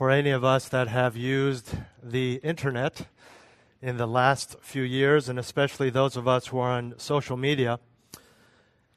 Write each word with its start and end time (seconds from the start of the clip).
For 0.00 0.10
any 0.10 0.30
of 0.30 0.42
us 0.44 0.66
that 0.70 0.88
have 0.88 1.14
used 1.14 1.76
the 2.02 2.40
internet 2.42 3.06
in 3.82 3.98
the 3.98 4.06
last 4.06 4.56
few 4.62 4.80
years, 4.80 5.28
and 5.28 5.38
especially 5.38 5.90
those 5.90 6.16
of 6.16 6.26
us 6.26 6.46
who 6.46 6.58
are 6.58 6.70
on 6.70 6.94
social 6.96 7.36
media, 7.36 7.80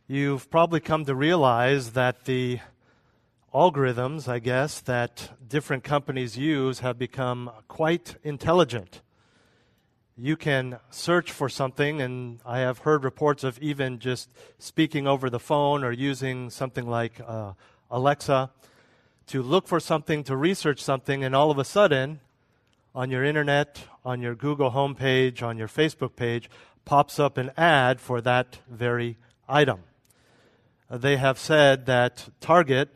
you've 0.08 0.50
probably 0.50 0.80
come 0.80 1.04
to 1.04 1.14
realize 1.14 1.92
that 1.92 2.24
the 2.24 2.62
algorithms, 3.54 4.30
I 4.30 4.40
guess, 4.40 4.80
that 4.80 5.32
different 5.46 5.84
companies 5.84 6.38
use 6.38 6.80
have 6.80 6.98
become 6.98 7.52
quite 7.68 8.16
intelligent. 8.24 9.02
You 10.16 10.38
can 10.38 10.80
search 10.90 11.34
for 11.34 11.50
something, 11.50 12.02
and 12.02 12.40
I 12.46 12.60
have 12.60 12.78
heard 12.78 13.04
reports 13.04 13.44
of 13.44 13.60
even 13.60 14.00
just 14.00 14.34
speaking 14.58 15.06
over 15.06 15.30
the 15.30 15.38
phone 15.38 15.84
or 15.84 15.92
using 15.92 16.50
something 16.50 16.88
like 16.88 17.20
uh, 17.20 17.52
Alexa 17.92 18.52
to 19.28 19.42
look 19.42 19.68
for 19.68 19.80
something, 19.80 20.24
to 20.26 20.36
research 20.36 20.82
something, 20.82 21.24
and 21.24 21.36
all 21.36 21.52
of 21.52 21.58
a 21.58 21.66
sudden, 21.66 22.20
on 22.96 23.10
your 23.10 23.24
internet, 23.24 23.84
on 24.06 24.22
your 24.22 24.36
Google 24.36 24.72
homepage, 24.72 25.42
on 25.42 25.58
your 25.58 25.68
Facebook 25.68 26.16
page, 26.16 26.50
pops 26.86 27.20
up 27.20 27.38
an 27.38 27.52
ad 27.58 28.00
for 28.00 28.22
that 28.22 28.60
very 28.70 29.18
item. 29.48 29.80
Uh, 30.90 30.98
they 30.98 31.18
have 31.18 31.40
said 31.40 31.86
that 31.86 32.30
Target 32.40 32.90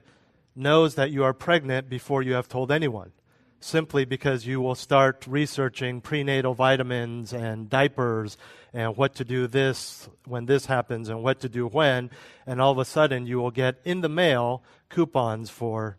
knows 0.56 0.95
that 0.95 1.11
you 1.11 1.23
are 1.23 1.34
pregnant 1.34 1.89
before 1.89 2.22
you 2.22 2.34
have 2.34 2.47
told 2.47 2.72
anyone, 2.72 3.12
simply 3.59 4.06
because 4.06 4.45
you 4.45 4.59
will 4.59 4.75
start 4.75 5.25
researching 5.28 6.02
prenatal 6.02 6.53
vitamins 6.53 7.34
and 7.34 7.69
diapers 7.69 8.38
and 8.73 8.97
what 8.97 9.16
to 9.16 9.23
do 9.23 9.47
this 9.47 10.09
when 10.25 10.45
this 10.45 10.66
happens 10.66 11.09
and 11.09 11.23
what 11.23 11.39
to 11.39 11.50
do 11.50 11.67
when, 11.67 12.09
and 12.45 12.62
all 12.62 12.72
of 12.72 12.78
a 12.78 12.86
sudden 12.86 13.25
you 13.25 13.38
will 13.38 13.52
get 13.52 13.80
in 13.86 14.02
the 14.02 14.09
mail 14.09 14.64
coupons 14.89 15.50
for 15.50 15.97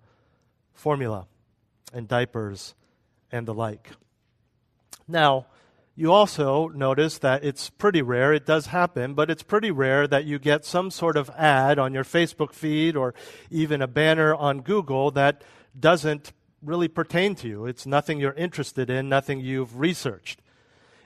formula 0.79 1.27
and 1.93 2.09
diapers 2.09 2.75
and 3.31 3.47
the 3.47 3.55
like. 3.55 3.91
Now, 5.07 5.47
you 5.95 6.13
also 6.13 6.69
notice 6.69 7.19
that 7.19 7.45
it's 7.45 7.71
pretty 7.71 8.03
rare, 8.03 8.33
it 8.33 8.47
does 8.47 8.67
happen, 8.67 9.15
but 9.15 9.31
it's 9.31 9.43
pretty 9.43 9.71
rare 9.71 10.07
that 10.07 10.25
you 10.25 10.39
get 10.39 10.65
some 10.65 10.91
sort 10.91 11.17
of 11.17 11.29
ad 11.31 11.79
on 11.79 11.93
your 11.93 12.05
Facebook 12.05 12.53
feed 12.53 12.95
or 12.95 13.15
even 13.51 13.83
a 13.83 13.89
banner 13.89 14.35
on 14.35 14.61
Google 14.61 15.11
that 15.13 15.43
doesn't 15.79 16.33
really 16.63 16.89
pertain 16.89 17.35
to 17.37 17.49
you. 17.49 17.67
It's 17.67 17.87
nothing 17.87 18.21
you're 18.21 18.33
interested 18.35 18.91
in, 18.91 19.09
nothing 19.09 19.41
you've 19.41 19.81
researched 19.81 20.41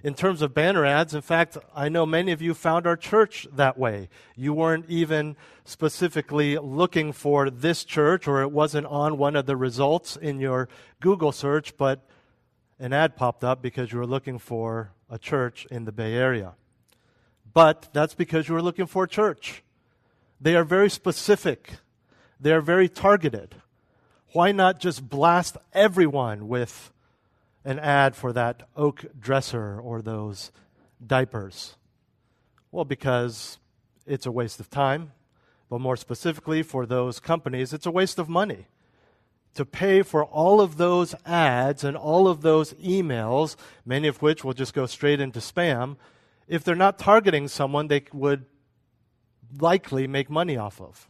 in 0.02 0.14
terms 0.14 0.42
of 0.42 0.54
banner 0.54 0.84
ads. 0.84 1.14
In 1.14 1.22
fact, 1.22 1.56
I 1.74 1.88
know 1.88 2.04
many 2.04 2.32
of 2.32 2.42
you 2.42 2.54
found 2.54 2.86
our 2.86 2.96
church 2.96 3.46
that 3.52 3.78
way. 3.78 4.08
You 4.36 4.52
weren't 4.52 4.86
even 4.88 5.36
specifically 5.64 6.58
looking 6.58 7.12
for 7.12 7.50
this 7.50 7.84
church, 7.84 8.26
or 8.26 8.42
it 8.42 8.50
wasn't 8.50 8.86
on 8.86 9.18
one 9.18 9.36
of 9.36 9.46
the 9.46 9.56
results 9.56 10.16
in 10.16 10.40
your 10.40 10.68
Google 11.00 11.32
search, 11.32 11.76
but 11.76 12.06
an 12.78 12.92
ad 12.92 13.16
popped 13.16 13.44
up 13.44 13.62
because 13.62 13.92
you 13.92 13.98
were 13.98 14.06
looking 14.06 14.38
for 14.38 14.92
a 15.08 15.18
church 15.18 15.66
in 15.70 15.84
the 15.84 15.92
Bay 15.92 16.14
Area. 16.14 16.54
But 17.54 17.88
that's 17.92 18.14
because 18.14 18.48
you 18.48 18.54
were 18.54 18.62
looking 18.62 18.86
for 18.86 19.04
a 19.04 19.08
church. 19.08 19.62
They 20.40 20.56
are 20.56 20.64
very 20.64 20.90
specific, 20.90 21.74
they 22.40 22.52
are 22.52 22.60
very 22.60 22.88
targeted. 22.88 23.54
Why 24.32 24.50
not 24.50 24.80
just 24.80 25.08
blast 25.08 25.58
everyone 25.74 26.48
with 26.48 26.90
an 27.64 27.78
ad 27.78 28.16
for 28.16 28.32
that 28.32 28.62
oak 28.76 29.04
dresser 29.18 29.80
or 29.80 30.02
those 30.02 30.50
diapers? 31.04 31.76
Well, 32.70 32.84
because 32.84 33.58
it's 34.06 34.26
a 34.26 34.32
waste 34.32 34.60
of 34.60 34.70
time, 34.70 35.12
but 35.68 35.80
more 35.80 35.96
specifically 35.96 36.62
for 36.62 36.86
those 36.86 37.20
companies, 37.20 37.72
it's 37.72 37.86
a 37.86 37.90
waste 37.90 38.18
of 38.18 38.28
money. 38.28 38.66
To 39.54 39.66
pay 39.66 40.02
for 40.02 40.24
all 40.24 40.60
of 40.60 40.78
those 40.78 41.14
ads 41.26 41.84
and 41.84 41.96
all 41.96 42.26
of 42.26 42.40
those 42.40 42.72
emails, 42.74 43.56
many 43.84 44.08
of 44.08 44.22
which 44.22 44.42
will 44.42 44.54
just 44.54 44.72
go 44.72 44.86
straight 44.86 45.20
into 45.20 45.40
spam, 45.40 45.96
if 46.48 46.64
they're 46.64 46.74
not 46.74 46.98
targeting 46.98 47.48
someone 47.48 47.88
they 47.88 48.04
would 48.12 48.46
likely 49.58 50.06
make 50.06 50.30
money 50.30 50.56
off 50.56 50.80
of. 50.80 51.08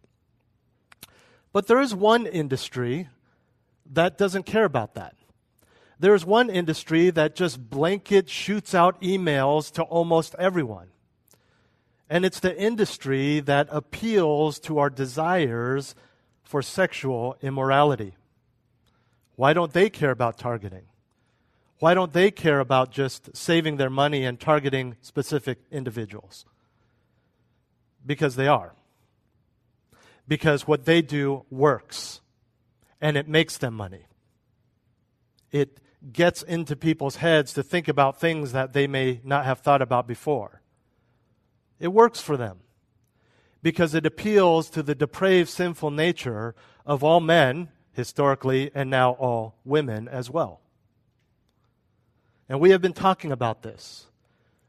But 1.52 1.66
there 1.66 1.80
is 1.80 1.94
one 1.94 2.26
industry 2.26 3.08
that 3.92 4.18
doesn't 4.18 4.44
care 4.44 4.64
about 4.64 4.94
that. 4.94 5.14
There's 6.02 6.26
one 6.26 6.50
industry 6.50 7.10
that 7.10 7.36
just 7.36 7.70
blanket 7.70 8.28
shoots 8.28 8.74
out 8.74 9.00
emails 9.02 9.70
to 9.74 9.84
almost 9.84 10.34
everyone. 10.36 10.88
And 12.10 12.24
it's 12.24 12.40
the 12.40 12.60
industry 12.60 13.38
that 13.38 13.68
appeals 13.70 14.58
to 14.66 14.78
our 14.78 14.90
desires 14.90 15.94
for 16.42 16.60
sexual 16.60 17.36
immorality. 17.40 18.16
Why 19.36 19.52
don't 19.52 19.72
they 19.72 19.88
care 19.88 20.10
about 20.10 20.38
targeting? 20.38 20.86
Why 21.78 21.94
don't 21.94 22.12
they 22.12 22.32
care 22.32 22.58
about 22.58 22.90
just 22.90 23.36
saving 23.36 23.76
their 23.76 23.88
money 23.88 24.24
and 24.24 24.40
targeting 24.40 24.96
specific 25.02 25.60
individuals? 25.70 26.44
Because 28.04 28.34
they 28.34 28.48
are. 28.48 28.74
Because 30.26 30.66
what 30.66 30.84
they 30.84 31.00
do 31.00 31.44
works 31.48 32.20
and 33.00 33.16
it 33.16 33.28
makes 33.28 33.56
them 33.56 33.74
money. 33.74 34.06
It 35.52 35.78
gets 36.10 36.42
into 36.42 36.74
people's 36.74 37.16
heads 37.16 37.52
to 37.52 37.62
think 37.62 37.86
about 37.86 38.18
things 38.18 38.52
that 38.52 38.72
they 38.72 38.86
may 38.86 39.20
not 39.22 39.44
have 39.44 39.60
thought 39.60 39.82
about 39.82 40.08
before. 40.08 40.62
It 41.78 41.88
works 41.88 42.20
for 42.20 42.36
them 42.36 42.60
because 43.62 43.94
it 43.94 44.06
appeals 44.06 44.68
to 44.70 44.82
the 44.82 44.94
depraved, 44.94 45.48
sinful 45.48 45.90
nature 45.90 46.54
of 46.84 47.04
all 47.04 47.20
men, 47.20 47.68
historically, 47.92 48.70
and 48.74 48.90
now 48.90 49.12
all 49.12 49.56
women 49.64 50.08
as 50.08 50.28
well. 50.28 50.60
And 52.48 52.60
we 52.60 52.70
have 52.70 52.82
been 52.82 52.92
talking 52.92 53.30
about 53.30 53.62
this. 53.62 54.06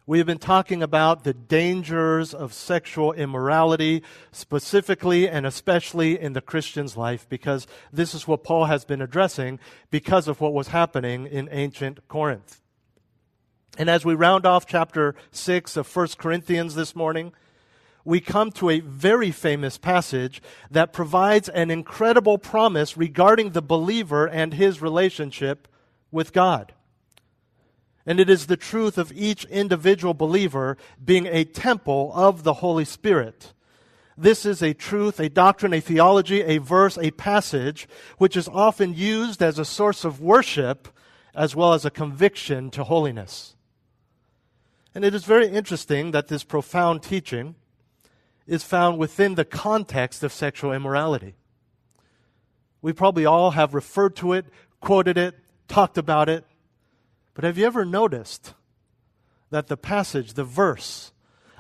We 0.06 0.18
have 0.18 0.28
been 0.28 0.38
talking 0.38 0.84
about 0.84 1.24
the 1.24 1.34
dangers 1.34 2.34
of 2.34 2.52
sexual 2.52 3.14
immorality, 3.14 4.04
specifically 4.34 5.30
and 5.30 5.46
especially 5.46 6.20
in 6.20 6.34
the 6.34 6.42
Christian's 6.42 6.98
life, 6.98 7.26
because 7.30 7.68
this 7.94 8.14
is 8.14 8.28
what 8.28 8.44
Paul 8.44 8.66
has 8.66 8.84
been 8.84 9.02
addressing 9.02 9.60
because 9.92 10.28
of 10.28 10.42
what 10.42 10.54
was 10.54 10.68
happening 10.68 11.26
in 11.26 11.48
ancient 11.52 12.06
Corinth. 12.10 12.60
And 13.78 13.90
as 13.90 14.04
we 14.04 14.14
round 14.14 14.46
off 14.46 14.66
chapter 14.66 15.16
6 15.32 15.78
of 15.78 15.96
1 15.96 16.08
Corinthians 16.18 16.76
this 16.76 16.98
morning, 16.98 17.32
we 18.04 18.20
come 18.20 18.52
to 18.52 18.70
a 18.70 18.82
very 18.82 19.32
famous 19.32 19.78
passage 19.78 20.42
that 20.70 20.92
provides 20.92 21.48
an 21.48 21.72
incredible 21.72 22.38
promise 22.38 22.98
regarding 22.98 23.52
the 23.52 23.62
believer 23.62 24.28
and 24.28 24.54
his 24.54 24.82
relationship 24.82 25.70
with 26.12 26.34
God. 26.34 26.74
And 28.06 28.20
it 28.20 28.30
is 28.30 28.48
the 28.48 28.58
truth 28.58 28.98
of 28.98 29.12
each 29.14 29.46
individual 29.46 30.14
believer 30.14 30.78
being 31.04 31.26
a 31.26 31.46
temple 31.46 32.12
of 32.14 32.44
the 32.44 32.56
Holy 32.56 32.86
Spirit. 32.86 33.54
This 34.18 34.46
is 34.46 34.62
a 34.62 34.74
truth, 34.74 35.20
a 35.20 35.30
doctrine, 35.30 35.74
a 35.74 35.80
theology, 35.80 36.42
a 36.42 36.60
verse, 36.60 36.98
a 36.98 37.12
passage, 37.12 37.88
which 38.18 38.38
is 38.38 38.48
often 38.48 38.94
used 38.94 39.42
as 39.42 39.58
a 39.58 39.66
source 39.66 40.04
of 40.04 40.22
worship 40.22 40.88
as 41.34 41.56
well 41.56 41.74
as 41.74 41.86
a 41.86 41.90
conviction 41.90 42.70
to 42.72 42.84
holiness. 42.84 43.56
And 44.94 45.04
it 45.04 45.16
is 45.16 45.26
very 45.26 45.48
interesting 45.48 46.12
that 46.12 46.28
this 46.28 46.44
profound 46.44 47.02
teaching 47.02 47.56
is 48.46 48.64
found 48.64 49.00
within 49.00 49.36
the 49.36 49.46
context 49.46 50.24
of 50.24 50.32
sexual 50.32 50.74
immorality. 50.74 51.34
We 52.82 52.94
probably 52.94 53.26
all 53.26 53.52
have 53.52 53.74
referred 53.74 54.16
to 54.18 54.34
it, 54.34 54.46
quoted 54.80 55.18
it, 55.18 55.36
talked 55.68 55.98
about 55.98 56.30
it, 56.30 56.46
but 57.34 57.44
have 57.44 57.58
you 57.58 57.66
ever 57.66 57.86
noticed 57.86 58.54
that 59.50 59.68
the 59.68 59.78
passage, 59.78 60.34
the 60.34 60.44
verse, 60.44 61.12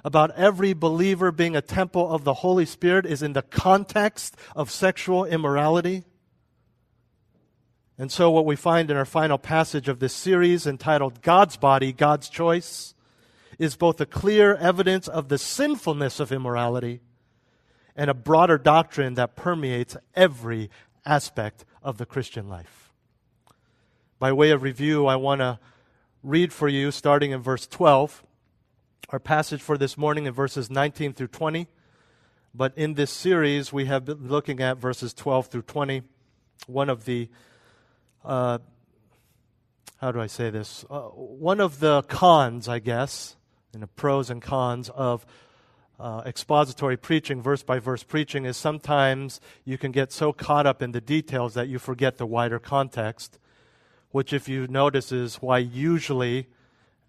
about 0.04 0.32
every 0.32 0.74
believer 0.74 1.32
being 1.32 1.56
a 1.56 1.62
temple 1.62 2.12
of 2.12 2.24
the 2.24 2.36
Holy 2.36 2.66
Spirit 2.66 3.06
is 3.06 3.24
in 3.24 3.34
the 3.34 3.42
context 3.42 4.36
of 4.56 4.70
sexual 4.70 5.26
immorality? 5.26 6.04
And 7.98 8.12
so, 8.12 8.32
what 8.32 8.46
we 8.46 8.56
find 8.56 8.90
in 8.90 8.98
our 8.98 9.06
final 9.06 9.38
passage 9.38 9.88
of 9.88 10.00
this 10.00 10.14
series 10.14 10.66
entitled 10.66 11.22
God's 11.22 11.58
Body, 11.58 11.94
God's 11.94 12.28
Choice, 12.28 12.96
is 13.60 13.76
both 13.76 14.02
a 14.02 14.06
clear 14.06 14.56
evidence 14.56 15.08
of 15.08 15.30
the 15.30 15.38
sinfulness 15.38 16.20
of 16.20 16.32
immorality 16.32 17.02
and 17.96 18.10
a 18.10 18.16
broader 18.16 18.58
doctrine 18.58 19.14
that 19.14 19.36
permeates 19.36 19.96
every 20.16 20.70
aspect 21.06 21.66
of 21.84 21.98
the 21.98 22.06
Christian 22.06 22.50
life. 22.50 22.93
By 24.24 24.32
way 24.32 24.52
of 24.52 24.64
review, 24.64 25.06
I 25.06 25.18
want 25.18 25.42
to 25.42 25.60
read 26.24 26.54
for 26.54 26.70
you, 26.70 26.92
starting 26.92 27.32
in 27.32 27.42
verse 27.42 27.68
12, 27.68 28.24
our 29.10 29.20
passage 29.20 29.62
for 29.62 29.78
this 29.78 29.98
morning 29.98 30.28
in 30.28 30.34
verses 30.34 30.70
19 30.70 31.12
through 31.12 31.28
20. 31.28 31.68
But 32.56 32.72
in 32.78 32.94
this 32.94 33.12
series, 33.12 33.74
we 33.74 33.84
have 33.84 34.06
been 34.06 34.30
looking 34.30 34.62
at 34.62 34.78
verses 34.78 35.14
12 35.14 35.48
through 35.48 35.64
20. 35.64 36.04
One 36.68 36.90
of 36.90 37.04
the, 37.04 37.28
uh, 38.24 38.60
how 39.98 40.14
do 40.14 40.22
I 40.22 40.28
say 40.28 40.50
this? 40.50 40.86
Uh, 40.90 41.02
one 41.02 41.60
of 41.60 41.82
the 41.82 42.04
cons, 42.04 42.70
I 42.70 42.80
guess, 42.80 43.36
and 43.74 43.84
the 43.84 43.88
pros 43.88 44.30
and 44.30 44.42
cons 44.42 44.88
of 44.88 45.26
uh, 46.00 46.22
expository 46.26 46.96
preaching, 46.96 47.42
verse 47.42 47.62
by 47.62 47.78
verse 47.78 48.04
preaching, 48.04 48.46
is 48.46 48.56
sometimes 48.56 49.42
you 49.66 49.78
can 49.78 49.92
get 49.92 50.14
so 50.14 50.32
caught 50.32 50.66
up 50.66 50.82
in 50.82 50.94
the 50.94 51.02
details 51.02 51.56
that 51.56 51.68
you 51.68 51.78
forget 51.78 52.18
the 52.18 52.26
wider 52.26 52.58
context, 52.58 53.38
which, 54.14 54.32
if 54.32 54.48
you 54.48 54.68
notice, 54.68 55.12
is 55.12 55.38
why 55.38 55.58
usually 55.58 56.48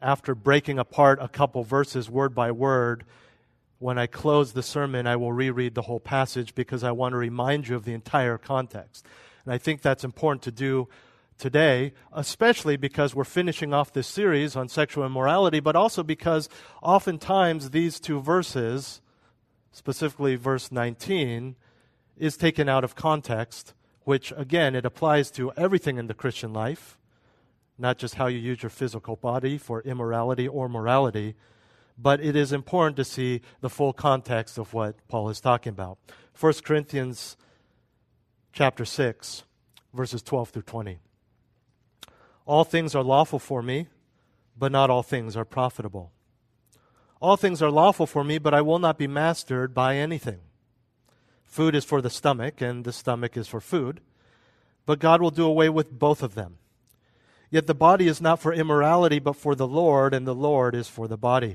after 0.00 0.34
breaking 0.34 0.78
apart 0.78 1.18
a 1.20 1.28
couple 1.28 1.62
verses 1.62 2.10
word 2.10 2.34
by 2.34 2.50
word, 2.50 3.04
when 3.78 3.98
I 3.98 4.06
close 4.06 4.54
the 4.54 4.62
sermon, 4.62 5.06
I 5.06 5.16
will 5.16 5.32
reread 5.32 5.74
the 5.74 5.82
whole 5.82 6.00
passage 6.00 6.54
because 6.54 6.82
I 6.82 6.92
want 6.92 7.12
to 7.12 7.18
remind 7.18 7.68
you 7.68 7.76
of 7.76 7.84
the 7.84 7.92
entire 7.92 8.38
context. 8.38 9.04
And 9.44 9.52
I 9.52 9.58
think 9.58 9.82
that's 9.82 10.02
important 10.02 10.42
to 10.44 10.50
do 10.50 10.88
today, 11.36 11.92
especially 12.10 12.78
because 12.78 13.14
we're 13.14 13.24
finishing 13.24 13.74
off 13.74 13.92
this 13.92 14.08
series 14.08 14.56
on 14.56 14.70
sexual 14.70 15.04
immorality, 15.04 15.60
but 15.60 15.76
also 15.76 16.02
because 16.02 16.48
oftentimes 16.82 17.70
these 17.70 18.00
two 18.00 18.18
verses, 18.18 19.02
specifically 19.72 20.36
verse 20.36 20.72
19, 20.72 21.56
is 22.16 22.38
taken 22.38 22.66
out 22.66 22.82
of 22.82 22.94
context, 22.94 23.74
which 24.04 24.32
again, 24.36 24.74
it 24.74 24.84
applies 24.84 25.30
to 25.32 25.52
everything 25.56 25.98
in 25.98 26.06
the 26.06 26.14
Christian 26.14 26.52
life, 26.52 26.98
not 27.78 27.98
just 27.98 28.14
how 28.14 28.26
you 28.26 28.38
use 28.38 28.62
your 28.62 28.70
physical 28.70 29.16
body 29.16 29.58
for 29.58 29.82
immorality 29.82 30.46
or 30.46 30.68
morality 30.68 31.34
but 31.98 32.20
it 32.20 32.34
is 32.34 32.52
important 32.52 32.96
to 32.96 33.04
see 33.04 33.40
the 33.60 33.70
full 33.70 33.92
context 33.92 34.58
of 34.58 34.74
what 34.74 34.96
Paul 35.08 35.28
is 35.28 35.40
talking 35.40 35.70
about. 35.70 35.98
1 36.38 36.54
Corinthians 36.64 37.36
chapter 38.52 38.84
6 38.84 39.44
verses 39.92 40.22
12 40.22 40.48
through 40.50 40.62
20. 40.62 40.98
All 42.46 42.64
things 42.64 42.94
are 42.94 43.02
lawful 43.02 43.38
for 43.38 43.62
me, 43.62 43.86
but 44.58 44.72
not 44.72 44.90
all 44.90 45.02
things 45.02 45.36
are 45.36 45.44
profitable. 45.44 46.10
All 47.20 47.36
things 47.36 47.62
are 47.62 47.70
lawful 47.70 48.06
for 48.06 48.24
me, 48.24 48.38
but 48.38 48.52
I 48.52 48.60
will 48.60 48.78
not 48.78 48.98
be 48.98 49.06
mastered 49.06 49.72
by 49.72 49.96
anything. 49.96 50.40
Food 51.54 51.76
is 51.76 51.84
for 51.84 52.02
the 52.02 52.10
stomach, 52.10 52.60
and 52.60 52.84
the 52.84 52.92
stomach 52.92 53.36
is 53.36 53.46
for 53.46 53.60
food, 53.60 54.00
but 54.86 54.98
God 54.98 55.22
will 55.22 55.30
do 55.30 55.46
away 55.46 55.68
with 55.68 55.96
both 55.96 56.20
of 56.20 56.34
them. 56.34 56.56
Yet 57.48 57.68
the 57.68 57.76
body 57.76 58.08
is 58.08 58.20
not 58.20 58.40
for 58.40 58.52
immorality, 58.52 59.20
but 59.20 59.36
for 59.36 59.54
the 59.54 59.68
Lord, 59.68 60.14
and 60.14 60.26
the 60.26 60.34
Lord 60.34 60.74
is 60.74 60.88
for 60.88 61.06
the 61.06 61.16
body. 61.16 61.54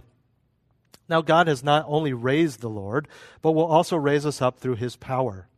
Now, 1.10 1.20
God 1.20 1.48
has 1.48 1.66
not 1.66 1.84
only 1.86 2.14
raised 2.14 2.62
the 2.62 2.70
Lord, 2.70 3.10
but 3.42 3.52
will 3.52 3.66
also 3.66 3.98
raise 3.98 4.26
us 4.26 4.42
up 4.42 4.58
through 4.58 4.76
his 4.76 4.96
power. 4.96 5.50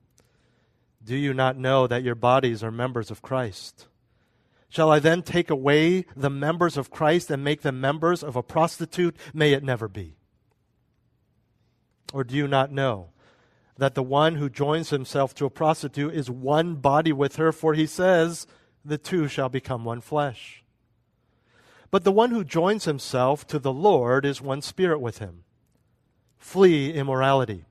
Do 1.05 1.15
you 1.15 1.35
not 1.35 1.55
know 1.55 1.85
that 1.85 2.01
your 2.01 2.15
bodies 2.15 2.63
are 2.63 2.71
members 2.71 3.11
of 3.11 3.21
Christ? 3.21 3.85
Shall 4.69 4.89
I 4.89 4.97
then 4.97 5.21
take 5.21 5.51
away 5.51 6.05
the 6.15 6.31
members 6.31 6.77
of 6.77 6.89
Christ 6.89 7.29
and 7.29 7.43
make 7.43 7.61
them 7.61 7.79
members 7.79 8.23
of 8.23 8.35
a 8.35 8.41
prostitute? 8.41 9.15
May 9.35 9.53
it 9.53 9.63
never 9.63 9.87
be. 9.87 10.15
Or 12.11 12.23
do 12.23 12.35
you 12.35 12.47
not 12.47 12.71
know 12.71 13.09
that 13.81 13.95
the 13.95 14.03
one 14.03 14.35
who 14.35 14.47
joins 14.47 14.91
himself 14.91 15.33
to 15.33 15.43
a 15.43 15.49
prostitute 15.49 16.13
is 16.13 16.29
one 16.29 16.75
body 16.75 17.11
with 17.11 17.37
her? 17.37 17.51
For 17.51 17.73
he 17.73 17.87
says, 17.87 18.45
the 18.85 18.99
two 18.99 19.27
shall 19.27 19.49
become 19.49 19.83
one 19.83 20.01
flesh. 20.01 20.63
But 21.89 22.03
the 22.03 22.11
one 22.11 22.29
who 22.29 22.43
joins 22.43 22.85
himself 22.85 23.47
to 23.47 23.57
the 23.57 23.73
Lord 23.73 24.23
is 24.23 24.39
one 24.39 24.61
spirit 24.61 25.01
with 25.01 25.17
him. 25.17 25.45
Flee 26.37 26.93
immorality. 26.93 27.65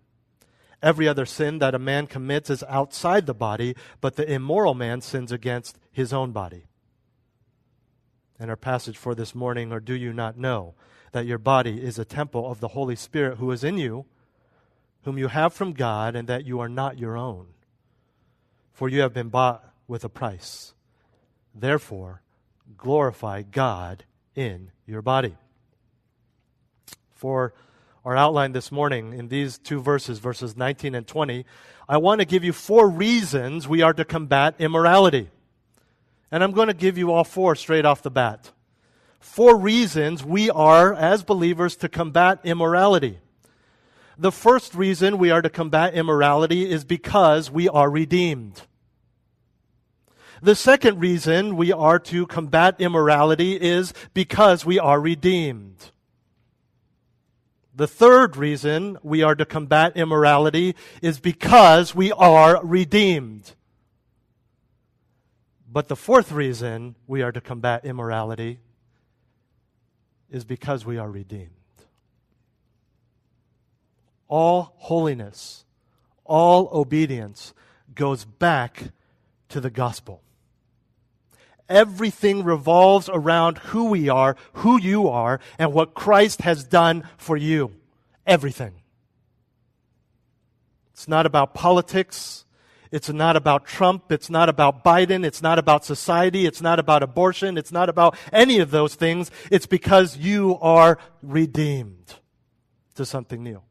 Every 0.82 1.06
other 1.06 1.26
sin 1.26 1.60
that 1.60 1.76
a 1.76 1.78
man 1.78 2.08
commits 2.08 2.50
is 2.50 2.64
outside 2.68 3.26
the 3.26 3.32
body, 3.32 3.76
but 4.00 4.16
the 4.16 4.28
immoral 4.28 4.74
man 4.74 5.02
sins 5.02 5.30
against 5.30 5.78
his 5.92 6.12
own 6.12 6.32
body. 6.32 6.64
And 8.36 8.50
our 8.50 8.56
passage 8.56 8.96
for 8.96 9.14
this 9.14 9.32
morning, 9.32 9.70
or 9.70 9.78
do 9.78 9.94
you 9.94 10.12
not 10.12 10.36
know 10.36 10.74
that 11.12 11.26
your 11.26 11.38
body 11.38 11.80
is 11.80 12.00
a 12.00 12.04
temple 12.04 12.50
of 12.50 12.58
the 12.58 12.74
Holy 12.74 12.96
Spirit 12.96 13.38
who 13.38 13.52
is 13.52 13.62
in 13.62 13.78
you, 13.78 14.06
whom 15.04 15.18
you 15.18 15.28
have 15.28 15.52
from 15.52 15.72
God, 15.72 16.14
and 16.16 16.28
that 16.28 16.44
you 16.44 16.60
are 16.60 16.68
not 16.68 16.98
your 16.98 17.16
own? 17.16 17.46
For 18.72 18.88
you 18.88 19.00
have 19.00 19.12
been 19.12 19.28
bought 19.28 19.64
with 19.86 20.04
a 20.04 20.08
price. 20.08 20.74
Therefore, 21.54 22.22
glorify 22.76 23.42
God 23.42 24.04
in 24.34 24.70
your 24.86 25.02
body. 25.02 25.36
For 27.10 27.52
our 28.04 28.16
outline 28.16 28.52
this 28.52 28.72
morning 28.72 29.12
in 29.12 29.28
these 29.28 29.58
two 29.58 29.80
verses, 29.80 30.18
verses 30.18 30.56
19 30.56 30.94
and 30.94 31.06
20, 31.06 31.44
I 31.88 31.98
want 31.98 32.20
to 32.20 32.24
give 32.24 32.44
you 32.44 32.52
four 32.52 32.88
reasons 32.88 33.68
we 33.68 33.82
are 33.82 33.92
to 33.92 34.04
combat 34.04 34.54
immorality. 34.58 35.28
And 36.30 36.42
I'm 36.42 36.52
going 36.52 36.68
to 36.68 36.74
give 36.74 36.96
you 36.96 37.12
all 37.12 37.24
four 37.24 37.56
straight 37.56 37.84
off 37.84 38.02
the 38.02 38.10
bat. 38.10 38.52
Four 39.18 39.58
reasons 39.58 40.24
we 40.24 40.48
are, 40.48 40.94
as 40.94 41.24
believers, 41.24 41.76
to 41.76 41.88
combat 41.88 42.40
immorality. 42.44 43.18
The 44.20 44.30
first 44.30 44.74
reason 44.74 45.16
we 45.16 45.30
are 45.30 45.40
to 45.40 45.48
combat 45.48 45.94
immorality 45.94 46.70
is 46.70 46.84
because 46.84 47.50
we 47.50 47.70
are 47.70 47.88
redeemed. 47.88 48.60
The 50.42 50.54
second 50.54 51.00
reason 51.00 51.56
we 51.56 51.72
are 51.72 51.98
to 52.00 52.26
combat 52.26 52.76
immorality 52.78 53.54
is 53.54 53.94
because 54.12 54.66
we 54.66 54.78
are 54.78 55.00
redeemed. 55.00 55.90
The 57.74 57.88
third 57.88 58.36
reason 58.36 58.98
we 59.02 59.22
are 59.22 59.34
to 59.34 59.46
combat 59.46 59.96
immorality 59.96 60.76
is 61.00 61.18
because 61.18 61.94
we 61.94 62.12
are 62.12 62.62
redeemed. 62.62 63.54
But 65.66 65.88
the 65.88 65.96
fourth 65.96 66.30
reason 66.30 66.94
we 67.06 67.22
are 67.22 67.32
to 67.32 67.40
combat 67.40 67.86
immorality 67.86 68.60
is 70.28 70.44
because 70.44 70.84
we 70.84 70.98
are 70.98 71.10
redeemed. 71.10 71.59
All 74.30 74.74
holiness, 74.76 75.64
all 76.24 76.70
obedience 76.72 77.52
goes 77.96 78.24
back 78.24 78.92
to 79.48 79.60
the 79.60 79.70
gospel. 79.70 80.22
Everything 81.68 82.44
revolves 82.44 83.10
around 83.12 83.58
who 83.58 83.86
we 83.86 84.08
are, 84.08 84.36
who 84.54 84.80
you 84.80 85.08
are, 85.08 85.40
and 85.58 85.72
what 85.72 85.94
Christ 85.94 86.42
has 86.42 86.62
done 86.62 87.02
for 87.16 87.36
you. 87.36 87.72
Everything. 88.24 88.74
It's 90.92 91.08
not 91.08 91.26
about 91.26 91.52
politics. 91.52 92.44
It's 92.92 93.08
not 93.08 93.34
about 93.34 93.66
Trump. 93.66 94.12
It's 94.12 94.30
not 94.30 94.48
about 94.48 94.84
Biden. 94.84 95.24
It's 95.24 95.42
not 95.42 95.58
about 95.58 95.84
society. 95.84 96.46
It's 96.46 96.62
not 96.62 96.78
about 96.78 97.02
abortion. 97.02 97.58
It's 97.58 97.72
not 97.72 97.88
about 97.88 98.16
any 98.32 98.60
of 98.60 98.70
those 98.70 98.94
things. 98.94 99.32
It's 99.50 99.66
because 99.66 100.16
you 100.16 100.56
are 100.60 100.98
redeemed 101.20 102.14
to 102.94 103.04
something 103.04 103.42
new. 103.42 103.62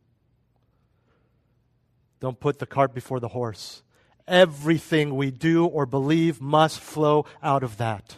Don't 2.19 2.39
put 2.39 2.59
the 2.59 2.65
cart 2.65 2.93
before 2.93 3.19
the 3.19 3.29
horse. 3.29 3.81
Everything 4.27 5.15
we 5.15 5.31
do 5.31 5.65
or 5.65 5.85
believe 5.85 6.41
must 6.41 6.79
flow 6.79 7.25
out 7.41 7.63
of 7.63 7.77
that. 7.77 8.17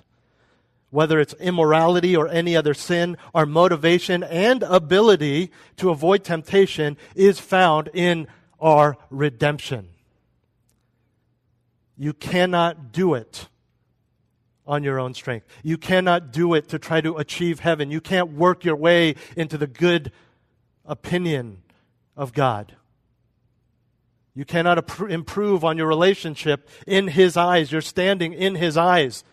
Whether 0.89 1.19
it's 1.19 1.33
immorality 1.35 2.17
or 2.17 2.27
any 2.27 2.55
other 2.55 2.73
sin, 2.73 3.15
our 3.33 3.45
motivation 3.45 4.23
and 4.23 4.63
ability 4.63 5.51
to 5.77 5.89
avoid 5.89 6.23
temptation 6.23 6.97
is 7.15 7.39
found 7.39 7.89
in 7.93 8.27
our 8.59 8.97
redemption. 9.09 9.87
You 11.97 12.13
cannot 12.13 12.91
do 12.91 13.13
it 13.13 13.47
on 14.67 14.83
your 14.83 14.99
own 14.99 15.13
strength. 15.13 15.47
You 15.63 15.77
cannot 15.77 16.31
do 16.31 16.53
it 16.55 16.67
to 16.69 16.79
try 16.79 16.99
to 17.01 17.17
achieve 17.17 17.59
heaven. 17.59 17.91
You 17.91 18.01
can't 18.01 18.33
work 18.33 18.65
your 18.65 18.75
way 18.75 19.15
into 19.37 19.57
the 19.57 19.67
good 19.67 20.11
opinion 20.85 21.61
of 22.17 22.33
God. 22.33 22.75
You 24.33 24.45
cannot 24.45 25.01
improve 25.09 25.63
on 25.65 25.77
your 25.77 25.87
relationship 25.87 26.69
in 26.87 27.09
His 27.09 27.35
eyes. 27.35 27.71
You're 27.71 27.81
standing 27.81 28.33
in 28.33 28.55
His 28.55 28.77
eyes 28.77 29.23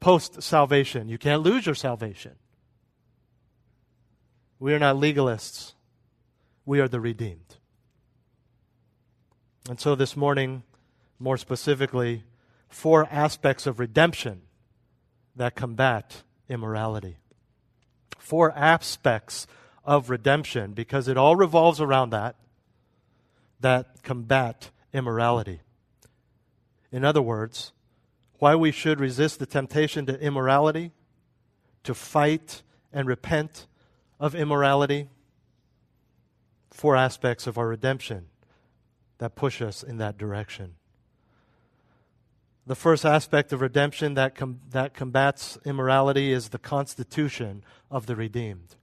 post 0.00 0.42
salvation. 0.42 1.08
You 1.08 1.18
can't 1.18 1.42
lose 1.42 1.66
your 1.66 1.74
salvation. 1.74 2.32
We 4.58 4.74
are 4.74 4.78
not 4.78 4.96
legalists, 4.96 5.72
we 6.66 6.80
are 6.80 6.88
the 6.88 7.00
redeemed. 7.00 7.56
And 9.68 9.78
so 9.80 9.94
this 9.94 10.16
morning, 10.16 10.64
more 11.18 11.36
specifically, 11.36 12.24
four 12.68 13.06
aspects 13.10 13.66
of 13.66 13.78
redemption 13.78 14.42
that 15.36 15.54
combat 15.54 16.22
immorality. 16.48 17.18
Four 18.18 18.52
aspects 18.52 19.46
of 19.84 20.10
redemption 20.10 20.72
because 20.72 21.08
it 21.08 21.16
all 21.16 21.36
revolves 21.36 21.80
around 21.80 22.10
that 22.10 22.36
that 23.60 24.02
combat 24.02 24.70
immorality. 24.92 25.60
In 26.92 27.04
other 27.04 27.22
words, 27.22 27.72
why 28.38 28.54
we 28.54 28.72
should 28.72 28.98
resist 28.98 29.38
the 29.38 29.46
temptation 29.46 30.06
to 30.06 30.18
immorality, 30.20 30.92
to 31.84 31.94
fight 31.94 32.62
and 32.92 33.06
repent 33.06 33.66
of 34.18 34.34
immorality. 34.34 35.08
Four 36.70 36.96
aspects 36.96 37.46
of 37.46 37.58
our 37.58 37.68
redemption 37.68 38.26
that 39.18 39.34
push 39.34 39.60
us 39.60 39.82
in 39.82 39.98
that 39.98 40.16
direction. 40.16 40.74
The 42.66 42.74
first 42.74 43.04
aspect 43.04 43.52
of 43.52 43.60
redemption 43.60 44.14
that, 44.14 44.34
com- 44.34 44.60
that 44.70 44.94
combats 44.94 45.58
immorality 45.64 46.32
is 46.32 46.50
the 46.50 46.58
constitution 46.58 47.64
of 47.90 48.06
the 48.06 48.16
redeemed. 48.16 48.76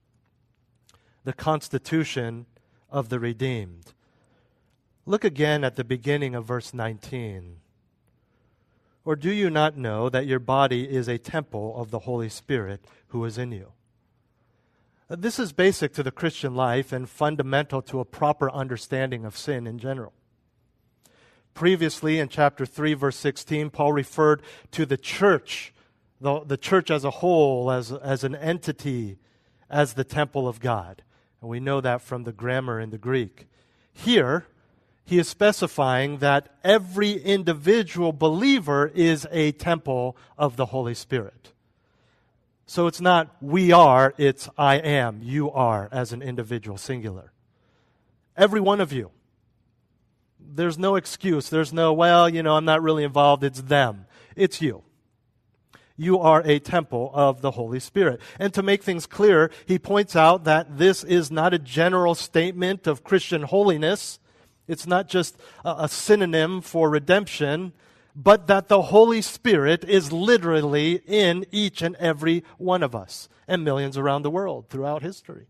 The 1.23 1.33
constitution 1.33 2.45
of 2.89 3.09
the 3.09 3.19
redeemed. 3.19 3.93
Look 5.07 5.23
again 5.23 5.63
at 5.63 5.77
the 5.77 5.85
beginning 5.85 6.35
of 6.35 6.43
verse 6.43 6.73
19. 6.73 7.61
Or 9.05 9.15
do 9.15 9.31
you 9.31 9.49
not 9.49 9.77
know 9.77 10.09
that 10.09 10.27
your 10.27 10.37
body 10.37 10.83
is 10.83 11.07
a 11.07 11.17
temple 11.17 11.73
of 11.77 11.91
the 11.91 11.99
Holy 11.99 12.27
Spirit 12.27 12.83
who 13.07 13.23
is 13.23 13.37
in 13.37 13.53
you? 13.53 13.71
Uh, 15.09 15.15
this 15.17 15.39
is 15.39 15.53
basic 15.53 15.93
to 15.93 16.03
the 16.03 16.11
Christian 16.11 16.55
life 16.55 16.91
and 16.91 17.07
fundamental 17.07 17.81
to 17.83 18.01
a 18.01 18.05
proper 18.05 18.51
understanding 18.51 19.23
of 19.23 19.37
sin 19.37 19.65
in 19.65 19.79
general. 19.79 20.11
Previously, 21.53 22.19
in 22.19 22.27
chapter 22.27 22.65
3, 22.65 22.93
verse 22.93 23.15
16, 23.15 23.69
Paul 23.69 23.93
referred 23.93 24.41
to 24.71 24.85
the 24.85 24.97
church, 24.97 25.73
the, 26.19 26.41
the 26.41 26.57
church 26.57 26.91
as 26.91 27.05
a 27.05 27.11
whole, 27.11 27.71
as, 27.71 27.93
as 27.93 28.25
an 28.25 28.35
entity, 28.35 29.19
as 29.69 29.93
the 29.93 30.03
temple 30.03 30.49
of 30.49 30.59
God. 30.59 31.01
And 31.39 31.49
we 31.49 31.61
know 31.61 31.79
that 31.79 32.01
from 32.01 32.25
the 32.25 32.33
grammar 32.33 32.77
in 32.77 32.89
the 32.89 32.97
Greek. 32.97 33.47
Here, 33.93 34.47
he 35.07 35.19
is 35.19 35.29
specifying 35.29 36.17
that 36.17 36.49
every 36.65 37.13
individual 37.13 38.11
believer 38.11 38.91
is 38.93 39.25
a 39.31 39.53
temple 39.53 40.17
of 40.37 40.57
the 40.57 40.65
Holy 40.65 40.93
Spirit. 40.93 41.53
So 42.65 42.87
it's 42.87 42.99
not 42.99 43.33
we 43.39 43.71
are, 43.71 44.13
it's 44.17 44.49
I 44.57 44.75
am, 44.75 45.21
you 45.23 45.49
are, 45.49 45.87
as 45.93 46.11
an 46.11 46.21
individual, 46.21 46.77
singular. 46.77 47.31
Every 48.35 48.59
one 48.59 48.81
of 48.81 48.91
you. 48.91 49.11
There's 50.41 50.77
no 50.77 50.97
excuse. 50.97 51.49
There's 51.49 51.71
no, 51.71 51.93
well, 51.93 52.27
you 52.27 52.43
know, 52.43 52.57
I'm 52.57 52.65
not 52.65 52.83
really 52.83 53.05
involved. 53.05 53.45
It's 53.45 53.61
them. 53.61 54.07
It's 54.35 54.61
you. 54.61 54.83
You 55.95 56.19
are 56.19 56.41
a 56.43 56.59
temple 56.59 57.11
of 57.13 57.39
the 57.39 57.51
Holy 57.51 57.79
Spirit. 57.79 58.19
And 58.39 58.53
to 58.53 58.61
make 58.61 58.83
things 58.83 59.05
clear, 59.05 59.51
he 59.65 59.79
points 59.79 60.17
out 60.17 60.43
that 60.43 60.77
this 60.77 61.05
is 61.05 61.31
not 61.31 61.53
a 61.53 61.59
general 61.59 62.13
statement 62.13 62.87
of 62.87 63.05
Christian 63.05 63.43
holiness 63.43 64.19
it's 64.67 64.87
not 64.87 65.07
just 65.07 65.37
a, 65.63 65.75
a 65.79 65.89
synonym 65.89 66.61
for 66.61 66.89
redemption, 66.89 67.73
but 68.15 68.47
that 68.47 68.67
the 68.67 68.83
Holy 68.83 69.21
Spirit 69.21 69.83
is 69.83 70.11
literally 70.11 71.01
in 71.05 71.45
each 71.51 71.81
and 71.81 71.95
every 71.97 72.43
one 72.57 72.81
of 72.81 72.95
us 72.95 73.29
and 73.47 73.63
millions 73.63 73.97
around 73.97 74.23
the 74.23 74.31
world 74.31 74.69
throughout 74.69 75.03
history. 75.03 75.47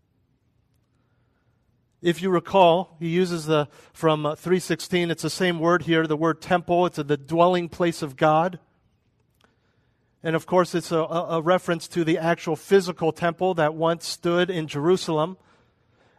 If 2.02 2.22
you 2.22 2.30
recall, 2.30 2.96
he 3.00 3.08
uses 3.08 3.46
the 3.46 3.70
from 3.92 4.26
uh, 4.26 4.36
316, 4.36 5.10
it's 5.10 5.24
the 5.24 5.30
same 5.30 5.60
word 5.60 5.84
here, 5.84 6.06
the 6.06 6.18
word 6.18 6.42
temple, 6.42 6.86
it's 6.86 6.98
the 6.98 7.18
dwelling 7.18 7.70
place 7.70 8.02
of 8.02 8.16
God. 8.16 8.60
And 10.22 10.36
of 10.36 10.46
course, 10.46 10.76
it's 10.76 10.92
a, 10.92 10.98
a 11.00 11.42
reference 11.42 11.88
to 11.90 12.04
the 12.04 12.18
actual 12.18 12.56
physical 12.56 13.12
temple 13.12 13.54
that 13.56 13.74
once 13.74 14.06
stood 14.08 14.50
in 14.50 14.68
Jerusalem 14.68 15.38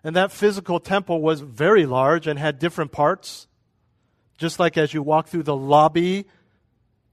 and 0.05 0.15
that 0.17 0.33
physical 0.33 0.81
temple 0.81 1.21
was 1.21 1.41
very 1.41 1.87
large 1.87 2.27
and 2.27 2.39
had 2.39 2.59
different 2.59 2.93
parts. 2.93 3.47
Just 4.37 4.59
like 4.59 4.77
as 4.77 4.95
you 4.95 5.03
walk 5.03 5.29
through 5.29 5.43
the 5.43 5.57
lobby, 5.57 6.27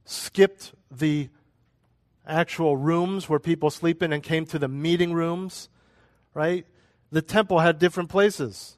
skipped 0.05 0.73
the 0.91 1.29
actual 2.27 2.77
rooms 2.77 3.27
where 3.27 3.39
people 3.39 3.69
sleep 3.69 4.03
in 4.03 4.13
and 4.13 4.21
came 4.21 4.45
to 4.45 4.59
the 4.59 4.67
meeting 4.67 5.13
rooms, 5.13 5.69
right? 6.33 6.65
The 7.11 7.21
temple 7.21 7.59
had 7.59 7.79
different 7.79 8.09
places. 8.09 8.77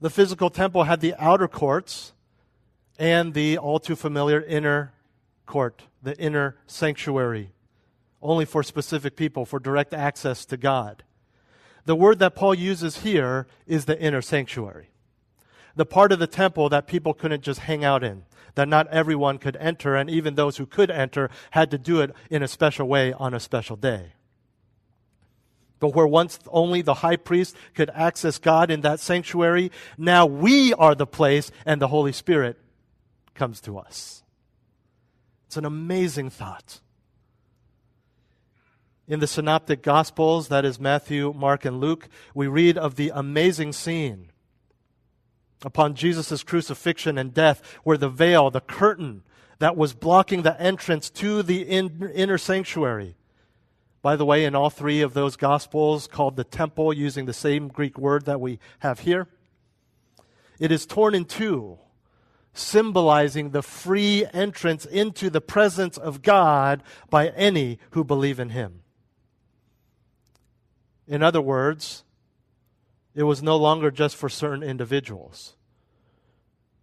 The 0.00 0.10
physical 0.10 0.50
temple 0.50 0.84
had 0.84 1.00
the 1.00 1.14
outer 1.18 1.48
courts 1.48 2.12
and 2.98 3.34
the 3.34 3.58
all 3.58 3.78
too 3.78 3.96
familiar 3.96 4.40
inner 4.42 4.92
court, 5.46 5.82
the 6.02 6.16
inner 6.18 6.56
sanctuary, 6.66 7.52
only 8.22 8.44
for 8.44 8.62
specific 8.62 9.16
people, 9.16 9.44
for 9.44 9.58
direct 9.58 9.94
access 9.94 10.44
to 10.46 10.56
God. 10.56 11.02
The 11.84 11.96
word 11.96 12.18
that 12.18 12.34
Paul 12.34 12.54
uses 12.54 12.98
here 12.98 13.46
is 13.66 13.84
the 13.84 14.00
inner 14.00 14.22
sanctuary. 14.22 14.90
The 15.76 15.86
part 15.86 16.12
of 16.12 16.18
the 16.18 16.26
temple 16.26 16.68
that 16.68 16.86
people 16.86 17.14
couldn't 17.14 17.42
just 17.42 17.60
hang 17.60 17.84
out 17.84 18.02
in, 18.04 18.24
that 18.54 18.68
not 18.68 18.88
everyone 18.88 19.38
could 19.38 19.56
enter, 19.56 19.94
and 19.94 20.10
even 20.10 20.34
those 20.34 20.56
who 20.56 20.66
could 20.66 20.90
enter 20.90 21.30
had 21.52 21.70
to 21.70 21.78
do 21.78 22.00
it 22.00 22.14
in 22.28 22.42
a 22.42 22.48
special 22.48 22.88
way 22.88 23.12
on 23.12 23.34
a 23.34 23.40
special 23.40 23.76
day. 23.76 24.12
But 25.78 25.94
where 25.94 26.06
once 26.06 26.38
only 26.48 26.82
the 26.82 26.94
high 26.94 27.16
priest 27.16 27.56
could 27.74 27.90
access 27.94 28.36
God 28.38 28.70
in 28.70 28.82
that 28.82 29.00
sanctuary, 29.00 29.72
now 29.96 30.26
we 30.26 30.74
are 30.74 30.94
the 30.94 31.06
place 31.06 31.50
and 31.64 31.80
the 31.80 31.88
Holy 31.88 32.12
Spirit 32.12 32.58
comes 33.34 33.60
to 33.62 33.78
us. 33.78 34.22
It's 35.46 35.56
an 35.56 35.64
amazing 35.64 36.30
thought 36.30 36.80
in 39.10 39.18
the 39.18 39.26
Synoptic 39.26 39.82
Gospels, 39.82 40.46
that 40.48 40.64
is 40.64 40.78
Matthew, 40.78 41.34
Mark, 41.36 41.64
and 41.64 41.80
Luke, 41.80 42.08
we 42.32 42.46
read 42.46 42.78
of 42.78 42.94
the 42.94 43.10
amazing 43.12 43.72
scene 43.72 44.30
upon 45.64 45.96
Jesus' 45.96 46.44
crucifixion 46.44 47.18
and 47.18 47.34
death, 47.34 47.60
where 47.82 47.96
the 47.96 48.08
veil, 48.08 48.50
the 48.50 48.60
curtain 48.60 49.24
that 49.58 49.76
was 49.76 49.94
blocking 49.94 50.42
the 50.42 50.58
entrance 50.62 51.10
to 51.10 51.42
the 51.42 51.62
in, 51.62 52.08
inner 52.14 52.38
sanctuary, 52.38 53.16
by 54.00 54.14
the 54.14 54.24
way, 54.24 54.44
in 54.44 54.54
all 54.54 54.70
three 54.70 55.02
of 55.02 55.12
those 55.12 55.34
Gospels, 55.34 56.06
called 56.06 56.36
the 56.36 56.44
temple, 56.44 56.92
using 56.92 57.26
the 57.26 57.32
same 57.32 57.66
Greek 57.66 57.98
word 57.98 58.26
that 58.26 58.40
we 58.40 58.60
have 58.78 59.00
here, 59.00 59.26
it 60.60 60.70
is 60.70 60.86
torn 60.86 61.16
in 61.16 61.24
two, 61.24 61.78
symbolizing 62.54 63.50
the 63.50 63.62
free 63.62 64.24
entrance 64.32 64.86
into 64.86 65.30
the 65.30 65.40
presence 65.40 65.98
of 65.98 66.22
God 66.22 66.84
by 67.10 67.30
any 67.30 67.80
who 67.90 68.04
believe 68.04 68.38
in 68.38 68.50
Him. 68.50 68.79
In 71.10 71.24
other 71.24 71.40
words, 71.40 72.04
it 73.16 73.24
was 73.24 73.42
no 73.42 73.56
longer 73.56 73.90
just 73.90 74.14
for 74.14 74.28
certain 74.28 74.62
individuals. 74.62 75.56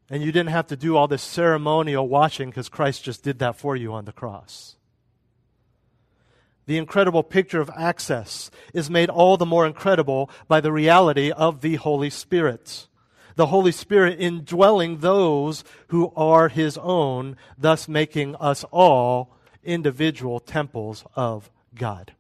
And 0.10 0.22
you 0.22 0.34
didn't 0.34 0.50
have 0.50 0.68
to 0.68 0.76
do 0.76 0.98
all 0.98 1.08
this 1.08 1.24
ceremonial 1.24 2.10
washing 2.10 2.50
because 2.50 2.68
Christ 2.68 3.06
just 3.06 3.24
did 3.24 3.40
that 3.40 3.56
for 3.56 3.78
you 3.78 3.94
on 3.94 4.04
the 4.04 4.12
cross. 4.12 4.76
The 6.66 6.78
incredible 6.78 7.24
picture 7.24 7.62
of 7.62 7.72
access 7.78 8.52
is 8.74 8.90
made 8.90 9.10
all 9.10 9.38
the 9.38 9.46
more 9.46 9.66
incredible 9.66 10.30
by 10.50 10.60
the 10.60 10.74
reality 10.74 11.32
of 11.32 11.62
the 11.62 11.76
Holy 11.76 12.10
Spirit. 12.10 12.90
The 13.38 13.48
Holy 13.48 13.72
Spirit 13.72 14.20
indwelling 14.20 14.98
those 14.98 15.64
who 15.88 16.12
are 16.18 16.50
His 16.50 16.78
own, 16.80 17.38
thus 17.58 17.88
making 17.88 18.36
us 18.36 18.66
all 18.72 19.38
individual 19.64 20.42
temples 20.42 21.06
of 21.16 21.50
God. 21.74 22.12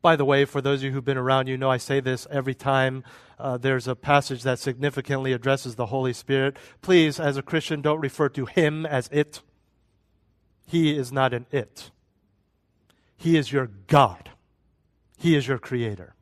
By 0.00 0.14
the 0.14 0.24
way, 0.24 0.44
for 0.44 0.60
those 0.60 0.80
of 0.80 0.84
you 0.84 0.90
who've 0.92 1.04
been 1.04 1.18
around, 1.18 1.48
you 1.48 1.56
know 1.56 1.70
I 1.70 1.76
say 1.76 2.00
this 2.00 2.26
every 2.30 2.54
time 2.54 3.02
uh, 3.38 3.56
there's 3.56 3.88
a 3.88 3.96
passage 3.96 4.42
that 4.44 4.58
significantly 4.58 5.32
addresses 5.32 5.74
the 5.74 5.86
Holy 5.86 6.12
Spirit. 6.12 6.56
Please, 6.82 7.18
as 7.18 7.36
a 7.36 7.42
Christian, 7.42 7.82
don't 7.82 8.00
refer 8.00 8.28
to 8.30 8.46
Him 8.46 8.86
as 8.86 9.08
it. 9.10 9.42
He 10.66 10.96
is 10.96 11.10
not 11.10 11.34
an 11.34 11.46
it. 11.50 11.90
He 13.16 13.36
is 13.36 13.50
your 13.50 13.70
God. 13.88 14.30
He 15.18 15.34
is 15.34 15.48
your 15.48 15.58
Creator. 15.58 16.14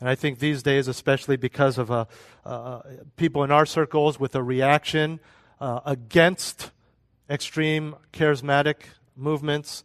And 0.00 0.08
I 0.08 0.14
think 0.14 0.38
these 0.38 0.62
days, 0.62 0.88
especially 0.88 1.36
because 1.36 1.78
of 1.78 1.90
uh, 1.90 2.04
uh, 2.44 2.82
people 3.16 3.44
in 3.44 3.50
our 3.50 3.66
circles 3.66 4.18
with 4.18 4.34
a 4.34 4.42
reaction 4.42 5.20
uh, 5.60 5.80
against 5.84 6.70
extreme 7.28 7.96
charismatic 8.12 8.76
movements, 9.16 9.84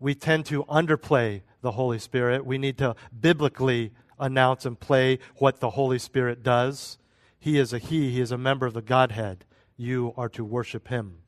we 0.00 0.14
tend 0.14 0.46
to 0.46 0.64
underplay 0.64 1.42
the 1.62 1.72
Holy 1.72 1.98
Spirit. 1.98 2.44
We 2.44 2.58
need 2.58 2.76
to 2.78 2.94
biblically 3.18 3.92
announce 4.18 4.66
and 4.66 4.78
play 4.78 5.18
what 5.36 5.60
the 5.60 5.70
Holy 5.70 5.98
Spirit 5.98 6.42
does. 6.42 6.98
He 7.38 7.58
is 7.58 7.72
a 7.72 7.78
He, 7.78 8.10
He 8.10 8.20
is 8.20 8.30
a 8.30 8.38
member 8.38 8.66
of 8.66 8.74
the 8.74 8.82
Godhead. 8.82 9.44
You 9.76 10.12
are 10.16 10.28
to 10.30 10.44
worship 10.44 10.88
Him. 10.88 11.18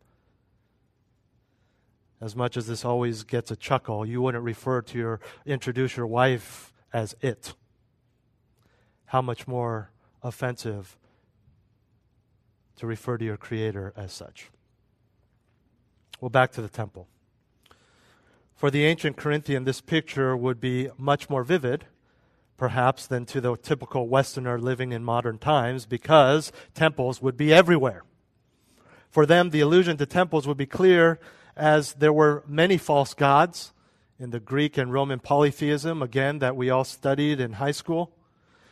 As 2.21 2.37
much 2.37 2.57
as 2.57 2.67
this 2.67 2.85
always 2.85 3.25
gets 3.25 3.51
a 3.51 3.57
chuckle, 3.57 4.07
you 4.07 4.21
wouldn't 4.23 4.45
refer 4.45 4.83
to 4.83 4.99
your, 4.99 5.21
introduce 5.45 5.97
your 5.97 6.07
wife 6.07 6.73
as 6.93 7.17
it. 7.21 7.55
How 9.07 9.23
much 9.23 9.49
more 9.49 9.91
offensive 10.23 10.97
to 12.77 12.87
refer 12.87 13.19
to 13.19 13.25
your 13.25 13.37
Creator 13.37 13.93
as 13.97 14.13
such. 14.13 14.51
Well, 16.21 16.31
back 16.31 16.53
to 16.53 16.63
the 16.63 16.69
temple. 16.69 17.09
For 18.55 18.71
the 18.71 18.85
ancient 18.85 19.17
Corinthian, 19.17 19.65
this 19.65 19.81
picture 19.81 20.37
would 20.37 20.61
be 20.61 20.91
much 20.97 21.29
more 21.29 21.45
vivid 21.45 21.87
perhaps, 22.57 23.07
than 23.07 23.27
to 23.27 23.41
the 23.41 23.57
typical 23.57 24.09
Westerner 24.09 24.59
living 24.59 24.93
in 24.93 25.05
modern 25.05 25.39
times 25.39 25.87
because 25.87 26.53
temples 26.75 27.21
would 27.21 27.37
be 27.37 27.53
everywhere. 27.53 28.05
For 29.11 29.27
them, 29.27 29.51
the 29.51 29.61
allusion 29.61 29.97
to 29.99 30.07
temples 30.07 30.47
would 30.47 30.57
be 30.57 30.67
clear 30.67 31.19
as 31.57 31.95
there 31.95 32.13
were 32.13 32.43
many 32.47 32.77
false 32.77 33.15
gods 33.15 33.73
in 34.19 34.31
the 34.31 34.41
Greek 34.41 34.79
and 34.79 34.93
Roman 34.93 35.19
polytheism, 35.19 36.03
again, 36.03 36.39
that 36.39 36.57
we 36.57 36.71
all 36.71 36.85
studied 36.85 37.41
in 37.41 37.55
high 37.55 37.73
school. 37.73 38.13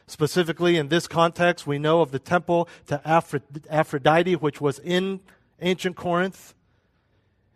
Specifically, 0.07 0.77
in 0.77 0.89
this 0.89 1.09
context, 1.09 1.67
we 1.67 1.79
know 1.79 2.01
of 2.01 2.13
the 2.13 2.19
temple 2.19 2.69
to 2.87 3.01
Aphrodite, 3.71 4.37
which 4.37 4.61
was 4.61 4.79
in 4.79 5.21
ancient 5.61 5.97
Corinth. 5.97 6.55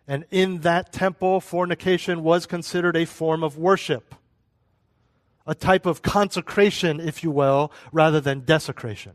And 0.07 0.25
in 0.31 0.59
that 0.59 0.93
temple, 0.93 1.41
fornication 1.41 2.23
was 2.23 2.45
considered 2.45 2.95
a 2.95 3.05
form 3.05 3.43
of 3.43 3.57
worship, 3.57 4.15
a 5.45 5.53
type 5.53 5.85
of 5.85 6.01
consecration, 6.01 6.99
if 7.01 7.23
you 7.23 7.31
will, 7.31 7.71
rather 7.91 8.21
than 8.21 8.41
desecration. 8.41 9.13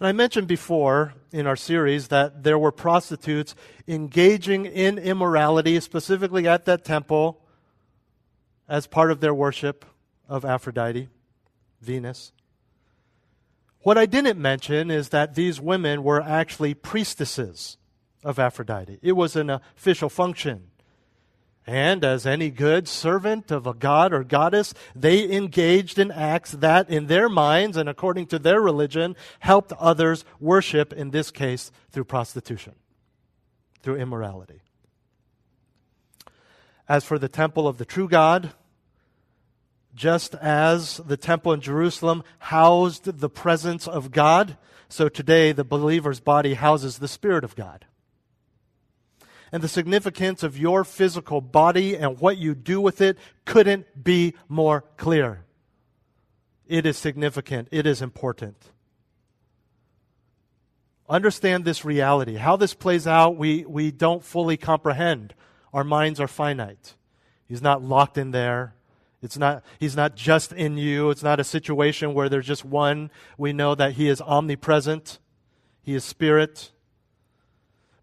And 0.00 0.08
I 0.08 0.12
mentioned 0.12 0.48
before 0.48 1.14
in 1.30 1.46
our 1.46 1.56
series 1.56 2.08
that 2.08 2.42
there 2.42 2.58
were 2.58 2.72
prostitutes 2.72 3.54
engaging 3.86 4.64
in 4.64 4.98
immorality, 4.98 5.78
specifically 5.80 6.48
at 6.48 6.64
that 6.64 6.84
temple, 6.84 7.40
as 8.68 8.86
part 8.86 9.10
of 9.10 9.20
their 9.20 9.34
worship 9.34 9.84
of 10.28 10.44
Aphrodite, 10.44 11.08
Venus. 11.82 12.32
What 13.80 13.98
I 13.98 14.06
didn't 14.06 14.40
mention 14.40 14.90
is 14.90 15.10
that 15.10 15.34
these 15.34 15.60
women 15.60 16.02
were 16.02 16.22
actually 16.22 16.72
priestesses 16.72 17.76
of 18.24 18.38
Aphrodite. 18.38 18.98
It 19.02 19.12
was 19.12 19.36
an 19.36 19.50
official 19.50 20.08
function. 20.08 20.68
And 21.66 22.04
as 22.04 22.26
any 22.26 22.50
good 22.50 22.88
servant 22.88 23.52
of 23.52 23.66
a 23.66 23.74
god 23.74 24.12
or 24.12 24.24
goddess, 24.24 24.74
they 24.96 25.30
engaged 25.30 25.98
in 25.98 26.10
acts 26.10 26.52
that, 26.52 26.90
in 26.90 27.06
their 27.06 27.28
minds 27.28 27.76
and 27.76 27.88
according 27.88 28.26
to 28.28 28.38
their 28.38 28.60
religion, 28.60 29.14
helped 29.38 29.72
others 29.74 30.24
worship, 30.40 30.92
in 30.92 31.10
this 31.10 31.30
case, 31.30 31.70
through 31.90 32.04
prostitution, 32.04 32.74
through 33.80 33.96
immorality. 33.96 34.60
As 36.88 37.04
for 37.04 37.18
the 37.18 37.28
temple 37.28 37.68
of 37.68 37.78
the 37.78 37.84
true 37.84 38.08
God, 38.08 38.52
just 39.94 40.34
as 40.36 40.96
the 41.06 41.16
temple 41.16 41.52
in 41.52 41.60
Jerusalem 41.60 42.24
housed 42.38 43.20
the 43.20 43.30
presence 43.30 43.86
of 43.86 44.10
God, 44.10 44.56
so 44.88 45.08
today 45.08 45.52
the 45.52 45.64
believer's 45.64 46.18
body 46.18 46.54
houses 46.54 46.98
the 46.98 47.08
Spirit 47.08 47.44
of 47.44 47.54
God 47.54 47.86
and 49.52 49.62
the 49.62 49.68
significance 49.68 50.42
of 50.42 50.58
your 50.58 50.82
physical 50.82 51.42
body 51.42 51.94
and 51.94 52.18
what 52.18 52.38
you 52.38 52.54
do 52.54 52.80
with 52.80 53.02
it 53.02 53.18
couldn't 53.44 54.02
be 54.02 54.34
more 54.48 54.82
clear. 54.96 55.44
It 56.66 56.86
is 56.86 56.96
significant, 56.96 57.68
it 57.70 57.86
is 57.86 58.00
important. 58.00 58.56
Understand 61.08 61.66
this 61.66 61.84
reality. 61.84 62.36
How 62.36 62.56
this 62.56 62.72
plays 62.72 63.06
out, 63.06 63.36
we, 63.36 63.66
we 63.66 63.90
don't 63.90 64.24
fully 64.24 64.56
comprehend. 64.56 65.34
Our 65.74 65.84
minds 65.84 66.18
are 66.18 66.28
finite. 66.28 66.94
He's 67.46 67.60
not 67.60 67.82
locked 67.82 68.16
in 68.16 68.30
there. 68.30 68.74
It's 69.20 69.36
not, 69.36 69.62
he's 69.78 69.94
not 69.94 70.16
just 70.16 70.52
in 70.52 70.78
you. 70.78 71.10
It's 71.10 71.22
not 71.22 71.38
a 71.38 71.44
situation 71.44 72.14
where 72.14 72.30
there's 72.30 72.46
just 72.46 72.64
one. 72.64 73.10
We 73.36 73.52
know 73.52 73.74
that 73.74 73.92
he 73.92 74.08
is 74.08 74.22
omnipresent. 74.22 75.18
He 75.82 75.94
is 75.94 76.04
spirit. 76.04 76.72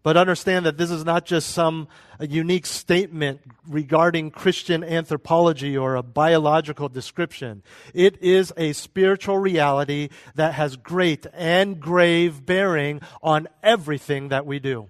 But 0.02 0.16
understand 0.16 0.64
that 0.64 0.78
this 0.78 0.90
is 0.90 1.04
not 1.04 1.26
just 1.26 1.50
some 1.50 1.86
unique 2.20 2.64
statement 2.64 3.42
regarding 3.68 4.30
Christian 4.30 4.82
anthropology 4.82 5.76
or 5.76 5.94
a 5.94 6.02
biological 6.02 6.88
description. 6.88 7.62
It 7.92 8.22
is 8.22 8.50
a 8.56 8.72
spiritual 8.72 9.36
reality 9.36 10.08
that 10.36 10.54
has 10.54 10.76
great 10.76 11.26
and 11.34 11.78
grave 11.78 12.46
bearing 12.46 13.02
on 13.22 13.46
everything 13.62 14.28
that 14.28 14.46
we 14.46 14.58
do. 14.58 14.88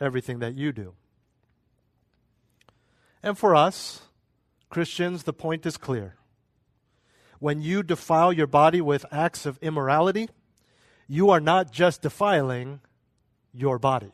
Everything 0.00 0.38
that 0.38 0.54
you 0.54 0.72
do. 0.72 0.94
And 3.22 3.36
for 3.36 3.54
us, 3.54 4.02
Christians, 4.70 5.24
the 5.24 5.32
point 5.34 5.66
is 5.66 5.76
clear. 5.76 6.16
When 7.40 7.60
you 7.60 7.82
defile 7.82 8.32
your 8.32 8.46
body 8.46 8.80
with 8.80 9.04
acts 9.12 9.44
of 9.44 9.58
immorality, 9.60 10.28
you 11.08 11.30
are 11.30 11.40
not 11.40 11.70
just 11.70 12.02
defiling 12.02 12.80
your 13.56 13.78
body. 13.78 14.12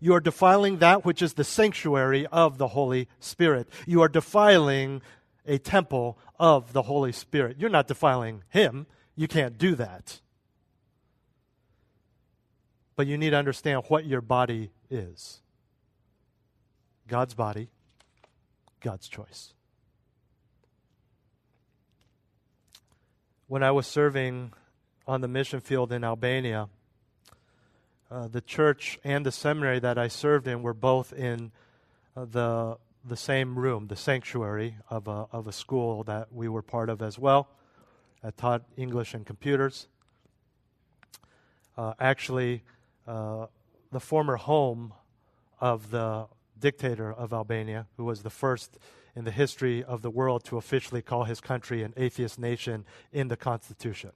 You 0.00 0.14
are 0.14 0.20
defiling 0.20 0.78
that 0.78 1.04
which 1.04 1.20
is 1.20 1.34
the 1.34 1.44
sanctuary 1.44 2.26
of 2.26 2.58
the 2.58 2.68
Holy 2.68 3.08
Spirit. 3.18 3.68
You 3.86 4.00
are 4.02 4.08
defiling 4.08 5.02
a 5.46 5.58
temple 5.58 6.18
of 6.38 6.72
the 6.72 6.82
Holy 6.82 7.12
Spirit. 7.12 7.56
You're 7.58 7.70
not 7.70 7.86
defiling 7.86 8.42
Him. 8.48 8.86
You 9.14 9.28
can't 9.28 9.58
do 9.58 9.74
that. 9.74 10.20
But 12.96 13.06
you 13.06 13.18
need 13.18 13.30
to 13.30 13.36
understand 13.36 13.84
what 13.88 14.06
your 14.06 14.20
body 14.20 14.70
is 14.90 15.40
God's 17.06 17.34
body, 17.34 17.68
God's 18.80 19.08
choice. 19.08 19.52
When 23.48 23.62
I 23.62 23.72
was 23.72 23.86
serving 23.86 24.52
on 25.06 25.20
the 25.20 25.28
mission 25.28 25.60
field 25.60 25.92
in 25.92 26.04
Albania, 26.04 26.68
uh, 28.10 28.28
the 28.28 28.40
church 28.40 28.98
and 29.04 29.24
the 29.24 29.32
seminary 29.32 29.78
that 29.78 29.98
I 29.98 30.08
served 30.08 30.48
in 30.48 30.62
were 30.62 30.74
both 30.74 31.12
in 31.12 31.52
uh, 32.16 32.24
the 32.24 32.78
the 33.02 33.16
same 33.16 33.58
room, 33.58 33.86
the 33.86 33.96
sanctuary 33.96 34.76
of 34.90 35.08
a 35.08 35.26
of 35.32 35.46
a 35.46 35.52
school 35.52 36.04
that 36.04 36.32
we 36.32 36.48
were 36.48 36.62
part 36.62 36.88
of 36.90 37.00
as 37.02 37.18
well. 37.18 37.48
I 38.22 38.30
taught 38.30 38.62
English 38.76 39.14
and 39.14 39.24
computers. 39.24 39.88
Uh, 41.78 41.94
actually, 41.98 42.62
uh, 43.06 43.46
the 43.90 44.00
former 44.00 44.36
home 44.36 44.92
of 45.60 45.90
the 45.90 46.26
dictator 46.58 47.10
of 47.12 47.32
Albania, 47.32 47.86
who 47.96 48.04
was 48.04 48.22
the 48.22 48.30
first 48.30 48.78
in 49.16 49.24
the 49.24 49.30
history 49.30 49.82
of 49.82 50.02
the 50.02 50.10
world 50.10 50.44
to 50.44 50.56
officially 50.56 51.02
call 51.02 51.24
his 51.24 51.40
country 51.40 51.82
an 51.82 51.94
atheist 51.96 52.38
nation 52.38 52.84
in 53.12 53.28
the 53.28 53.36
Constitution. 53.36 54.10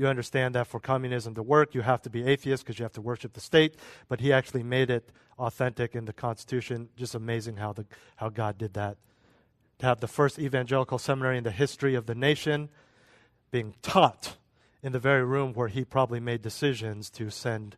You 0.00 0.06
understand 0.06 0.54
that 0.54 0.66
for 0.66 0.80
communism 0.80 1.34
to 1.34 1.42
work, 1.42 1.74
you 1.74 1.82
have 1.82 2.00
to 2.00 2.08
be 2.08 2.24
atheist 2.26 2.64
because 2.64 2.78
you 2.78 2.84
have 2.84 2.94
to 2.94 3.02
worship 3.02 3.34
the 3.34 3.40
state. 3.40 3.76
But 4.08 4.20
he 4.20 4.32
actually 4.32 4.62
made 4.62 4.88
it 4.88 5.10
authentic 5.38 5.94
in 5.94 6.06
the 6.06 6.14
Constitution. 6.14 6.88
Just 6.96 7.14
amazing 7.14 7.58
how, 7.58 7.74
the, 7.74 7.84
how 8.16 8.30
God 8.30 8.56
did 8.56 8.72
that. 8.72 8.96
To 9.80 9.86
have 9.86 10.00
the 10.00 10.08
first 10.08 10.38
evangelical 10.38 10.96
seminary 10.96 11.36
in 11.36 11.44
the 11.44 11.50
history 11.50 11.94
of 11.94 12.06
the 12.06 12.14
nation 12.14 12.70
being 13.50 13.74
taught 13.82 14.38
in 14.82 14.92
the 14.92 14.98
very 14.98 15.22
room 15.22 15.52
where 15.52 15.68
he 15.68 15.84
probably 15.84 16.18
made 16.18 16.40
decisions 16.40 17.10
to 17.10 17.28
send 17.28 17.76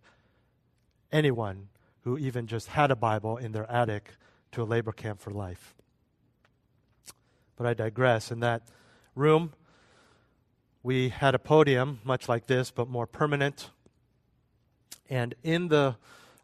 anyone 1.10 1.70
who 2.02 2.16
even 2.16 2.46
just 2.46 2.68
had 2.68 2.92
a 2.92 2.96
Bible 2.96 3.36
in 3.36 3.50
their 3.50 3.68
attic 3.68 4.12
to 4.52 4.62
a 4.62 4.64
labor 4.64 4.92
camp 4.92 5.20
for 5.20 5.32
life. 5.32 5.74
But 7.56 7.66
I 7.66 7.74
digress. 7.74 8.30
In 8.30 8.38
that 8.38 8.62
room, 9.16 9.54
we 10.82 11.10
had 11.10 11.34
a 11.34 11.38
podium 11.38 12.00
much 12.04 12.28
like 12.28 12.46
this, 12.46 12.70
but 12.70 12.88
more 12.88 13.06
permanent. 13.06 13.70
And 15.08 15.34
in 15.42 15.68
the, 15.68 15.96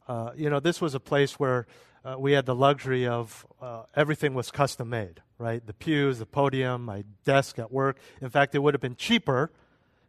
uh, 0.06 0.30
you 0.36 0.48
know, 0.48 0.60
this 0.60 0.80
was 0.80 0.94
a 0.94 1.00
place 1.00 1.38
where 1.40 1.66
uh, 2.04 2.16
we 2.18 2.32
had 2.32 2.46
the 2.46 2.54
luxury 2.54 3.06
of 3.06 3.46
uh, 3.60 3.82
everything 3.96 4.34
was 4.34 4.50
custom 4.50 4.90
made, 4.90 5.20
right? 5.38 5.66
The 5.66 5.72
pews, 5.72 6.18
the 6.18 6.26
podium, 6.26 6.84
my 6.84 7.04
desk 7.24 7.58
at 7.58 7.72
work. 7.72 7.98
In 8.20 8.30
fact, 8.30 8.54
it 8.54 8.60
would 8.60 8.74
have 8.74 8.80
been 8.80 8.96
cheaper 8.96 9.50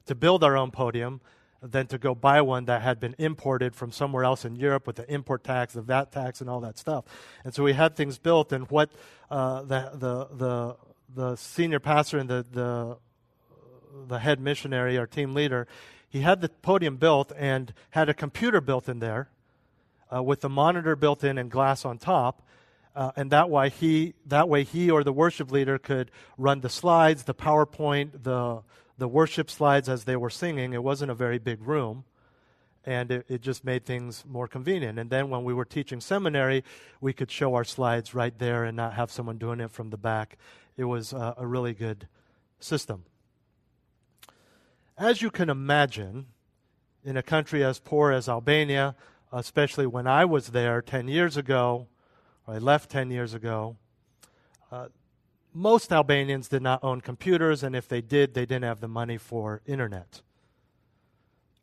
to 0.06 0.16
build 0.16 0.44
our 0.44 0.56
own 0.56 0.72
podium 0.72 1.22
than 1.62 1.88
to 1.88 1.98
go 1.98 2.16
buy 2.16 2.42
one 2.42 2.66
that 2.66 2.82
had 2.82 3.00
been 3.00 3.16
imported 3.18 3.76
from 3.76 3.92
somewhere 3.92 4.24
else 4.24 4.46
in 4.46 4.56
Europe 4.56 4.88
with 4.88 4.96
the 4.96 5.12
import 5.12 5.44
tax, 5.44 5.74
the 5.74 5.82
VAT 5.82 6.12
tax, 6.12 6.40
and 6.40 6.50
all 6.50 6.62
that 6.62 6.78
stuff. 6.78 7.04
And 7.44 7.54
so 7.54 7.64
we 7.64 7.74
had 7.74 7.96
things 7.96 8.18
built, 8.18 8.54
and 8.54 8.70
what 8.70 8.92
uh, 9.30 9.64
the, 9.64 9.92
the, 9.94 10.28
the, 10.36 10.78
the 11.14 11.36
senior 11.36 11.80
pastor 11.80 12.18
and 12.18 12.30
the, 12.30 12.46
the 12.50 12.98
the 14.08 14.20
head 14.20 14.40
missionary, 14.40 14.98
our 14.98 15.08
team 15.08 15.34
leader, 15.34 15.68
he 16.10 16.22
had 16.22 16.42
the 16.42 16.50
podium 16.50 16.98
built 16.98 17.32
and 17.38 17.74
had 17.92 18.10
a 18.10 18.14
computer 18.14 18.62
built 18.62 18.90
in 18.90 19.00
there 19.00 19.30
uh, 20.14 20.24
with 20.24 20.42
the 20.42 20.50
monitor 20.50 20.96
built 20.96 21.24
in 21.24 21.38
and 21.38 21.52
glass 21.52 21.86
on 21.86 21.98
top. 21.98 22.42
Uh, 22.96 23.12
and 23.16 23.32
that 23.32 23.50
way 23.50 23.70
he 23.70 24.16
that 24.26 24.50
way 24.50 24.64
he 24.64 24.90
or 24.90 25.04
the 25.04 25.14
worship 25.14 25.52
leader 25.52 25.78
could 25.78 26.10
run 26.38 26.62
the 26.62 26.70
slides, 26.70 27.24
the 27.24 27.36
PowerPoint, 27.36 28.24
the 28.24 28.62
the 28.98 29.08
worship 29.08 29.50
slides 29.50 29.88
as 29.88 30.04
they 30.04 30.16
were 30.16 30.30
singing. 30.30 30.74
It 30.74 30.84
wasn't 30.84 31.12
a 31.12 31.16
very 31.16 31.38
big 31.38 31.62
room, 31.66 32.04
and 32.86 33.12
it, 33.12 33.26
it 33.30 33.42
just 33.42 33.64
made 33.64 33.86
things 33.86 34.26
more 34.28 34.48
convenient. 34.48 35.00
And 35.00 35.10
then 35.10 35.30
when 35.30 35.44
we 35.44 35.54
were 35.54 35.66
teaching 35.66 36.02
seminary, 36.02 36.64
we 37.00 37.14
could 37.14 37.32
show 37.32 37.54
our 37.54 37.64
slides 37.64 38.16
right 38.16 38.38
there 38.38 38.66
and 38.66 38.76
not 38.76 38.96
have 38.96 39.12
someone 39.12 39.38
doing 39.38 39.62
it 39.62 39.72
from 39.72 39.92
the 39.92 39.98
back. 39.98 40.38
It 40.76 40.86
was 40.86 41.14
uh, 41.14 41.36
a 41.38 41.46
really 41.46 41.74
good 41.74 42.08
system. 42.60 43.06
As 45.00 45.22
you 45.22 45.32
can 45.32 45.50
imagine, 45.50 46.26
in 47.06 47.16
a 47.16 47.24
country 47.24 47.64
as 47.64 47.80
poor 47.80 48.12
as 48.12 48.28
Albania, 48.28 48.98
especially 49.32 49.88
when 49.88 50.08
I 50.08 50.26
was 50.26 50.48
there 50.48 50.82
10 50.82 51.08
years 51.08 51.38
ago, 51.38 51.88
or 52.46 52.56
I 52.56 52.58
left 52.58 52.92
10 52.92 53.10
years 53.10 53.34
ago, 53.34 53.78
uh, 54.70 54.90
most 55.54 55.94
Albanians 55.94 56.50
did 56.50 56.62
not 56.62 56.84
own 56.84 57.00
computers, 57.00 57.64
and 57.64 57.78
if 57.78 57.88
they 57.88 58.02
did, 58.02 58.34
they 58.34 58.46
didn't 58.46 58.66
have 58.66 58.82
the 58.82 58.90
money 58.90 59.18
for 59.18 59.62
internet. 59.66 60.22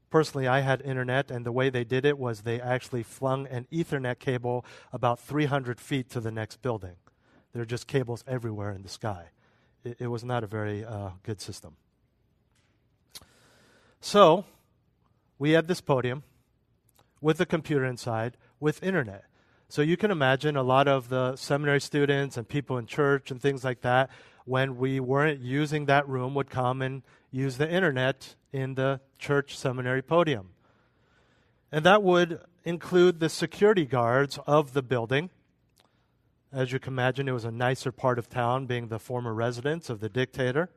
Personally, 0.08 0.48
I 0.48 0.60
had 0.60 0.80
internet, 0.80 1.30
and 1.30 1.44
the 1.44 1.52
way 1.52 1.68
they 1.68 1.84
did 1.84 2.06
it 2.06 2.16
was 2.16 2.40
they 2.40 2.58
actually 2.58 3.02
flung 3.02 3.46
an 3.48 3.66
Ethernet 3.70 4.18
cable 4.18 4.64
about 4.94 5.20
300 5.20 5.78
feet 5.78 6.08
to 6.08 6.20
the 6.20 6.32
next 6.32 6.62
building. 6.62 6.96
There 7.52 7.60
are 7.60 7.66
just 7.66 7.86
cables 7.86 8.24
everywhere 8.26 8.72
in 8.72 8.82
the 8.82 8.88
sky. 8.88 9.26
It, 9.84 9.98
it 10.00 10.06
was 10.06 10.24
not 10.24 10.42
a 10.42 10.46
very 10.46 10.86
uh, 10.86 11.10
good 11.22 11.42
system. 11.42 11.76
So, 14.06 14.44
we 15.36 15.50
had 15.50 15.66
this 15.66 15.80
podium 15.80 16.22
with 17.20 17.40
a 17.40 17.44
computer 17.44 17.84
inside 17.84 18.36
with 18.60 18.80
internet. 18.80 19.24
So 19.68 19.82
you 19.82 19.96
can 19.96 20.12
imagine 20.12 20.56
a 20.56 20.62
lot 20.62 20.86
of 20.86 21.08
the 21.08 21.34
seminary 21.34 21.80
students 21.80 22.36
and 22.36 22.48
people 22.48 22.78
in 22.78 22.86
church 22.86 23.32
and 23.32 23.42
things 23.42 23.64
like 23.64 23.80
that, 23.80 24.10
when 24.44 24.76
we 24.76 25.00
weren't 25.00 25.40
using 25.40 25.86
that 25.86 26.08
room, 26.08 26.36
would 26.36 26.50
come 26.50 26.82
and 26.82 27.02
use 27.32 27.58
the 27.58 27.68
internet 27.68 28.36
in 28.52 28.76
the 28.76 29.00
church 29.18 29.58
seminary 29.58 30.02
podium. 30.02 30.50
And 31.72 31.84
that 31.84 32.04
would 32.04 32.38
include 32.62 33.18
the 33.18 33.28
security 33.28 33.86
guards 33.86 34.38
of 34.46 34.72
the 34.72 34.82
building. 34.82 35.30
As 36.52 36.70
you 36.70 36.78
can 36.78 36.92
imagine, 36.92 37.28
it 37.28 37.32
was 37.32 37.44
a 37.44 37.50
nicer 37.50 37.90
part 37.90 38.20
of 38.20 38.28
town, 38.28 38.66
being 38.66 38.86
the 38.86 39.00
former 39.00 39.34
residence 39.34 39.90
of 39.90 39.98
the 39.98 40.08
dictator. 40.08 40.70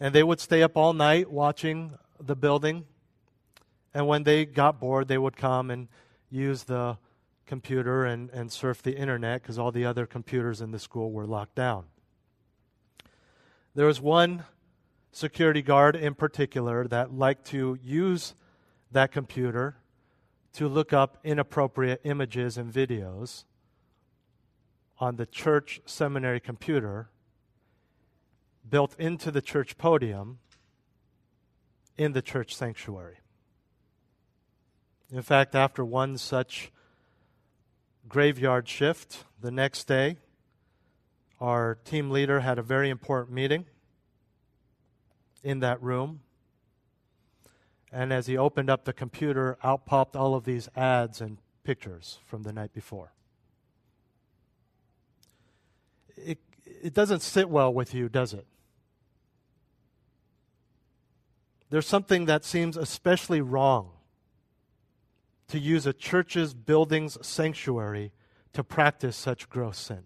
And 0.00 0.12
they 0.12 0.24
would 0.24 0.40
stay 0.40 0.64
up 0.64 0.76
all 0.76 0.92
night 0.92 1.30
watching 1.30 1.96
the 2.20 2.36
building. 2.36 2.84
And 3.94 4.06
when 4.06 4.22
they 4.22 4.44
got 4.44 4.80
bored, 4.80 5.08
they 5.08 5.18
would 5.18 5.36
come 5.36 5.70
and 5.70 5.88
use 6.30 6.64
the 6.64 6.98
computer 7.46 8.04
and, 8.04 8.30
and 8.30 8.52
surf 8.52 8.82
the 8.82 8.96
internet 8.96 9.42
because 9.42 9.58
all 9.58 9.72
the 9.72 9.84
other 9.84 10.06
computers 10.06 10.60
in 10.60 10.70
the 10.70 10.78
school 10.78 11.10
were 11.10 11.26
locked 11.26 11.54
down. 11.54 11.84
There 13.74 13.86
was 13.86 14.00
one 14.00 14.44
security 15.12 15.62
guard 15.62 15.96
in 15.96 16.14
particular 16.14 16.86
that 16.88 17.12
liked 17.12 17.46
to 17.46 17.78
use 17.82 18.34
that 18.92 19.10
computer 19.10 19.76
to 20.54 20.68
look 20.68 20.92
up 20.92 21.18
inappropriate 21.24 22.00
images 22.04 22.58
and 22.58 22.72
videos 22.72 23.44
on 24.98 25.16
the 25.16 25.26
church 25.26 25.80
seminary 25.86 26.40
computer 26.40 27.10
built 28.68 28.98
into 28.98 29.30
the 29.30 29.40
church 29.40 29.78
podium 29.78 30.38
in 31.98 32.12
the 32.12 32.22
church 32.22 32.54
sanctuary. 32.54 33.18
In 35.10 35.22
fact, 35.22 35.54
after 35.54 35.84
one 35.84 36.16
such 36.16 36.70
graveyard 38.08 38.68
shift 38.68 39.24
the 39.40 39.50
next 39.50 39.86
day. 39.86 40.16
Our 41.40 41.76
team 41.84 42.10
leader 42.10 42.40
had 42.40 42.58
a 42.58 42.62
very 42.62 42.90
important 42.90 43.34
meeting 43.34 43.66
in 45.44 45.60
that 45.60 45.80
room. 45.82 46.20
And 47.92 48.12
as 48.12 48.26
he 48.26 48.36
opened 48.36 48.68
up 48.68 48.84
the 48.84 48.92
computer, 48.92 49.56
out 49.62 49.86
popped 49.86 50.16
all 50.16 50.34
of 50.34 50.44
these 50.44 50.68
ads 50.74 51.20
and 51.20 51.38
pictures 51.64 52.18
from 52.26 52.42
the 52.42 52.52
night 52.52 52.72
before. 52.72 53.12
It, 56.16 56.38
it 56.64 56.92
doesn't 56.92 57.20
sit 57.20 57.48
well 57.48 57.72
with 57.72 57.94
you, 57.94 58.08
does 58.08 58.34
it? 58.34 58.46
There's 61.70 61.86
something 61.86 62.24
that 62.26 62.44
seems 62.44 62.76
especially 62.76 63.40
wrong 63.40 63.90
to 65.48 65.58
use 65.58 65.86
a 65.86 65.92
church's 65.92 66.54
building's 66.54 67.18
sanctuary 67.26 68.12
to 68.52 68.64
practice 68.64 69.16
such 69.16 69.48
gross 69.48 69.78
sin. 69.78 70.04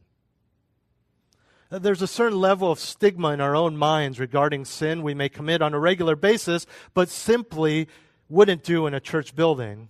There's 1.71 2.03
a 2.03 2.07
certain 2.07 2.39
level 2.39 2.71
of 2.71 2.79
stigma 2.79 3.29
in 3.31 3.41
our 3.41 3.57
own 3.57 3.77
minds 3.77 4.21
regarding 4.21 4.67
sin 4.67 5.03
we 5.03 5.15
may 5.15 5.29
commit 5.29 5.63
on 5.63 5.73
a 5.73 5.79
regular 5.79 6.17
basis, 6.17 6.67
but 6.93 7.09
simply 7.09 7.89
wouldn't 8.29 8.63
do 8.63 8.87
in 8.87 8.95
a 8.95 9.01
church 9.01 9.35
building, 9.35 9.89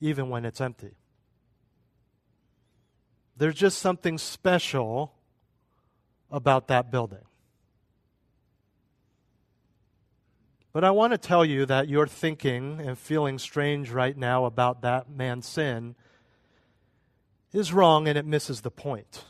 even 0.00 0.30
when 0.30 0.44
it's 0.44 0.60
empty. 0.60 0.94
There's 3.36 3.54
just 3.54 3.78
something 3.78 4.16
special 4.16 5.12
about 6.30 6.68
that 6.68 6.90
building. 6.90 7.24
But 10.76 10.84
I 10.84 10.90
want 10.90 11.14
to 11.14 11.18
tell 11.18 11.42
you 11.42 11.64
that 11.64 11.88
you're 11.88 12.06
thinking 12.06 12.82
and 12.84 12.98
feeling 12.98 13.38
strange 13.38 13.90
right 13.90 14.14
now 14.14 14.44
about 14.44 14.82
that 14.82 15.08
man's 15.08 15.46
sin 15.46 15.94
is 17.50 17.72
wrong 17.72 18.06
and 18.06 18.18
it 18.18 18.26
misses 18.26 18.60
the 18.60 18.70
point. 18.70 19.24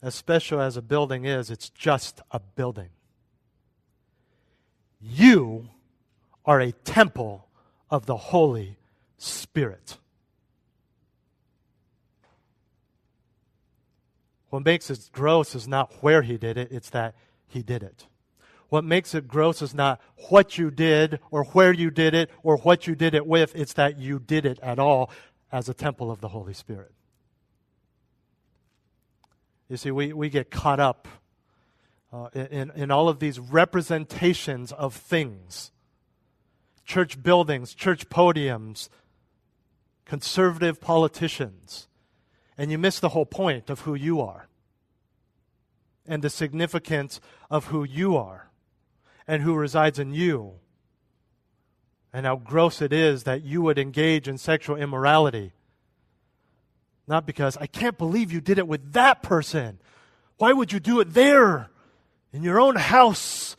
As 0.00 0.14
special 0.14 0.60
as 0.60 0.76
a 0.76 0.80
building 0.80 1.24
is, 1.24 1.50
it's 1.50 1.70
just 1.70 2.20
a 2.30 2.38
building. 2.38 2.90
You 5.00 5.70
are 6.44 6.60
a 6.60 6.70
temple 6.70 7.48
of 7.90 8.06
the 8.06 8.16
Holy 8.16 8.76
Spirit. 9.18 9.98
What 14.50 14.64
makes 14.64 14.88
it 14.88 15.10
gross 15.10 15.56
is 15.56 15.66
not 15.66 15.92
where 16.00 16.22
he 16.22 16.38
did 16.38 16.56
it, 16.56 16.70
it's 16.70 16.90
that 16.90 17.16
he 17.48 17.64
did 17.64 17.82
it. 17.82 18.06
What 18.70 18.84
makes 18.84 19.14
it 19.14 19.26
gross 19.26 19.62
is 19.62 19.74
not 19.74 20.00
what 20.28 20.56
you 20.56 20.70
did 20.70 21.18
or 21.32 21.44
where 21.44 21.72
you 21.72 21.90
did 21.90 22.14
it 22.14 22.30
or 22.44 22.56
what 22.56 22.86
you 22.86 22.94
did 22.94 23.14
it 23.14 23.26
with, 23.26 23.54
it's 23.56 23.72
that 23.74 23.98
you 23.98 24.20
did 24.20 24.46
it 24.46 24.60
at 24.60 24.78
all 24.78 25.10
as 25.50 25.68
a 25.68 25.74
temple 25.74 26.08
of 26.10 26.20
the 26.20 26.28
Holy 26.28 26.54
Spirit. 26.54 26.92
You 29.68 29.76
see, 29.76 29.90
we, 29.90 30.12
we 30.12 30.30
get 30.30 30.52
caught 30.52 30.78
up 30.78 31.08
uh, 32.12 32.28
in, 32.32 32.70
in 32.76 32.92
all 32.92 33.08
of 33.08 33.18
these 33.18 33.40
representations 33.40 34.70
of 34.70 34.94
things. 34.94 35.72
Church 36.84 37.20
buildings, 37.20 37.74
church 37.74 38.08
podiums, 38.08 38.88
conservative 40.04 40.80
politicians, 40.80 41.88
and 42.56 42.70
you 42.70 42.78
miss 42.78 43.00
the 43.00 43.10
whole 43.10 43.26
point 43.26 43.68
of 43.68 43.80
who 43.80 43.94
you 43.94 44.20
are 44.20 44.46
and 46.06 46.22
the 46.22 46.30
significance 46.30 47.20
of 47.50 47.66
who 47.66 47.82
you 47.82 48.16
are 48.16 48.49
and 49.26 49.42
who 49.42 49.54
resides 49.54 49.98
in 49.98 50.12
you. 50.12 50.52
And 52.12 52.26
how 52.26 52.36
gross 52.36 52.82
it 52.82 52.92
is 52.92 53.22
that 53.24 53.44
you 53.44 53.62
would 53.62 53.78
engage 53.78 54.26
in 54.26 54.38
sexual 54.38 54.76
immorality. 54.76 55.52
Not 57.06 57.26
because 57.26 57.56
I 57.56 57.66
can't 57.66 57.98
believe 57.98 58.32
you 58.32 58.40
did 58.40 58.58
it 58.58 58.66
with 58.66 58.92
that 58.92 59.22
person. 59.22 59.80
Why 60.38 60.52
would 60.52 60.72
you 60.72 60.80
do 60.80 61.00
it 61.00 61.12
there 61.14 61.70
in 62.32 62.42
your 62.42 62.60
own 62.60 62.76
house 62.76 63.56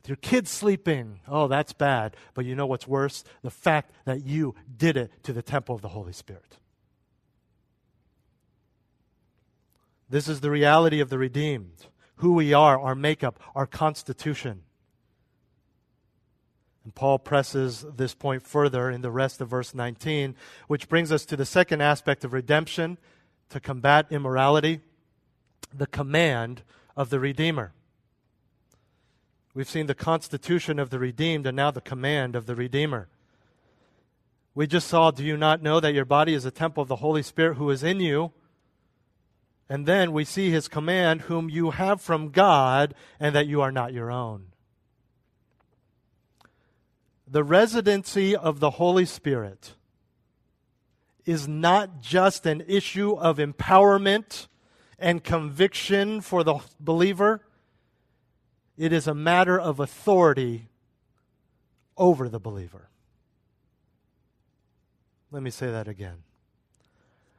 with 0.00 0.08
your 0.08 0.16
kids 0.16 0.50
sleeping? 0.50 1.20
Oh, 1.28 1.48
that's 1.48 1.72
bad. 1.72 2.16
But 2.34 2.44
you 2.44 2.54
know 2.54 2.66
what's 2.66 2.88
worse? 2.88 3.24
The 3.42 3.50
fact 3.50 3.92
that 4.04 4.24
you 4.24 4.54
did 4.76 4.96
it 4.96 5.10
to 5.24 5.32
the 5.32 5.42
temple 5.42 5.74
of 5.74 5.82
the 5.82 5.88
Holy 5.88 6.12
Spirit. 6.12 6.58
This 10.08 10.28
is 10.28 10.40
the 10.40 10.50
reality 10.50 11.00
of 11.00 11.10
the 11.10 11.18
redeemed 11.18 11.86
who 12.22 12.34
we 12.34 12.52
are, 12.52 12.78
our 12.78 12.94
makeup, 12.94 13.40
our 13.52 13.66
constitution. 13.66 14.62
And 16.84 16.94
Paul 16.94 17.18
presses 17.18 17.84
this 17.96 18.14
point 18.14 18.44
further 18.44 18.88
in 18.90 19.02
the 19.02 19.10
rest 19.10 19.40
of 19.40 19.48
verse 19.48 19.74
19, 19.74 20.36
which 20.68 20.88
brings 20.88 21.10
us 21.10 21.24
to 21.26 21.36
the 21.36 21.44
second 21.44 21.80
aspect 21.80 22.22
of 22.22 22.32
redemption 22.32 22.96
to 23.48 23.58
combat 23.58 24.06
immorality 24.10 24.82
the 25.74 25.88
command 25.88 26.62
of 26.96 27.10
the 27.10 27.18
Redeemer. 27.18 27.72
We've 29.52 29.68
seen 29.68 29.86
the 29.86 29.94
constitution 29.94 30.78
of 30.78 30.90
the 30.90 31.00
redeemed 31.00 31.44
and 31.44 31.56
now 31.56 31.72
the 31.72 31.80
command 31.80 32.36
of 32.36 32.46
the 32.46 32.54
Redeemer. 32.54 33.08
We 34.54 34.68
just 34.68 34.86
saw, 34.86 35.10
do 35.10 35.24
you 35.24 35.36
not 35.36 35.60
know 35.60 35.80
that 35.80 35.92
your 35.92 36.04
body 36.04 36.34
is 36.34 36.44
a 36.44 36.52
temple 36.52 36.82
of 36.82 36.88
the 36.88 36.96
Holy 36.96 37.24
Spirit 37.24 37.56
who 37.56 37.68
is 37.70 37.82
in 37.82 37.98
you? 37.98 38.30
And 39.72 39.86
then 39.86 40.12
we 40.12 40.24
see 40.24 40.50
his 40.50 40.68
command, 40.68 41.22
whom 41.22 41.48
you 41.48 41.70
have 41.70 42.00
from 42.00 42.30
God, 42.30 42.94
and 43.18 43.34
that 43.34 43.46
you 43.46 43.62
are 43.62 43.72
not 43.72 43.94
your 43.94 44.10
own 44.10 44.52
the 47.32 47.42
residency 47.42 48.36
of 48.36 48.60
the 48.60 48.72
Holy 48.72 49.06
Spirit 49.06 49.72
is 51.24 51.48
not 51.48 52.02
just 52.02 52.44
an 52.44 52.62
issue 52.68 53.16
of 53.16 53.38
empowerment 53.38 54.48
and 54.98 55.24
conviction 55.24 56.20
for 56.20 56.44
the 56.44 56.58
believer, 56.78 57.40
it 58.76 58.92
is 58.92 59.06
a 59.06 59.14
matter 59.14 59.58
of 59.58 59.80
authority 59.80 60.68
over 61.96 62.28
the 62.28 62.38
believer. 62.38 62.90
Let 65.30 65.42
me 65.42 65.50
say 65.50 65.70
that 65.70 65.88
again. 65.88 66.24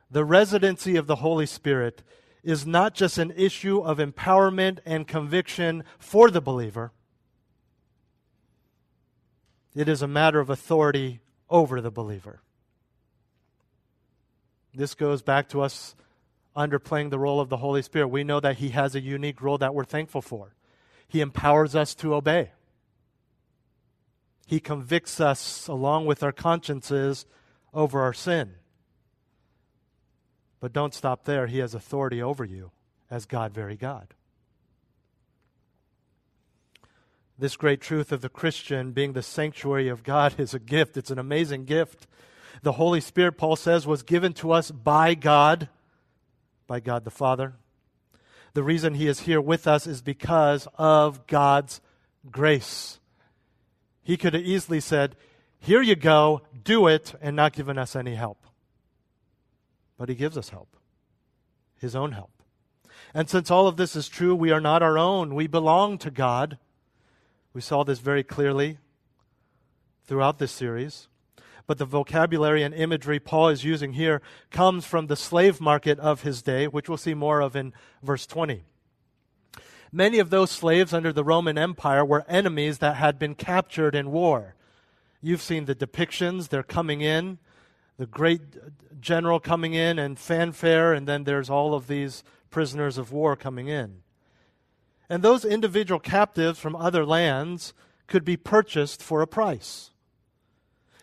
The 0.09 0.25
residency 0.25 0.95
of 0.95 1.05
the 1.05 1.17
Holy 1.17 1.45
Spirit 1.45 2.01
is 2.43 2.65
not 2.65 2.93
just 2.93 3.17
an 3.17 3.31
issue 3.35 3.79
of 3.79 3.97
empowerment 3.97 4.79
and 4.85 5.07
conviction 5.07 5.83
for 5.97 6.29
the 6.29 6.41
believer 6.41 6.91
it 9.75 9.89
is 9.89 10.01
a 10.01 10.07
matter 10.07 10.39
of 10.39 10.49
authority 10.49 11.19
over 11.49 11.81
the 11.81 11.91
believer. 11.91 12.41
This 14.73 14.93
goes 14.93 15.21
back 15.21 15.49
to 15.49 15.61
us 15.61 15.95
under 16.55 16.79
playing 16.79 17.09
the 17.09 17.19
role 17.19 17.39
of 17.39 17.49
the 17.49 17.57
Holy 17.57 17.81
Spirit. 17.81 18.07
We 18.07 18.23
know 18.23 18.39
that 18.39 18.57
He 18.57 18.69
has 18.69 18.95
a 18.95 19.01
unique 19.01 19.41
role 19.41 19.57
that 19.57 19.73
we're 19.73 19.83
thankful 19.83 20.21
for. 20.21 20.55
He 21.07 21.21
empowers 21.21 21.75
us 21.75 21.95
to 21.95 22.13
obey. 22.13 22.51
He 24.45 24.59
convicts 24.59 25.19
us 25.19 25.67
along 25.67 26.05
with 26.05 26.21
our 26.21 26.31
consciences 26.31 27.25
over 27.73 28.01
our 28.01 28.13
sin. 28.13 28.55
But 30.63 30.71
don't 30.71 30.93
stop 30.93 31.25
there. 31.25 31.47
He 31.47 31.57
has 31.57 31.75
authority 31.75 32.21
over 32.21 32.45
you 32.45 32.71
as 33.11 33.25
God, 33.25 33.53
very 33.53 33.75
God. 33.75 34.13
This 37.37 37.57
great 37.57 37.81
truth 37.81 38.13
of 38.13 38.21
the 38.21 38.29
Christian 38.29 38.93
being 38.93 39.11
the 39.11 39.21
sanctuary 39.21 39.89
of 39.89 40.05
God 40.05 40.35
is 40.39 40.53
a 40.53 40.59
gift. 40.59 40.95
It's 40.95 41.11
an 41.11 41.19
amazing 41.19 41.65
gift. 41.65 42.07
The 42.61 42.71
Holy 42.71 43.01
Spirit, 43.01 43.37
Paul 43.37 43.57
says, 43.57 43.85
was 43.85 44.03
given 44.03 44.31
to 44.35 44.53
us 44.53 44.71
by 44.71 45.15
God, 45.15 45.67
by 46.65 46.79
God 46.79 47.03
the 47.03 47.11
Father. 47.11 47.55
The 48.53 48.63
reason 48.63 48.93
he 48.93 49.09
is 49.09 49.19
here 49.19 49.41
with 49.41 49.67
us 49.67 49.85
is 49.85 50.01
because 50.01 50.65
of 50.75 51.27
God's 51.27 51.81
grace. 52.31 53.01
He 54.01 54.15
could 54.15 54.33
have 54.33 54.43
easily 54.43 54.79
said, 54.79 55.17
Here 55.59 55.81
you 55.81 55.97
go, 55.97 56.43
do 56.63 56.87
it, 56.87 57.15
and 57.21 57.35
not 57.35 57.51
given 57.51 57.77
us 57.77 57.97
any 57.97 58.15
help. 58.15 58.42
But 59.97 60.09
he 60.09 60.15
gives 60.15 60.37
us 60.37 60.49
help, 60.49 60.75
his 61.79 61.95
own 61.95 62.11
help. 62.13 62.31
And 63.13 63.29
since 63.29 63.51
all 63.51 63.67
of 63.67 63.77
this 63.77 63.95
is 63.95 64.07
true, 64.07 64.35
we 64.35 64.51
are 64.51 64.61
not 64.61 64.81
our 64.83 64.97
own. 64.97 65.35
We 65.35 65.47
belong 65.47 65.97
to 65.99 66.11
God. 66.11 66.57
We 67.53 67.61
saw 67.61 67.83
this 67.83 67.99
very 67.99 68.23
clearly 68.23 68.79
throughout 70.05 70.39
this 70.39 70.51
series. 70.51 71.07
But 71.65 71.77
the 71.77 71.85
vocabulary 71.85 72.63
and 72.63 72.73
imagery 72.73 73.19
Paul 73.19 73.49
is 73.49 73.63
using 73.63 73.93
here 73.93 74.21
comes 74.51 74.85
from 74.85 75.07
the 75.07 75.15
slave 75.15 75.61
market 75.61 75.99
of 75.99 76.23
his 76.23 76.41
day, 76.41 76.67
which 76.67 76.89
we'll 76.89 76.97
see 76.97 77.13
more 77.13 77.41
of 77.41 77.55
in 77.55 77.73
verse 78.01 78.25
20. 78.25 78.63
Many 79.91 80.19
of 80.19 80.29
those 80.31 80.49
slaves 80.49 80.91
under 80.91 81.13
the 81.13 81.23
Roman 81.23 81.57
Empire 81.57 82.03
were 82.03 82.25
enemies 82.27 82.79
that 82.79 82.95
had 82.95 83.19
been 83.19 83.35
captured 83.35 83.95
in 83.95 84.11
war. 84.11 84.55
You've 85.21 85.41
seen 85.41 85.65
the 85.65 85.75
depictions, 85.75 86.49
they're 86.49 86.63
coming 86.63 87.01
in, 87.01 87.37
the 87.97 88.05
great 88.05 88.41
general 88.99 89.39
coming 89.39 89.73
in 89.73 89.99
and 89.99 90.17
fanfare, 90.17 90.93
and 90.93 91.07
then 91.07 91.23
there's 91.23 91.49
all 91.49 91.73
of 91.73 91.87
these 91.87 92.23
prisoners 92.49 92.97
of 92.97 93.11
war 93.11 93.35
coming 93.35 93.67
in. 93.67 94.01
And 95.09 95.21
those 95.21 95.45
individual 95.45 95.99
captives 95.99 96.59
from 96.59 96.75
other 96.75 97.05
lands 97.05 97.73
could 98.07 98.25
be 98.25 98.37
purchased 98.37 99.01
for 99.01 99.21
a 99.21 99.27
price. 99.27 99.91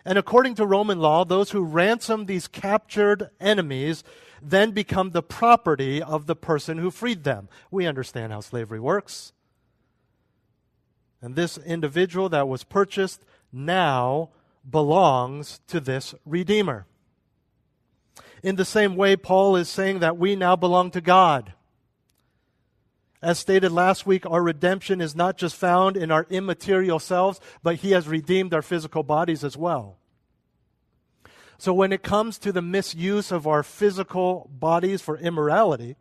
And 0.05 0.19
according 0.19 0.55
to 0.57 0.67
Roman 0.67 0.99
law, 0.99 1.25
those 1.25 1.51
who 1.51 1.63
ransom 1.63 2.27
these 2.27 2.49
captured 2.49 3.31
enemies 3.39 4.03
then 4.43 4.71
become 4.71 5.11
the 5.11 5.23
property 5.23 6.03
of 6.03 6.27
the 6.27 6.37
person 6.37 6.79
who 6.79 6.91
freed 6.91 7.25
them. 7.25 7.49
We 7.71 7.87
understand 7.87 8.33
how 8.33 8.41
slavery 8.41 8.81
works. 8.81 9.33
And 11.21 11.37
this 11.37 11.59
individual 11.59 12.31
that 12.31 12.49
was 12.49 12.65
purchased 12.65 13.25
now 13.53 14.31
belongs 14.69 15.61
to 15.69 15.81
this 15.81 16.15
Redeemer. 16.25 16.87
In 18.43 18.57
the 18.57 18.65
same 18.65 18.97
way, 18.97 19.17
Paul 19.17 19.57
is 19.57 19.69
saying 19.69 19.99
that 20.01 20.17
we 20.17 20.37
now 20.37 20.57
belong 20.57 20.91
to 20.93 21.01
God. 21.01 21.53
As 23.23 23.39
stated 23.39 23.71
last 23.71 24.07
week, 24.07 24.25
our 24.25 24.43
redemption 24.43 25.01
is 25.01 25.15
not 25.15 25.37
just 25.37 25.55
found 25.55 25.97
in 25.97 26.11
our 26.11 26.27
immaterial 26.31 26.99
selves, 26.99 27.39
but 27.63 27.77
He 27.77 27.91
has 27.91 28.09
redeemed 28.09 28.55
our 28.55 28.63
physical 28.63 29.03
bodies 29.03 29.45
as 29.45 29.57
well. 29.57 29.99
So 31.59 31.75
when 31.75 31.93
it 31.93 32.03
comes 32.03 32.39
to 32.39 32.53
the 32.53 32.63
misuse 32.63 33.31
of 33.31 33.47
our 33.47 33.63
physical 33.63 34.49
bodies 34.51 35.03
for 35.03 35.19
immorality, 35.19 35.97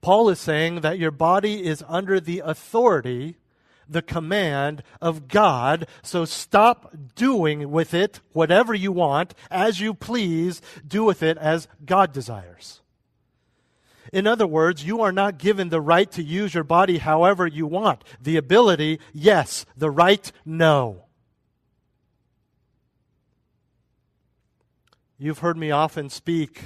Paul 0.00 0.28
is 0.28 0.40
saying 0.40 0.80
that 0.80 0.98
your 0.98 1.12
body 1.12 1.64
is 1.64 1.84
under 1.86 2.18
the 2.18 2.42
authority, 2.44 3.36
the 3.88 4.02
command 4.02 4.82
of 5.00 5.28
God. 5.28 5.86
So 6.02 6.24
stop 6.24 6.94
doing 7.14 7.70
with 7.70 7.94
it 7.94 8.20
whatever 8.32 8.74
you 8.74 8.92
want, 8.92 9.34
as 9.50 9.80
you 9.80 9.94
please, 9.94 10.60
do 10.86 11.04
with 11.04 11.22
it 11.22 11.38
as 11.38 11.68
God 11.84 12.12
desires. 12.12 12.80
In 14.12 14.26
other 14.26 14.46
words, 14.46 14.84
you 14.84 15.02
are 15.02 15.12
not 15.12 15.38
given 15.38 15.68
the 15.68 15.80
right 15.80 16.10
to 16.12 16.22
use 16.22 16.54
your 16.54 16.64
body 16.64 16.98
however 16.98 17.46
you 17.46 17.66
want. 17.66 18.04
The 18.20 18.36
ability, 18.36 19.00
yes. 19.12 19.66
The 19.76 19.90
right, 19.90 20.30
no. 20.44 21.04
You've 25.18 25.40
heard 25.40 25.58
me 25.58 25.70
often 25.70 26.10
speak 26.10 26.62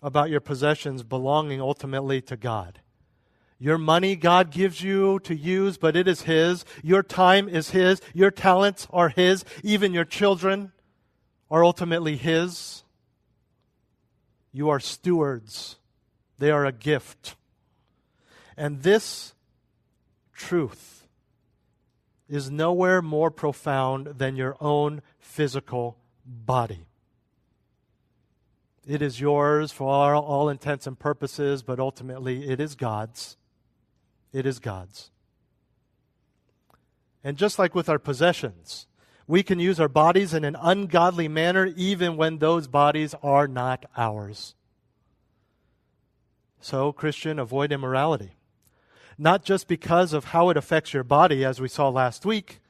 about 0.00 0.30
your 0.30 0.40
possessions 0.40 1.02
belonging 1.02 1.60
ultimately 1.60 2.20
to 2.22 2.36
God. 2.36 2.80
Your 3.58 3.78
money 3.78 4.14
God 4.14 4.50
gives 4.50 4.82
you 4.82 5.18
to 5.20 5.34
use, 5.34 5.78
but 5.78 5.96
it 5.96 6.06
is 6.06 6.22
His. 6.22 6.64
Your 6.82 7.02
time 7.02 7.48
is 7.48 7.70
His. 7.70 8.00
Your 8.14 8.30
talents 8.30 8.86
are 8.92 9.08
His. 9.08 9.44
Even 9.64 9.92
your 9.92 10.04
children 10.04 10.72
are 11.50 11.64
ultimately 11.64 12.16
His. 12.16 12.84
You 14.52 14.68
are 14.68 14.80
stewards, 14.80 15.76
they 16.38 16.50
are 16.50 16.64
a 16.64 16.72
gift. 16.72 17.36
And 18.56 18.82
this 18.82 19.34
truth 20.34 21.06
is 22.28 22.50
nowhere 22.50 23.00
more 23.00 23.30
profound 23.30 24.18
than 24.18 24.36
your 24.36 24.56
own 24.60 25.02
physical 25.18 25.96
body. 26.24 26.86
It 28.86 29.02
is 29.02 29.20
yours 29.20 29.70
for 29.70 29.88
all, 29.88 30.22
all, 30.22 30.48
intents 30.48 30.86
and 30.86 30.98
purposes, 30.98 31.62
but 31.62 31.78
ultimately 31.78 32.48
it 32.48 32.60
is 32.60 32.74
God's. 32.74 33.37
It 34.32 34.46
is 34.46 34.58
God's. 34.58 35.10
And 37.24 37.36
just 37.36 37.58
like 37.58 37.74
with 37.74 37.88
our 37.88 37.98
possessions, 37.98 38.86
we 39.26 39.42
can 39.42 39.58
use 39.58 39.78
our 39.78 39.88
bodies 39.88 40.32
in 40.32 40.44
an 40.44 40.56
ungodly 40.60 41.28
manner 41.28 41.66
even 41.76 42.16
when 42.16 42.38
those 42.38 42.66
bodies 42.66 43.14
are 43.22 43.46
not 43.46 43.84
ours. 43.96 44.54
So, 46.60 46.92
Christian, 46.92 47.38
avoid 47.38 47.70
immorality. 47.72 48.32
Not 49.18 49.44
just 49.44 49.68
because 49.68 50.12
of 50.12 50.26
how 50.26 50.48
it 50.48 50.56
affects 50.56 50.94
your 50.94 51.04
body, 51.04 51.44
as 51.44 51.60
we 51.60 51.68
saw 51.68 51.88
last 51.88 52.24
week, 52.24 52.60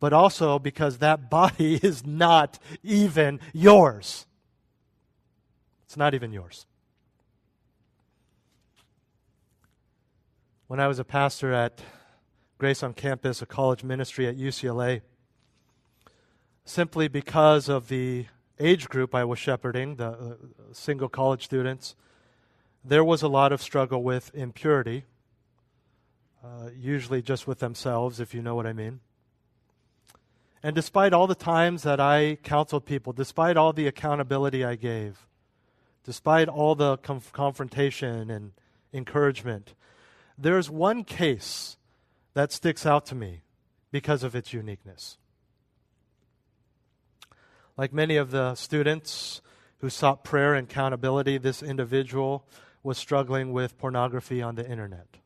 but 0.00 0.12
also 0.12 0.58
because 0.58 0.98
that 0.98 1.28
body 1.30 1.76
is 1.82 2.06
not 2.06 2.58
even 2.82 3.40
yours. 3.52 4.26
It's 5.84 5.96
not 5.96 6.14
even 6.14 6.32
yours. 6.32 6.66
When 10.68 10.80
I 10.80 10.88
was 10.88 10.98
a 10.98 11.04
pastor 11.04 11.52
at 11.52 11.80
Grace 12.58 12.82
on 12.82 12.92
Campus, 12.92 13.40
a 13.40 13.46
college 13.46 13.84
ministry 13.84 14.26
at 14.26 14.36
UCLA, 14.36 15.02
simply 16.64 17.06
because 17.06 17.68
of 17.68 17.86
the 17.86 18.26
age 18.58 18.88
group 18.88 19.14
I 19.14 19.22
was 19.22 19.38
shepherding, 19.38 19.94
the 19.94 20.08
uh, 20.08 20.34
single 20.72 21.08
college 21.08 21.44
students, 21.44 21.94
there 22.84 23.04
was 23.04 23.22
a 23.22 23.28
lot 23.28 23.52
of 23.52 23.62
struggle 23.62 24.02
with 24.02 24.34
impurity, 24.34 25.04
uh, 26.44 26.70
usually 26.76 27.22
just 27.22 27.46
with 27.46 27.60
themselves, 27.60 28.18
if 28.18 28.34
you 28.34 28.42
know 28.42 28.56
what 28.56 28.66
I 28.66 28.72
mean. 28.72 28.98
And 30.64 30.74
despite 30.74 31.12
all 31.12 31.28
the 31.28 31.36
times 31.36 31.84
that 31.84 32.00
I 32.00 32.38
counseled 32.42 32.86
people, 32.86 33.12
despite 33.12 33.56
all 33.56 33.72
the 33.72 33.86
accountability 33.86 34.64
I 34.64 34.74
gave, 34.74 35.28
despite 36.02 36.48
all 36.48 36.74
the 36.74 36.96
conf- 36.96 37.32
confrontation 37.32 38.32
and 38.32 38.50
encouragement, 38.92 39.74
there's 40.38 40.70
one 40.70 41.04
case 41.04 41.76
that 42.34 42.52
sticks 42.52 42.84
out 42.84 43.06
to 43.06 43.14
me 43.14 43.42
because 43.90 44.22
of 44.22 44.34
its 44.34 44.52
uniqueness. 44.52 45.16
Like 47.76 47.92
many 47.92 48.16
of 48.16 48.30
the 48.30 48.54
students 48.54 49.40
who 49.78 49.90
sought 49.90 50.24
prayer 50.24 50.54
and 50.54 50.70
accountability, 50.70 51.38
this 51.38 51.62
individual 51.62 52.46
was 52.82 52.98
struggling 52.98 53.52
with 53.52 53.78
pornography 53.78 54.40
on 54.40 54.54
the 54.54 54.68
internet. 54.68 55.18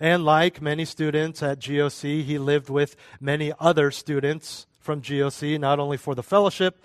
And 0.00 0.24
like 0.24 0.60
many 0.60 0.84
students 0.84 1.42
at 1.42 1.60
GOC, 1.60 2.24
he 2.24 2.38
lived 2.38 2.68
with 2.68 2.96
many 3.20 3.52
other 3.60 3.90
students 3.90 4.66
from 4.80 5.00
GOC, 5.00 5.60
not 5.60 5.78
only 5.78 5.96
for 5.96 6.14
the 6.14 6.22
fellowship, 6.22 6.84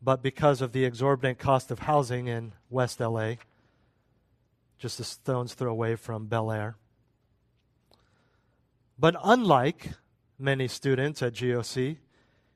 but 0.00 0.22
because 0.22 0.60
of 0.60 0.72
the 0.72 0.84
exorbitant 0.84 1.38
cost 1.38 1.70
of 1.70 1.80
housing 1.80 2.28
in 2.28 2.52
West 2.70 3.00
LA, 3.00 3.34
just 4.78 5.00
a 5.00 5.04
stone's 5.04 5.54
throw 5.54 5.70
away 5.70 5.96
from 5.96 6.26
Bel 6.26 6.50
Air. 6.50 6.76
But 8.98 9.16
unlike 9.24 9.90
many 10.38 10.68
students 10.68 11.22
at 11.22 11.34
GOC, 11.34 11.98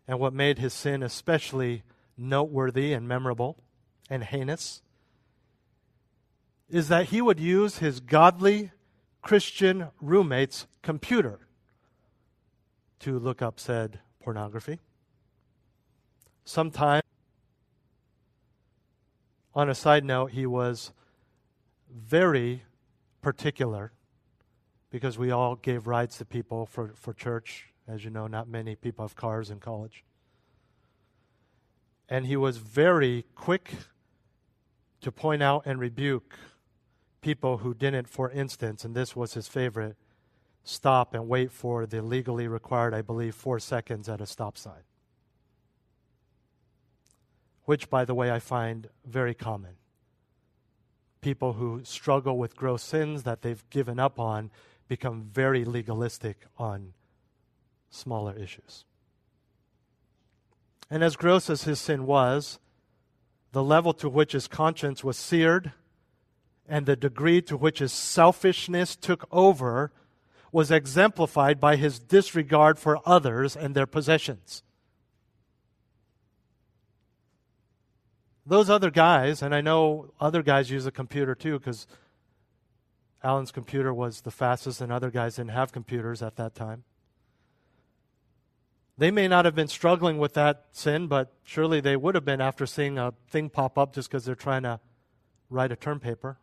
and 0.07 0.19
what 0.19 0.33
made 0.33 0.59
his 0.59 0.73
sin 0.73 1.03
especially 1.03 1.83
noteworthy 2.17 2.93
and 2.93 3.07
memorable 3.07 3.59
and 4.09 4.25
heinous, 4.25 4.83
is 6.69 6.89
that 6.89 7.07
he 7.07 7.21
would 7.21 7.41
use 7.41 7.79
his 7.79 8.01
godly 8.01 8.71
Christian 9.23 9.89
roommate's 10.01 10.67
computer 10.83 11.41
to 13.01 13.19
look 13.19 13.43
up 13.43 13.61
said 13.61 14.01
pornography. 14.21 14.81
Sometimes 16.45 17.03
on 19.55 19.69
a 19.69 19.75
side 19.75 20.05
note, 20.05 20.33
he 20.33 20.47
was 20.47 20.93
very 21.95 22.63
particular 23.23 23.93
because 24.91 25.19
we 25.19 25.31
all 25.31 25.57
gave 25.57 25.87
rides 25.87 26.19
to 26.19 26.25
people 26.25 26.67
for, 26.67 26.93
for 26.95 27.13
church. 27.13 27.67
As 27.87 28.05
you 28.05 28.11
know, 28.11 28.27
not 28.27 28.49
many 28.49 28.75
people 28.75 29.05
have 29.05 29.17
cars 29.17 29.51
in 29.51 29.61
college. 29.61 30.05
And 32.09 32.27
he 32.27 32.37
was 32.37 32.59
very 32.59 33.25
quick 33.35 33.73
to 35.01 35.13
point 35.13 35.43
out 35.43 35.63
and 35.67 35.79
rebuke 35.79 36.35
people 37.21 37.59
who 37.59 37.75
didn't, 37.75 38.09
for 38.09 38.31
instance, 38.31 38.85
and 38.85 38.95
this 38.95 39.15
was 39.17 39.35
his 39.35 39.49
favorite, 39.49 39.97
stop 40.65 41.15
and 41.15 41.29
wait 41.29 41.51
for 41.51 41.87
the 41.87 42.03
legally 42.03 42.47
required, 42.47 42.95
I 42.95 43.03
believe, 43.03 43.35
four 43.35 43.59
seconds 43.59 44.09
at 44.09 44.21
a 44.21 44.27
stop 44.27 44.57
sign. 44.57 44.83
Which, 47.65 47.91
by 47.91 48.05
the 48.05 48.15
way, 48.15 48.31
I 48.31 48.39
find 48.39 48.89
very 49.05 49.35
common. 49.35 49.78
People 51.21 51.55
who 51.55 51.83
struggle 51.85 52.39
with 52.39 52.57
gross 52.57 52.83
sins 52.83 53.25
that 53.25 53.43
they've 53.43 53.69
given 53.71 53.99
up 53.99 54.19
on 54.19 54.51
become 54.87 55.29
very 55.33 55.65
legalistic 55.65 56.47
on 56.57 56.93
smaller 57.91 58.37
issues. 58.37 58.85
And 60.91 61.03
as 61.03 61.17
gross 61.17 61.51
as 61.51 61.65
his 61.65 61.81
sin 61.81 62.07
was, 62.07 62.59
the 63.53 63.63
level 63.63 63.93
to 63.95 64.09
which 64.09 64.33
his 64.33 64.49
conscience 64.49 65.03
was 65.03 65.17
seared 65.17 65.73
and 66.69 66.87
the 66.87 66.97
degree 66.97 67.41
to 67.43 67.57
which 67.57 67.79
his 67.79 67.93
selfishness 67.93 68.95
took 68.95 69.27
over 69.33 69.91
was 70.53 70.71
exemplified 70.71 71.61
by 71.61 71.77
his 71.77 71.99
disregard 71.99 72.79
for 72.79 73.01
others 73.07 73.57
and 73.57 73.75
their 73.75 73.87
possessions. 73.87 74.63
Those 78.49 78.71
other 78.71 78.91
guys, 78.91 79.43
and 79.43 79.55
I 79.55 79.61
know 79.61 80.11
other 80.19 80.43
guys 80.43 80.71
use 80.71 80.87
a 80.87 80.91
computer 80.91 81.35
too, 81.35 81.59
because 81.59 81.87
Alan's 83.23 83.53
computer 83.53 83.93
was 83.93 84.23
the 84.23 84.31
fastest, 84.31 84.81
and 84.81 84.91
other 84.91 85.11
guys 85.11 85.37
didn't 85.37 85.51
have 85.51 85.71
computers 85.71 86.23
at 86.23 86.37
that 86.37 86.55
time. 86.55 86.85
They 88.97 89.11
may 89.11 89.29
not 89.29 89.45
have 89.45 89.55
been 89.55 89.69
struggling 89.69 90.17
with 90.17 90.33
that 90.33 90.65
sin, 90.73 91.09
but 91.09 91.35
surely 91.45 91.81
they 91.83 91.95
would 91.95 92.15
have 92.15 92.25
been 92.25 92.41
after 92.41 92.65
seeing 92.65 92.97
a 92.97 93.13
thing 93.29 93.51
pop 93.51 93.77
up 93.77 93.95
just 93.95 94.09
because 94.09 94.25
they're 94.25 94.35
trying 94.35 94.63
to 94.63 94.81
write 95.51 95.71
a 95.71 95.77
term 95.77 96.01
paper. 96.01 96.39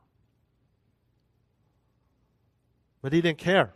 But 3.02 3.14
he 3.14 3.22
didn't 3.22 3.40
care. 3.40 3.74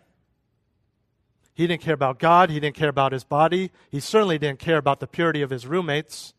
He 1.56 1.66
didn't 1.66 1.82
care 1.82 1.96
about 1.96 2.20
God. 2.20 2.52
He 2.52 2.60
didn't 2.60 2.76
care 2.76 2.90
about 2.90 3.12
his 3.12 3.24
body. 3.24 3.72
He 3.90 4.00
certainly 4.00 4.38
didn't 4.38 4.60
care 4.60 4.78
about 4.78 5.00
the 5.00 5.08
purity 5.08 5.42
of 5.42 5.50
his 5.50 5.66
roommates. 5.66 6.36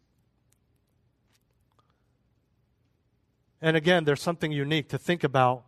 And 3.63 3.77
again, 3.77 4.05
there's 4.05 4.23
something 4.23 4.53
unique 4.53 4.89
to 4.89 4.99
think 4.99 5.23
about 5.23 5.65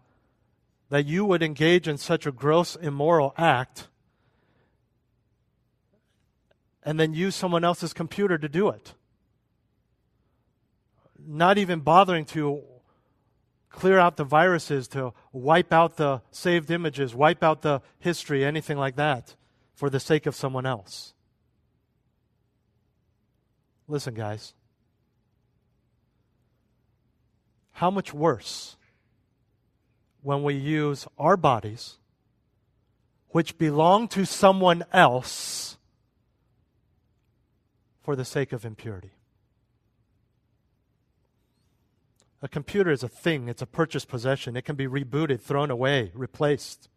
that 0.88 1.06
you 1.06 1.24
would 1.24 1.42
engage 1.42 1.88
in 1.88 1.98
such 1.98 2.26
a 2.26 2.32
gross 2.32 2.76
immoral 2.76 3.34
act 3.36 3.88
and 6.82 6.98
then 6.98 7.14
use 7.14 7.34
someone 7.34 7.64
else's 7.64 7.92
computer 7.92 8.38
to 8.38 8.48
do 8.48 8.68
it. 8.68 8.94
Not 11.18 11.58
even 11.58 11.80
bothering 11.80 12.24
to 12.26 12.62
clear 13.70 13.98
out 13.98 14.16
the 14.16 14.24
viruses, 14.24 14.86
to 14.88 15.12
wipe 15.32 15.72
out 15.72 15.96
the 15.96 16.22
saved 16.30 16.70
images, 16.70 17.14
wipe 17.14 17.42
out 17.42 17.62
the 17.62 17.80
history, 17.98 18.44
anything 18.44 18.76
like 18.76 18.96
that, 18.96 19.34
for 19.74 19.88
the 19.88 20.00
sake 20.00 20.26
of 20.26 20.34
someone 20.34 20.66
else. 20.66 21.14
Listen, 23.88 24.14
guys. 24.14 24.54
How 27.82 27.90
much 27.90 28.14
worse 28.14 28.76
when 30.20 30.44
we 30.44 30.54
use 30.54 31.08
our 31.18 31.36
bodies, 31.36 31.96
which 33.30 33.58
belong 33.58 34.06
to 34.06 34.24
someone 34.24 34.84
else, 34.92 35.78
for 38.00 38.14
the 38.14 38.24
sake 38.24 38.52
of 38.52 38.64
impurity. 38.64 39.10
A 42.40 42.46
computer 42.46 42.92
is 42.92 43.02
a 43.02 43.08
thing, 43.08 43.48
it's 43.48 43.62
a 43.62 43.66
purchased 43.66 44.06
possession. 44.06 44.56
It 44.56 44.64
can 44.64 44.76
be 44.76 44.86
rebooted, 44.86 45.40
thrown 45.40 45.68
away, 45.68 46.12
replaced. 46.14 46.88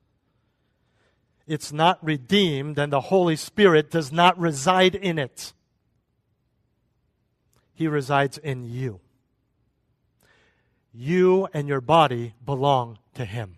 It's 1.48 1.74
not 1.74 1.98
redeemed, 2.06 2.78
and 2.78 2.94
the 2.94 3.02
Holy 3.02 3.38
Spirit 3.38 3.90
does 3.90 4.12
not 4.12 4.38
reside 4.38 4.94
in 4.94 5.18
it. 5.18 5.52
He 7.74 7.88
resides 7.88 8.38
in 8.38 8.66
you. 8.66 9.00
You 10.98 11.48
and 11.54 11.68
your 11.68 11.82
body 11.82 12.34
belong 12.46 13.00
to 13.16 13.26
Him. 13.26 13.58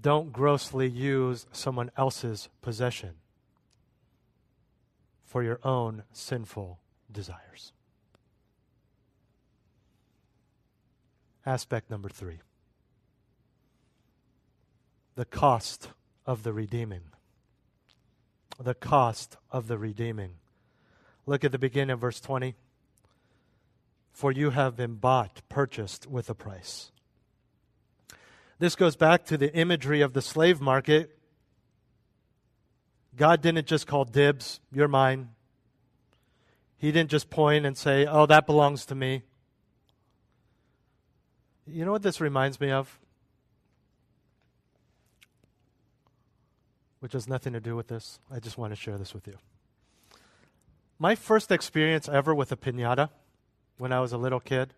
don't 0.00 0.32
grossly 0.32 0.88
use 0.88 1.46
someone 1.52 1.90
else's 1.96 2.48
possession 2.62 3.14
for 5.24 5.42
your 5.42 5.60
own 5.62 6.02
sinful 6.12 6.78
desires. 7.10 7.72
Aspect 11.44 11.90
number 11.90 12.08
three 12.08 12.38
the 15.14 15.24
cost 15.24 15.88
of 16.26 16.44
the 16.44 16.52
redeeming. 16.52 17.02
The 18.60 18.74
cost 18.74 19.36
of 19.50 19.66
the 19.66 19.78
redeeming. 19.78 20.34
Look 21.28 21.44
at 21.44 21.52
the 21.52 21.58
beginning 21.58 21.90
of 21.90 22.00
verse 22.00 22.20
20. 22.20 22.54
For 24.12 24.32
you 24.32 24.48
have 24.48 24.76
been 24.76 24.94
bought, 24.94 25.42
purchased 25.50 26.06
with 26.06 26.30
a 26.30 26.34
price. 26.34 26.90
This 28.58 28.74
goes 28.74 28.96
back 28.96 29.26
to 29.26 29.36
the 29.36 29.54
imagery 29.54 30.00
of 30.00 30.14
the 30.14 30.22
slave 30.22 30.58
market. 30.58 31.18
God 33.14 33.42
didn't 33.42 33.66
just 33.66 33.86
call 33.86 34.06
dibs, 34.06 34.60
you're 34.72 34.88
mine. 34.88 35.28
He 36.78 36.92
didn't 36.92 37.10
just 37.10 37.28
point 37.28 37.66
and 37.66 37.76
say, 37.76 38.06
oh, 38.06 38.24
that 38.24 38.46
belongs 38.46 38.86
to 38.86 38.94
me. 38.94 39.22
You 41.66 41.84
know 41.84 41.92
what 41.92 42.02
this 42.02 42.22
reminds 42.22 42.58
me 42.58 42.70
of? 42.70 42.98
Which 47.00 47.12
has 47.12 47.28
nothing 47.28 47.52
to 47.52 47.60
do 47.60 47.76
with 47.76 47.88
this. 47.88 48.18
I 48.30 48.40
just 48.40 48.56
want 48.56 48.72
to 48.72 48.76
share 48.76 48.96
this 48.96 49.12
with 49.12 49.26
you. 49.26 49.36
My 50.98 51.14
first 51.14 51.52
experience 51.52 52.08
ever 52.08 52.34
with 52.34 52.50
a 52.52 52.56
pinata 52.56 53.10
when 53.76 53.92
I 53.92 54.00
was 54.00 54.12
a 54.12 54.18
little 54.18 54.40
kid 54.40 54.74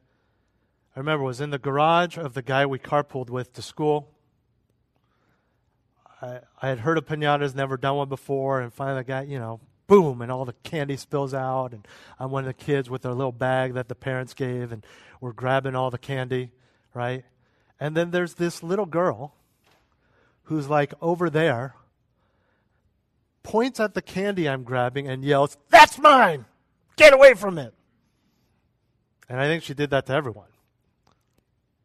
I 0.95 0.99
remember 0.99 1.25
was 1.25 1.41
in 1.41 1.51
the 1.51 1.59
garage 1.59 2.19
of 2.19 2.35
the 2.35 2.43
guy 2.43 2.67
we 2.67 2.79
carpooled 2.79 3.31
with 3.31 3.53
to 3.53 3.63
school. 3.63 4.11
I, 6.21 6.41
I 6.61 6.69
had 6.69 6.81
heard 6.81 6.99
of 6.99 7.07
pinatas, 7.07 7.55
never 7.55 7.77
done 7.77 7.97
one 7.97 8.09
before, 8.09 8.61
and 8.61 8.75
finally 8.75 9.01
the 9.01 9.05
guy, 9.05 9.23
you 9.23 9.39
know, 9.39 9.61
boom, 9.87 10.21
and 10.21 10.33
all 10.33 10.45
the 10.45 10.55
candy 10.65 10.97
spills 10.97 11.33
out, 11.33 11.73
and 11.73 11.87
I'm 12.19 12.33
one 12.33 12.43
of 12.43 12.49
the 12.49 12.65
kids 12.65 12.91
with 12.91 13.03
their 13.03 13.15
little 13.15 13.33
bag 13.33 13.75
that 13.75 13.89
the 13.89 13.95
parents 13.95 14.35
gave, 14.35 14.73
and 14.73 14.85
we're 15.21 15.33
grabbing 15.33 15.77
all 15.77 15.91
the 15.91 15.99
candy, 15.99 16.51
right? 16.93 17.25
And 17.79 17.97
then 17.97 18.11
there's 18.11 18.35
this 18.35 18.63
little 18.63 18.87
girl 18.87 19.35
who's 20.45 20.69
like 20.69 20.93
over 21.01 21.31
there, 21.31 21.77
points 23.45 23.79
at 23.79 23.95
the 23.95 24.03
candy 24.03 24.49
I'm 24.49 24.65
grabbing 24.65 25.07
and 25.09 25.25
yells, 25.25 25.57
That's 25.81 25.99
mine! 25.99 26.45
Get 26.97 27.14
away 27.14 27.33
from 27.33 27.57
it! 27.57 27.73
And 29.31 29.40
I 29.40 29.47
think 29.47 29.62
she 29.62 29.73
did 29.73 29.88
that 29.90 30.05
to 30.07 30.12
everyone 30.12 30.49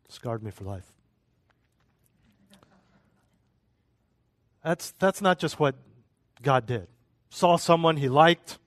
scarred 0.09 0.43
me 0.43 0.51
for 0.51 0.65
life. 0.65 0.91
That's, 4.63 4.91
that's 4.99 5.21
not 5.21 5.39
just 5.39 5.59
what 5.59 5.75
God 6.41 6.65
did. 6.65 6.87
Saw 7.29 7.55
someone 7.55 7.95
he 7.95 8.09
liked, 8.09 8.57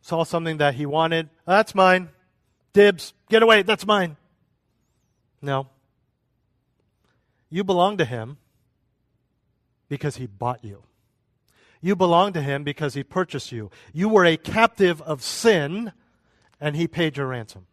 saw 0.00 0.22
something 0.22 0.58
that 0.58 0.74
he 0.74 0.86
wanted. 0.86 1.30
That's 1.44 1.74
mine. 1.74 2.10
Dibs, 2.72 3.14
get 3.28 3.42
away, 3.42 3.62
that's 3.62 3.84
mine. 3.84 4.16
No. 5.42 5.68
You 7.50 7.64
belong 7.64 7.96
to 7.96 8.04
him 8.04 8.36
because 9.88 10.16
he 10.16 10.26
bought 10.26 10.62
you. 10.64 10.84
You 11.80 11.94
belong 11.94 12.32
to 12.32 12.42
him 12.42 12.64
because 12.64 12.94
he 12.94 13.02
purchased 13.02 13.52
you. 13.52 13.70
You 13.92 14.08
were 14.08 14.24
a 14.24 14.36
captive 14.36 15.00
of 15.02 15.22
sin, 15.22 15.92
and 16.60 16.74
he 16.74 16.88
paid 16.88 17.16
your 17.16 17.28
ransom. 17.28 17.66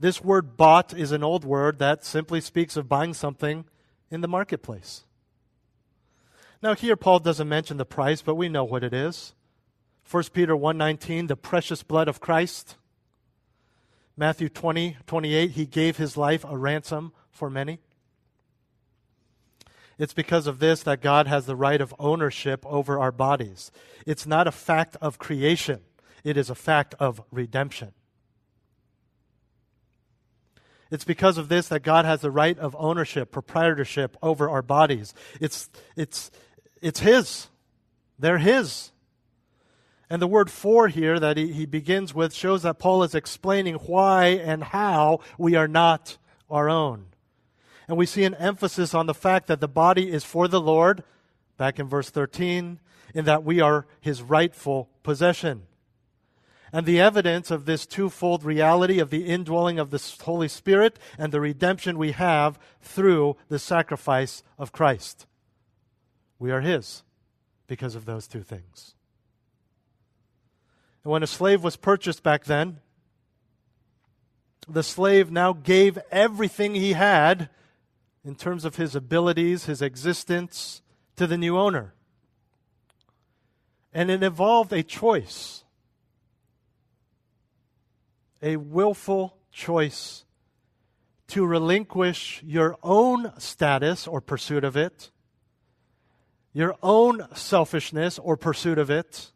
This 0.00 0.22
word 0.22 0.56
bought 0.56 0.92
is 0.92 1.12
an 1.12 1.22
old 1.22 1.44
word 1.44 1.78
that 1.78 2.04
simply 2.04 2.40
speaks 2.40 2.76
of 2.76 2.88
buying 2.88 3.14
something 3.14 3.64
in 4.10 4.20
the 4.20 4.28
marketplace. 4.28 5.04
Now 6.60 6.74
here 6.74 6.96
Paul 6.96 7.20
doesn't 7.20 7.48
mention 7.48 7.76
the 7.76 7.84
price, 7.84 8.20
but 8.20 8.34
we 8.34 8.48
know 8.48 8.64
what 8.64 8.82
it 8.82 8.92
is. 8.92 9.34
1 10.08 10.32
Peter 10.32 10.56
1:19, 10.56 11.28
the 11.28 11.36
precious 11.36 11.82
blood 11.84 12.08
of 12.08 12.20
Christ. 12.20 12.76
Matthew 14.16 14.48
20, 14.48 14.96
28, 15.06 15.52
he 15.52 15.66
gave 15.66 15.96
his 15.96 16.16
life 16.16 16.44
a 16.44 16.58
ransom 16.58 17.12
for 17.30 17.48
many. 17.48 17.80
It's 19.98 20.14
because 20.14 20.46
of 20.46 20.58
this 20.58 20.82
that 20.82 21.00
God 21.00 21.26
has 21.26 21.46
the 21.46 21.56
right 21.56 21.80
of 21.80 21.94
ownership 21.98 22.64
over 22.66 22.98
our 22.98 23.12
bodies. 23.12 23.70
It's 24.06 24.26
not 24.26 24.46
a 24.46 24.52
fact 24.52 24.96
of 25.00 25.18
creation. 25.18 25.80
it 26.24 26.36
is 26.36 26.50
a 26.50 26.54
fact 26.54 26.94
of 27.00 27.20
redemption. 27.30 27.92
It's 30.90 31.04
because 31.04 31.38
of 31.38 31.48
this 31.48 31.68
that 31.68 31.82
God 31.82 32.04
has 32.04 32.20
the 32.20 32.30
right 32.30 32.58
of 32.58 32.76
ownership, 32.78 33.32
proprietorship 33.32 34.16
over 34.22 34.50
our 34.50 34.60
bodies. 34.60 35.14
It's, 35.40 35.70
it's, 35.96 36.30
it's 36.82 37.00
His. 37.00 37.48
They're 38.18 38.38
His. 38.38 38.92
And 40.10 40.20
the 40.20 40.26
word 40.26 40.50
for 40.50 40.88
here 40.88 41.18
that 41.18 41.38
he, 41.38 41.54
he 41.54 41.64
begins 41.64 42.14
with 42.14 42.34
shows 42.34 42.64
that 42.64 42.78
Paul 42.78 43.02
is 43.02 43.14
explaining 43.14 43.76
why 43.76 44.26
and 44.26 44.62
how 44.62 45.20
we 45.38 45.54
are 45.54 45.66
not 45.66 46.18
our 46.50 46.68
own. 46.68 47.06
And 47.92 47.98
we 47.98 48.06
see 48.06 48.24
an 48.24 48.36
emphasis 48.36 48.94
on 48.94 49.04
the 49.04 49.12
fact 49.12 49.48
that 49.48 49.60
the 49.60 49.68
body 49.68 50.10
is 50.10 50.24
for 50.24 50.48
the 50.48 50.62
Lord, 50.62 51.04
back 51.58 51.78
in 51.78 51.88
verse 51.88 52.08
13, 52.08 52.80
in 53.12 53.24
that 53.26 53.44
we 53.44 53.60
are 53.60 53.86
his 54.00 54.22
rightful 54.22 54.88
possession. 55.02 55.64
And 56.72 56.86
the 56.86 56.98
evidence 56.98 57.50
of 57.50 57.66
this 57.66 57.84
twofold 57.84 58.44
reality 58.44 58.98
of 58.98 59.10
the 59.10 59.26
indwelling 59.26 59.78
of 59.78 59.90
the 59.90 60.02
Holy 60.22 60.48
Spirit 60.48 60.98
and 61.18 61.32
the 61.32 61.40
redemption 61.42 61.98
we 61.98 62.12
have 62.12 62.58
through 62.80 63.36
the 63.50 63.58
sacrifice 63.58 64.42
of 64.56 64.72
Christ. 64.72 65.26
We 66.38 66.50
are 66.50 66.62
His 66.62 67.02
because 67.66 67.94
of 67.94 68.06
those 68.06 68.26
two 68.26 68.42
things. 68.42 68.94
And 71.04 71.12
when 71.12 71.22
a 71.22 71.26
slave 71.26 71.62
was 71.62 71.76
purchased 71.76 72.22
back 72.22 72.44
then, 72.44 72.78
the 74.66 74.82
slave 74.82 75.30
now 75.30 75.52
gave 75.52 75.98
everything 76.10 76.74
he 76.74 76.94
had 76.94 77.50
in 78.24 78.34
terms 78.34 78.64
of 78.64 78.76
his 78.76 78.94
abilities, 78.94 79.64
his 79.64 79.82
existence, 79.82 80.82
to 81.16 81.26
the 81.26 81.38
new 81.38 81.58
owner. 81.58 81.94
And 83.92 84.10
it 84.10 84.22
involved 84.22 84.72
a 84.72 84.82
choice 84.82 85.62
a 88.42 88.56
willful 88.56 89.36
choice 89.52 90.24
to 91.28 91.46
relinquish 91.46 92.42
your 92.44 92.76
own 92.82 93.32
status 93.38 94.06
or 94.06 94.20
pursuit 94.20 94.64
of 94.64 94.76
it, 94.76 95.10
your 96.52 96.76
own 96.82 97.26
selfishness 97.34 98.18
or 98.18 98.36
pursuit 98.36 98.78
of 98.78 98.90
it. 98.90 99.30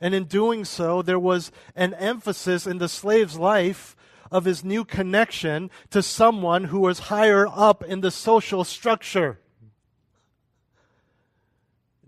And 0.00 0.14
in 0.14 0.24
doing 0.24 0.64
so, 0.64 1.00
there 1.00 1.18
was 1.18 1.50
an 1.74 1.94
emphasis 1.94 2.66
in 2.66 2.78
the 2.78 2.88
slave's 2.88 3.38
life 3.38 3.96
of 4.32 4.44
his 4.44 4.64
new 4.64 4.84
connection 4.84 5.70
to 5.90 6.02
someone 6.02 6.64
who 6.64 6.80
was 6.80 6.98
higher 6.98 7.46
up 7.46 7.84
in 7.84 8.00
the 8.00 8.10
social 8.10 8.64
structure. 8.64 9.38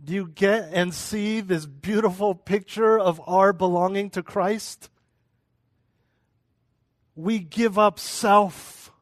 Do 0.02 0.12
you 0.12 0.26
get 0.26 0.70
and 0.72 0.92
see 0.92 1.40
this 1.40 1.64
beautiful 1.66 2.34
picture 2.34 2.98
of 2.98 3.20
our 3.26 3.52
belonging 3.52 4.10
to 4.10 4.22
Christ? 4.22 4.90
we 7.14 7.38
give 7.38 7.78
up 7.78 7.98
self 7.98 8.92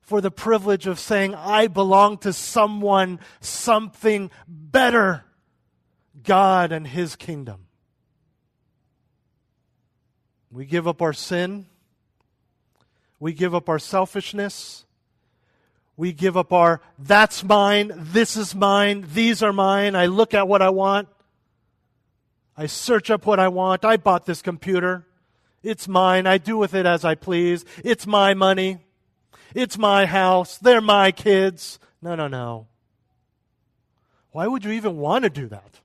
for 0.00 0.20
the 0.20 0.30
privilege 0.30 0.86
of 0.86 0.98
saying, 0.98 1.34
I 1.34 1.68
belong 1.68 2.18
to 2.18 2.32
someone, 2.32 3.20
something 3.40 4.30
better 4.48 5.24
God 6.22 6.72
and 6.72 6.86
His 6.86 7.16
kingdom. 7.16 7.66
We 10.50 10.66
give 10.66 10.88
up 10.88 11.00
our 11.00 11.12
sin. 11.12 11.66
We 13.20 13.32
give 13.32 13.54
up 13.54 13.68
our 13.68 13.78
selfishness. 13.78 14.84
We 15.96 16.12
give 16.12 16.36
up 16.36 16.52
our, 16.52 16.80
that's 16.98 17.44
mine, 17.44 17.92
this 17.94 18.36
is 18.36 18.54
mine, 18.54 19.06
these 19.12 19.42
are 19.42 19.52
mine, 19.52 19.94
I 19.94 20.06
look 20.06 20.32
at 20.32 20.48
what 20.48 20.62
I 20.62 20.70
want, 20.70 21.08
I 22.56 22.66
search 22.66 23.10
up 23.10 23.26
what 23.26 23.38
I 23.38 23.48
want, 23.48 23.84
I 23.84 23.98
bought 23.98 24.24
this 24.24 24.40
computer. 24.40 25.06
It's 25.62 25.86
mine. 25.86 26.26
I 26.26 26.38
do 26.38 26.56
with 26.56 26.74
it 26.74 26.86
as 26.86 27.04
I 27.04 27.14
please. 27.14 27.64
It's 27.84 28.06
my 28.06 28.34
money. 28.34 28.78
It's 29.54 29.76
my 29.76 30.06
house. 30.06 30.58
They're 30.58 30.80
my 30.80 31.12
kids. 31.12 31.78
No, 32.00 32.14
no, 32.14 32.28
no. 32.28 32.66
Why 34.32 34.46
would 34.46 34.64
you 34.64 34.72
even 34.72 34.96
want 34.96 35.24
to 35.24 35.30
do 35.30 35.48
that? 35.48 35.80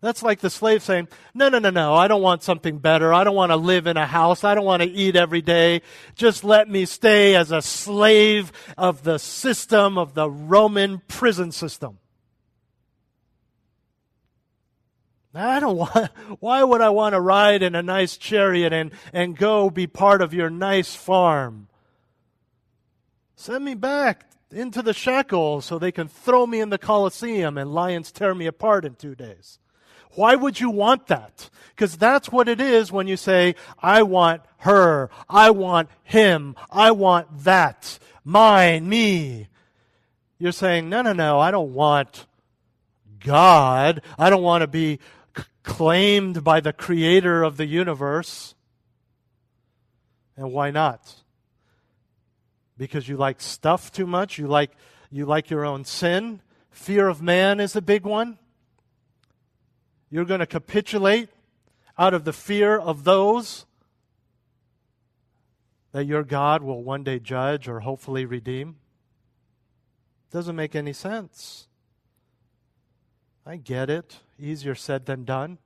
That's 0.00 0.22
like 0.22 0.40
the 0.40 0.50
slave 0.50 0.82
saying, 0.82 1.08
No, 1.34 1.48
no, 1.48 1.58
no, 1.58 1.70
no, 1.70 1.94
I 1.94 2.08
don't 2.08 2.22
want 2.22 2.42
something 2.42 2.78
better. 2.78 3.12
I 3.12 3.24
don't 3.24 3.34
want 3.34 3.50
to 3.50 3.56
live 3.56 3.86
in 3.86 3.96
a 3.96 4.06
house. 4.06 4.44
I 4.44 4.54
don't 4.54 4.64
want 4.64 4.82
to 4.82 4.88
eat 4.88 5.16
every 5.16 5.42
day. 5.42 5.82
Just 6.14 6.44
let 6.44 6.68
me 6.68 6.84
stay 6.86 7.34
as 7.34 7.50
a 7.50 7.62
slave 7.62 8.52
of 8.76 9.02
the 9.02 9.18
system, 9.18 9.98
of 9.98 10.14
the 10.14 10.30
Roman 10.30 11.02
prison 11.08 11.52
system. 11.52 11.98
I 15.36 15.60
don't 15.60 15.76
want, 15.94 16.10
why 16.40 16.64
would 16.64 16.80
I 16.80 16.90
want 16.90 17.14
to 17.14 17.20
ride 17.20 17.62
in 17.62 17.74
a 17.74 17.82
nice 17.82 18.16
chariot 18.16 18.72
and, 18.72 18.92
and 19.12 19.36
go 19.36 19.70
be 19.70 19.86
part 19.86 20.22
of 20.22 20.32
your 20.32 20.50
nice 20.50 20.94
farm? 20.94 21.68
Send 23.36 23.64
me 23.64 23.74
back 23.74 24.24
into 24.50 24.80
the 24.80 24.94
shackles 24.94 25.66
so 25.66 25.78
they 25.78 25.92
can 25.92 26.08
throw 26.08 26.46
me 26.46 26.60
in 26.60 26.70
the 26.70 26.78
Colosseum 26.78 27.58
and 27.58 27.74
lions 27.74 28.10
tear 28.10 28.34
me 28.34 28.46
apart 28.46 28.84
in 28.84 28.94
two 28.94 29.14
days. 29.14 29.58
Why 30.16 30.34
would 30.34 30.58
you 30.58 30.70
want 30.70 31.06
that? 31.06 31.50
Because 31.74 31.96
that's 31.96 32.32
what 32.32 32.48
it 32.48 32.60
is 32.60 32.90
when 32.90 33.06
you 33.06 33.16
say, 33.16 33.54
I 33.78 34.02
want 34.02 34.42
her, 34.58 35.10
I 35.28 35.50
want 35.50 35.90
him, 36.02 36.56
I 36.70 36.90
want 36.90 37.44
that, 37.44 37.98
mine, 38.24 38.88
me. 38.88 39.48
You're 40.38 40.52
saying, 40.52 40.88
no, 40.88 41.02
no, 41.02 41.12
no, 41.12 41.38
I 41.38 41.50
don't 41.50 41.74
want 41.74 42.26
God. 43.20 44.02
I 44.18 44.30
don't 44.30 44.42
want 44.42 44.62
to 44.62 44.66
be 44.66 45.00
claimed 45.62 46.44
by 46.44 46.60
the 46.60 46.72
creator 46.72 47.42
of 47.42 47.56
the 47.56 47.66
universe. 47.66 48.54
And 50.36 50.52
why 50.52 50.70
not? 50.70 51.14
Because 52.78 53.08
you 53.08 53.16
like 53.16 53.40
stuff 53.40 53.92
too 53.92 54.06
much? 54.06 54.38
You 54.38 54.46
like, 54.46 54.70
you 55.10 55.26
like 55.26 55.50
your 55.50 55.64
own 55.64 55.84
sin? 55.84 56.40
Fear 56.70 57.08
of 57.08 57.22
man 57.22 57.58
is 57.60 57.74
a 57.74 57.82
big 57.82 58.04
one. 58.04 58.38
You're 60.16 60.24
going 60.24 60.40
to 60.40 60.46
capitulate 60.46 61.28
out 61.98 62.14
of 62.14 62.24
the 62.24 62.32
fear 62.32 62.78
of 62.78 63.04
those 63.04 63.66
that 65.92 66.06
your 66.06 66.22
God 66.22 66.62
will 66.62 66.82
one 66.82 67.04
day 67.04 67.18
judge 67.18 67.68
or 67.68 67.80
hopefully 67.80 68.24
redeem. 68.24 68.76
Doesn't 70.30 70.56
make 70.56 70.74
any 70.74 70.94
sense. 70.94 71.68
I 73.44 73.56
get 73.56 73.90
it. 73.90 74.20
Easier 74.40 74.74
said 74.74 75.04
than 75.04 75.26
done. 75.26 75.58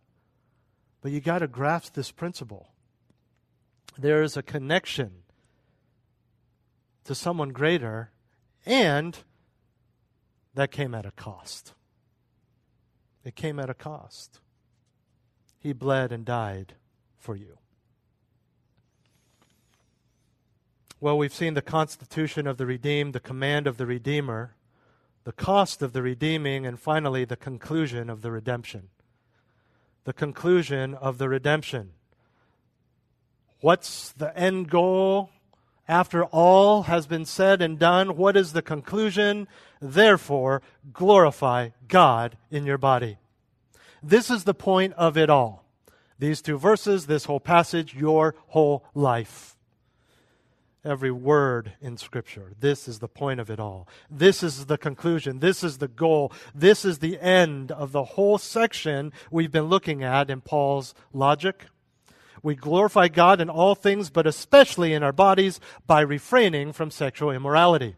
But 1.01 1.13
you 1.13 1.21
got 1.21 1.39
to 1.39 1.47
grasp 1.47 1.95
this 1.95 2.11
principle. 2.11 2.73
There 3.97 4.21
is 4.21 4.37
a 4.37 4.43
connection 4.43 5.13
to 7.05 7.15
someone 7.15 7.51
greater, 7.51 8.11
and 8.67 9.17
that 10.55 10.73
came 10.73 10.93
at 10.93 11.07
a 11.07 11.13
cost. 11.13 11.75
It 13.25 13.37
came 13.37 13.59
at 13.59 13.71
a 13.71 13.75
cost. 13.75 14.41
He 15.59 15.73
bled 15.73 16.13
and 16.13 16.25
died 16.25 16.75
for 17.19 17.37
you. 17.37 17.59
Well, 21.01 21.17
we've 21.17 21.35
seen 21.35 21.55
the 21.55 21.63
constitution 21.63 22.47
of 22.47 22.57
the 22.57 22.67
redeemed, 22.67 23.15
the 23.15 23.21
command 23.21 23.67
of 23.67 23.77
the 23.77 23.87
Redeemer 23.87 24.55
the 25.25 25.33
cost 25.33 25.83
of 25.83 25.93
the 25.93 26.03
redeeming, 26.03 26.67
and 26.67 26.81
finally, 26.81 27.25
the 27.25 27.37
conclusion 27.37 28.09
of 28.09 28.23
the 28.23 28.31
redemption. 28.31 28.89
The 30.05 30.13
conclusion 30.13 30.95
of 30.95 31.19
the 31.19 31.29
redemption. 31.29 31.91
What's 33.61 34.13
the 34.13 34.37
end 34.37 34.71
goal? 34.71 35.31
After 35.91 36.23
all 36.27 36.85
has 36.85 37.09
been 37.09 37.25
said 37.25 37.61
and 37.61 37.77
done, 37.77 38.17
what 38.17 38.37
is 38.37 38.53
the 38.53 38.63
conclusion? 38.63 39.49
Therefore, 39.81 40.63
glorify 40.93 41.71
God 41.89 42.39
in 42.49 42.65
your 42.65 42.79
body. 42.79 43.19
This 44.01 44.31
is 44.31 44.45
the 44.45 44.55
point 44.55 44.95
of 44.95 45.19
it 45.19 45.29
all. 45.29 45.65
These 46.17 46.43
two 46.43 46.59
verses, 46.59 47.07
this 47.07 47.25
whole 47.25 47.41
passage, 47.41 47.93
your 47.93 48.37
whole 48.47 48.85
life 48.95 49.57
every 50.85 51.11
word 51.11 51.73
in 51.83 51.97
Scripture. 51.97 52.53
This 52.59 52.89
is 52.89 53.01
the 53.01 53.09
point 53.09 53.39
of 53.39 53.51
it 53.51 53.61
all. 53.61 53.87
This 54.11 54.43
is 54.43 54.67
the 54.67 54.79
conclusion. 54.79 55.41
This 55.41 55.63
is 55.63 55.77
the 55.77 55.89
goal. 55.89 56.33
This 56.55 56.87
is 56.87 57.01
the 57.01 57.21
end 57.21 57.71
of 57.71 57.93
the 57.93 58.05
whole 58.05 58.39
section 58.39 59.13
we've 59.31 59.53
been 59.53 59.67
looking 59.67 60.03
at 60.03 60.31
in 60.31 60.41
Paul's 60.41 60.95
logic. 61.13 61.67
We 62.43 62.55
glorify 62.55 63.09
God 63.09 63.41
in 63.41 63.51
all 63.51 63.75
things, 63.75 64.11
but 64.11 64.27
especially 64.27 64.93
in 64.93 65.03
our 65.03 65.13
bodies, 65.13 65.61
by 65.87 66.01
refraining 66.01 66.73
from 66.73 66.91
sexual 66.91 67.31
immorality. 67.31 67.97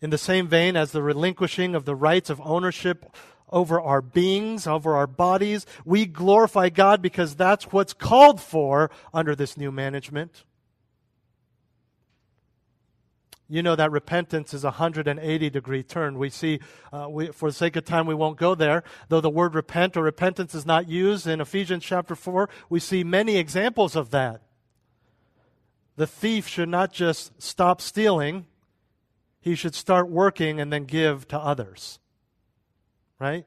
In 0.00 0.10
the 0.10 0.18
same 0.18 0.46
vein 0.48 0.76
as 0.76 0.92
the 0.92 1.02
relinquishing 1.02 1.74
of 1.74 1.84
the 1.84 1.94
rights 1.94 2.30
of 2.30 2.40
ownership 2.44 3.06
over 3.50 3.80
our 3.80 4.02
beings, 4.02 4.66
over 4.66 4.96
our 4.96 5.06
bodies, 5.06 5.66
we 5.84 6.06
glorify 6.06 6.68
God 6.68 7.00
because 7.00 7.36
that's 7.36 7.72
what's 7.72 7.92
called 7.92 8.40
for 8.40 8.90
under 9.14 9.34
this 9.34 9.56
new 9.56 9.70
management. 9.70 10.44
You 13.48 13.62
know 13.62 13.76
that 13.76 13.92
repentance 13.92 14.52
is 14.54 14.64
a 14.64 14.68
180 14.68 15.50
degree 15.50 15.82
turn. 15.84 16.18
We 16.18 16.30
see, 16.30 16.58
uh, 16.92 17.06
we, 17.08 17.28
for 17.28 17.48
the 17.50 17.54
sake 17.54 17.76
of 17.76 17.84
time, 17.84 18.06
we 18.06 18.14
won't 18.14 18.38
go 18.38 18.56
there. 18.56 18.82
Though 19.08 19.20
the 19.20 19.30
word 19.30 19.54
repent 19.54 19.96
or 19.96 20.02
repentance 20.02 20.54
is 20.54 20.66
not 20.66 20.88
used 20.88 21.26
in 21.28 21.40
Ephesians 21.40 21.84
chapter 21.84 22.16
4, 22.16 22.48
we 22.68 22.80
see 22.80 23.04
many 23.04 23.36
examples 23.36 23.94
of 23.94 24.10
that. 24.10 24.42
The 25.94 26.08
thief 26.08 26.48
should 26.48 26.68
not 26.68 26.92
just 26.92 27.40
stop 27.40 27.80
stealing, 27.80 28.46
he 29.40 29.54
should 29.54 29.76
start 29.76 30.08
working 30.08 30.60
and 30.60 30.72
then 30.72 30.84
give 30.84 31.28
to 31.28 31.38
others. 31.38 32.00
Right? 33.20 33.46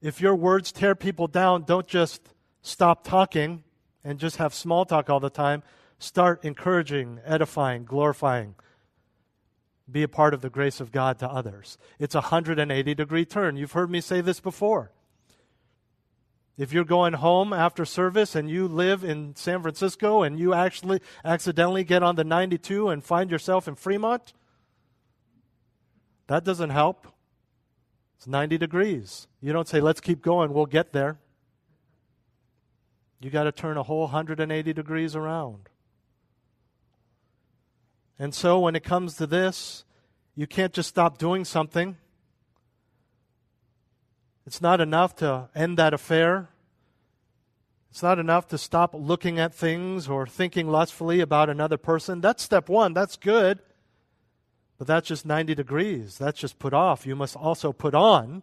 If 0.00 0.22
your 0.22 0.34
words 0.34 0.72
tear 0.72 0.94
people 0.94 1.26
down, 1.26 1.64
don't 1.64 1.86
just 1.86 2.30
stop 2.62 3.04
talking 3.04 3.62
and 4.02 4.18
just 4.18 4.38
have 4.38 4.54
small 4.54 4.86
talk 4.86 5.10
all 5.10 5.20
the 5.20 5.30
time. 5.30 5.62
Start 5.98 6.44
encouraging, 6.44 7.20
edifying, 7.24 7.84
glorifying 7.84 8.54
be 9.92 10.02
a 10.02 10.08
part 10.08 10.34
of 10.34 10.40
the 10.40 10.50
grace 10.50 10.80
of 10.80 10.92
God 10.92 11.18
to 11.18 11.28
others. 11.28 11.78
It's 11.98 12.14
a 12.14 12.20
180 12.20 12.94
degree 12.94 13.24
turn. 13.24 13.56
You've 13.56 13.72
heard 13.72 13.90
me 13.90 14.00
say 14.00 14.20
this 14.20 14.40
before. 14.40 14.92
If 16.58 16.72
you're 16.72 16.84
going 16.84 17.14
home 17.14 17.52
after 17.52 17.84
service 17.84 18.34
and 18.34 18.50
you 18.50 18.68
live 18.68 19.02
in 19.04 19.34
San 19.36 19.62
Francisco 19.62 20.22
and 20.22 20.38
you 20.38 20.52
actually 20.52 21.00
accidentally 21.24 21.82
get 21.82 22.02
on 22.02 22.16
the 22.16 22.24
92 22.24 22.88
and 22.88 23.02
find 23.02 23.30
yourself 23.30 23.66
in 23.66 23.74
Fremont, 23.74 24.32
that 26.26 26.44
doesn't 26.44 26.70
help. 26.70 27.06
It's 28.16 28.26
90 28.26 28.58
degrees. 28.58 29.26
You 29.40 29.52
don't 29.52 29.66
say, 29.66 29.80
let's 29.80 30.00
keep 30.00 30.22
going, 30.22 30.52
we'll 30.52 30.66
get 30.66 30.92
there. 30.92 31.18
You 33.20 33.30
got 33.30 33.44
to 33.44 33.52
turn 33.52 33.76
a 33.76 33.82
whole 33.82 34.02
180 34.02 34.72
degrees 34.72 35.16
around. 35.16 35.68
And 38.18 38.34
so 38.34 38.58
when 38.60 38.76
it 38.76 38.84
comes 38.84 39.16
to 39.16 39.26
this, 39.26 39.84
you 40.34 40.46
can't 40.46 40.72
just 40.72 40.88
stop 40.88 41.18
doing 41.18 41.44
something. 41.44 41.96
It's 44.46 44.60
not 44.60 44.80
enough 44.80 45.14
to 45.16 45.48
end 45.54 45.78
that 45.78 45.94
affair. 45.94 46.48
It's 47.90 48.02
not 48.02 48.18
enough 48.18 48.48
to 48.48 48.58
stop 48.58 48.94
looking 48.94 49.38
at 49.38 49.54
things 49.54 50.08
or 50.08 50.26
thinking 50.26 50.68
lustfully 50.68 51.20
about 51.20 51.50
another 51.50 51.76
person. 51.76 52.20
That's 52.20 52.42
step 52.42 52.68
one. 52.68 52.94
That's 52.94 53.16
good. 53.16 53.60
But 54.78 54.86
that's 54.86 55.06
just 55.06 55.26
90 55.26 55.54
degrees. 55.54 56.18
That's 56.18 56.40
just 56.40 56.58
put 56.58 56.72
off. 56.72 57.06
You 57.06 57.14
must 57.14 57.36
also 57.36 57.72
put 57.72 57.94
on, 57.94 58.42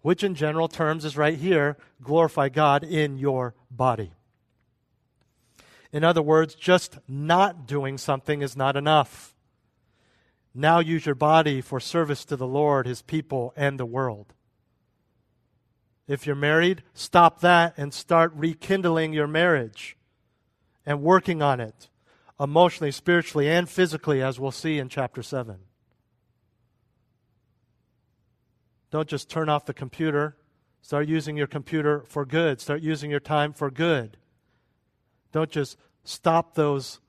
which 0.00 0.22
in 0.22 0.34
general 0.34 0.68
terms 0.68 1.04
is 1.04 1.16
right 1.16 1.36
here 1.36 1.76
glorify 2.02 2.48
God 2.48 2.84
in 2.84 3.18
your 3.18 3.54
body. 3.70 4.12
In 5.92 6.04
other 6.04 6.22
words, 6.22 6.54
just 6.54 6.98
not 7.06 7.66
doing 7.66 7.98
something 7.98 8.40
is 8.40 8.56
not 8.56 8.76
enough. 8.76 9.34
Now 10.54 10.78
use 10.80 11.06
your 11.06 11.14
body 11.14 11.60
for 11.60 11.80
service 11.80 12.24
to 12.26 12.36
the 12.36 12.46
Lord, 12.46 12.86
His 12.86 13.02
people, 13.02 13.52
and 13.56 13.78
the 13.78 13.86
world. 13.86 14.32
If 16.08 16.26
you're 16.26 16.36
married, 16.36 16.82
stop 16.94 17.40
that 17.40 17.74
and 17.76 17.92
start 17.92 18.32
rekindling 18.34 19.12
your 19.12 19.26
marriage 19.26 19.96
and 20.84 21.02
working 21.02 21.42
on 21.42 21.60
it 21.60 21.88
emotionally, 22.40 22.90
spiritually, 22.90 23.48
and 23.48 23.68
physically, 23.68 24.20
as 24.20 24.40
we'll 24.40 24.50
see 24.50 24.78
in 24.78 24.88
chapter 24.88 25.22
7. 25.22 25.58
Don't 28.90 29.08
just 29.08 29.30
turn 29.30 29.48
off 29.48 29.64
the 29.64 29.72
computer. 29.72 30.36
Start 30.82 31.06
using 31.06 31.36
your 31.36 31.46
computer 31.46 32.02
for 32.08 32.26
good. 32.26 32.60
Start 32.60 32.82
using 32.82 33.10
your 33.10 33.20
time 33.20 33.52
for 33.52 33.70
good. 33.70 34.16
Don't 35.32 35.50
just 35.50 35.76
stop 36.04 36.54
those 36.54 37.00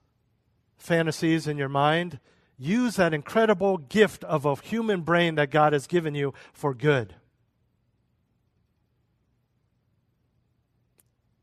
fantasies 0.78 1.48
in 1.48 1.58
your 1.58 1.70
mind. 1.70 2.20
Use 2.58 2.96
that 2.96 3.14
incredible 3.14 3.78
gift 3.78 4.24
of 4.24 4.46
a 4.46 4.56
human 4.56 5.02
brain 5.02 5.36
that 5.36 5.52
God 5.52 5.74
has 5.74 5.88
given 5.88 6.16
you 6.16 6.34
for 6.54 6.74
good. 6.74 7.16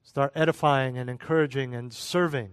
Start 0.03 0.33
edifying 0.35 0.99
and 0.99 1.09
encouraging 1.09 1.75
and 1.75 1.93
serving 1.93 2.51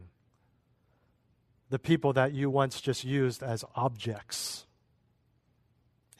the 1.69 1.79
people 1.79 2.13
that 2.13 2.31
you 2.31 2.49
once 2.49 2.79
just 2.81 3.03
used 3.03 3.41
as 3.41 3.65
objects 3.75 4.65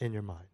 in 0.00 0.12
your 0.12 0.22
mind. 0.22 0.47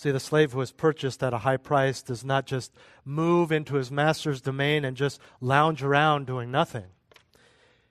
See, 0.00 0.12
the 0.12 0.18
slave 0.18 0.52
who 0.52 0.62
is 0.62 0.72
purchased 0.72 1.22
at 1.22 1.34
a 1.34 1.44
high 1.44 1.58
price 1.58 2.00
does 2.00 2.24
not 2.24 2.46
just 2.46 2.72
move 3.04 3.52
into 3.52 3.74
his 3.74 3.90
master's 3.90 4.40
domain 4.40 4.82
and 4.82 4.96
just 4.96 5.20
lounge 5.42 5.82
around 5.82 6.26
doing 6.26 6.50
nothing. 6.50 6.86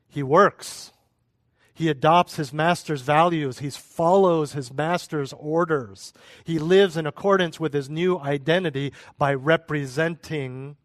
He 0.07 0.23
works. 0.23 0.91
He 1.71 1.87
adopts 1.87 2.37
his 2.37 2.51
master's 2.51 3.03
values. 3.03 3.59
He 3.59 3.69
follows 3.69 4.53
his 4.53 4.73
master's 4.73 5.33
orders. 5.33 6.11
He 6.45 6.57
lives 6.57 6.97
in 6.97 7.05
accordance 7.05 7.59
with 7.59 7.73
his 7.73 7.91
new 7.91 8.17
identity 8.17 8.91
by 9.19 9.35
representing 9.35 10.77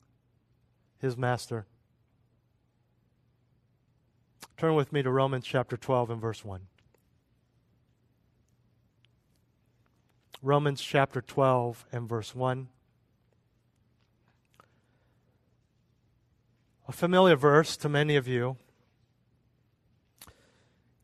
his 0.99 1.17
master. 1.17 1.65
Turn 4.59 4.75
with 4.75 4.93
me 4.93 5.03
to 5.03 5.11
Romans 5.11 5.47
chapter 5.47 5.79
12 5.79 6.11
and 6.11 6.21
verse 6.21 6.45
1. 6.45 6.61
Romans 10.45 10.83
chapter 10.83 11.23
12 11.23 11.87
and 11.91 12.07
verse 12.07 12.35
1. 12.35 12.69
A 16.87 16.93
familiar 16.93 17.35
verse 17.35 17.79
to 17.79 17.89
many 17.89 18.15
of 18.15 18.29
you. 18.29 18.59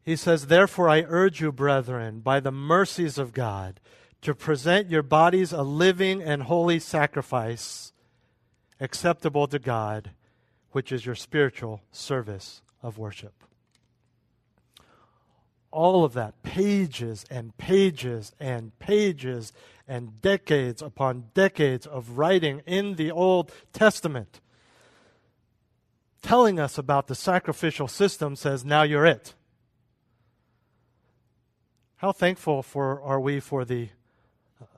He 0.03 0.15
says, 0.15 0.47
Therefore 0.49 0.91
I 0.91 1.07
urge 1.09 1.41
you, 1.41 1.53
brethren, 1.53 2.21
by 2.21 2.41
the 2.41 2.53
mercies 2.53 3.17
of 3.17 3.33
God, 3.33 3.81
to 4.21 4.35
present 4.35 4.91
your 4.91 5.03
bodies 5.03 5.55
a 5.55 5.63
living 5.63 6.23
and 6.23 6.43
holy 6.43 6.79
sacrifice, 6.79 7.95
acceptable 8.79 9.47
to 9.49 9.59
God, 9.59 10.11
which 10.73 10.93
is 10.93 11.07
your 11.07 11.15
spiritual 11.15 11.81
service 11.93 12.61
of 12.83 12.99
worship 12.99 13.41
all 15.71 16.05
of 16.05 16.13
that, 16.15 16.43
pages 16.43 17.25
and 17.31 17.57
pages 17.57 18.33
and 18.41 18.77
pages 18.79 19.53
and 19.87 20.21
decades 20.21 20.83
upon 20.83 21.25
decades 21.35 21.87
of 21.87 22.19
writing 22.19 22.63
in 22.67 22.95
the 22.95 23.11
Old 23.11 23.53
Testament, 23.73 24.41
telling 26.23 26.59
us 26.59 26.79
about 26.79 27.07
the 27.07 27.15
sacrificial 27.15 27.89
system, 27.89 28.37
says, 28.37 28.65
now 28.65 28.83
you're 28.83 29.07
it. 29.07 29.35
How 31.97 32.13
thankful 32.13 32.63
for, 32.63 33.01
are 33.03 33.21
we 33.21 33.41
for 33.41 33.65
the 33.65 33.89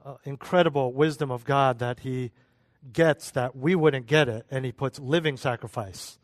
uh, 0.05 0.15
incredible 0.25 0.93
wisdom 0.93 1.31
of 1.31 1.45
God 1.45 1.79
that 1.79 2.01
He 2.01 2.33
gets 2.93 3.31
that 3.31 3.55
we 3.55 3.75
wouldn't 3.75 4.07
get 4.07 4.29
it, 4.29 4.45
and 4.51 4.65
He 4.65 4.73
puts 4.73 4.99
living 4.99 5.37
sacrifice. 5.37 6.19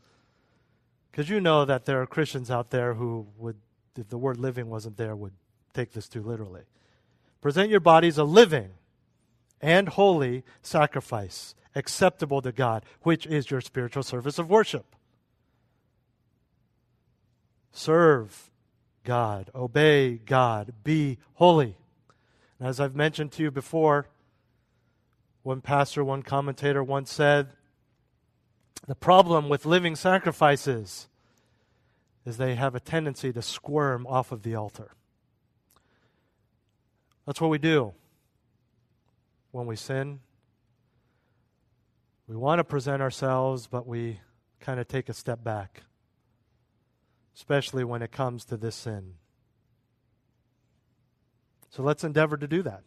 Because 1.10 1.28
you 1.28 1.40
know 1.40 1.64
that 1.64 1.84
there 1.84 2.00
are 2.02 2.06
Christians 2.06 2.50
out 2.50 2.70
there 2.70 2.94
who 2.94 3.26
would 3.36 3.56
if 3.96 4.08
the 4.08 4.18
word 4.18 4.38
living 4.38 4.68
wasn't 4.68 4.96
there, 4.96 5.16
would 5.16 5.32
take 5.74 5.92
this 5.92 6.08
too 6.08 6.22
literally. 6.22 6.62
Present 7.40 7.70
your 7.70 7.80
bodies 7.80 8.18
a 8.18 8.24
living 8.24 8.70
and 9.60 9.88
holy 9.88 10.44
sacrifice, 10.62 11.54
acceptable 11.74 12.42
to 12.42 12.52
God, 12.52 12.84
which 13.02 13.26
is 13.26 13.50
your 13.50 13.60
spiritual 13.60 14.02
service 14.02 14.38
of 14.38 14.50
worship. 14.50 14.94
Serve 17.72 18.50
God, 19.04 19.50
obey 19.54 20.18
God, 20.18 20.72
be 20.84 21.18
holy. 21.34 21.76
And 22.58 22.68
as 22.68 22.80
I've 22.80 22.96
mentioned 22.96 23.32
to 23.32 23.42
you 23.42 23.50
before, 23.50 24.08
one 25.42 25.60
pastor, 25.60 26.04
one 26.04 26.22
commentator 26.22 26.82
once 26.82 27.12
said, 27.12 27.48
the 28.86 28.94
problem 28.94 29.48
with 29.48 29.66
living 29.66 29.96
sacrifices 29.96 31.07
is 32.28 32.36
they 32.36 32.54
have 32.54 32.74
a 32.74 32.80
tendency 32.80 33.32
to 33.32 33.42
squirm 33.42 34.06
off 34.06 34.32
of 34.32 34.42
the 34.42 34.54
altar. 34.54 34.92
That's 37.26 37.40
what 37.40 37.50
we 37.50 37.58
do 37.58 37.94
when 39.50 39.66
we 39.66 39.76
sin. 39.76 40.20
We 42.26 42.36
want 42.36 42.58
to 42.58 42.64
present 42.64 43.02
ourselves, 43.02 43.66
but 43.66 43.86
we 43.86 44.20
kind 44.60 44.78
of 44.78 44.88
take 44.88 45.08
a 45.08 45.14
step 45.14 45.42
back, 45.42 45.82
especially 47.34 47.84
when 47.84 48.02
it 48.02 48.12
comes 48.12 48.44
to 48.46 48.56
this 48.56 48.76
sin. 48.76 49.14
So 51.70 51.82
let's 51.82 52.04
endeavor 52.04 52.36
to 52.36 52.46
do 52.46 52.62
that. 52.62 52.84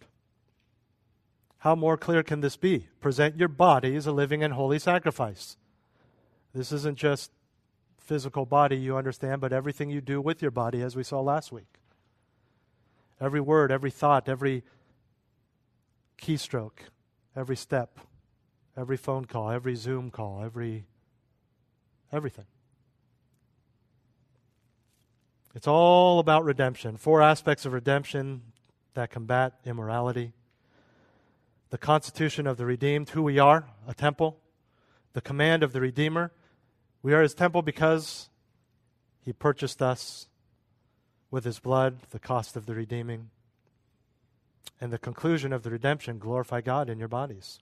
How 1.59 1.75
more 1.75 1.97
clear 1.97 2.23
can 2.23 2.41
this 2.41 2.57
be? 2.57 2.87
Present 2.99 3.37
your 3.37 3.47
body 3.47 3.95
as 3.95 4.07
a 4.07 4.11
living 4.11 4.43
and 4.43 4.53
holy 4.53 4.79
sacrifice. 4.79 5.57
This 6.53 6.71
isn't 6.71 6.97
just 6.97 7.31
physical 8.11 8.45
body, 8.45 8.75
you 8.75 8.97
understand, 8.97 9.39
but 9.39 9.53
everything 9.53 9.89
you 9.89 10.01
do 10.01 10.19
with 10.19 10.41
your 10.41 10.51
body, 10.51 10.81
as 10.81 10.97
we 10.97 11.01
saw 11.01 11.21
last 11.21 11.49
week. 11.49 11.79
Every 13.21 13.39
word, 13.39 13.71
every 13.71 13.89
thought, 13.89 14.27
every 14.27 14.63
keystroke, 16.21 16.79
every 17.37 17.55
step, 17.55 17.99
every 18.75 18.97
phone 18.97 19.23
call, 19.23 19.49
every 19.49 19.75
Zoom 19.75 20.11
call, 20.11 20.43
every 20.43 20.87
everything. 22.11 22.47
It's 25.55 25.67
all 25.67 26.19
about 26.19 26.43
redemption. 26.43 26.97
Four 26.97 27.21
aspects 27.21 27.65
of 27.65 27.71
redemption 27.71 28.41
that 28.93 29.09
combat 29.09 29.53
immorality 29.63 30.33
the 31.69 31.77
constitution 31.77 32.45
of 32.45 32.57
the 32.57 32.65
redeemed, 32.65 33.11
who 33.11 33.23
we 33.23 33.39
are, 33.39 33.69
a 33.87 33.93
temple, 33.93 34.37
the 35.13 35.21
command 35.21 35.63
of 35.63 35.71
the 35.71 35.79
Redeemer. 35.79 36.33
We 37.03 37.13
are 37.13 37.21
his 37.21 37.33
temple 37.33 37.61
because 37.61 38.29
he 39.23 39.33
purchased 39.33 39.81
us 39.81 40.27
with 41.29 41.45
his 41.45 41.59
blood, 41.59 41.97
the 42.11 42.19
cost 42.19 42.55
of 42.55 42.65
the 42.65 42.75
redeeming. 42.75 43.29
And 44.79 44.91
the 44.91 44.97
conclusion 44.97 45.53
of 45.53 45.63
the 45.63 45.71
redemption 45.71 46.19
glorify 46.19 46.61
God 46.61 46.89
in 46.89 46.99
your 46.99 47.07
bodies. 47.07 47.59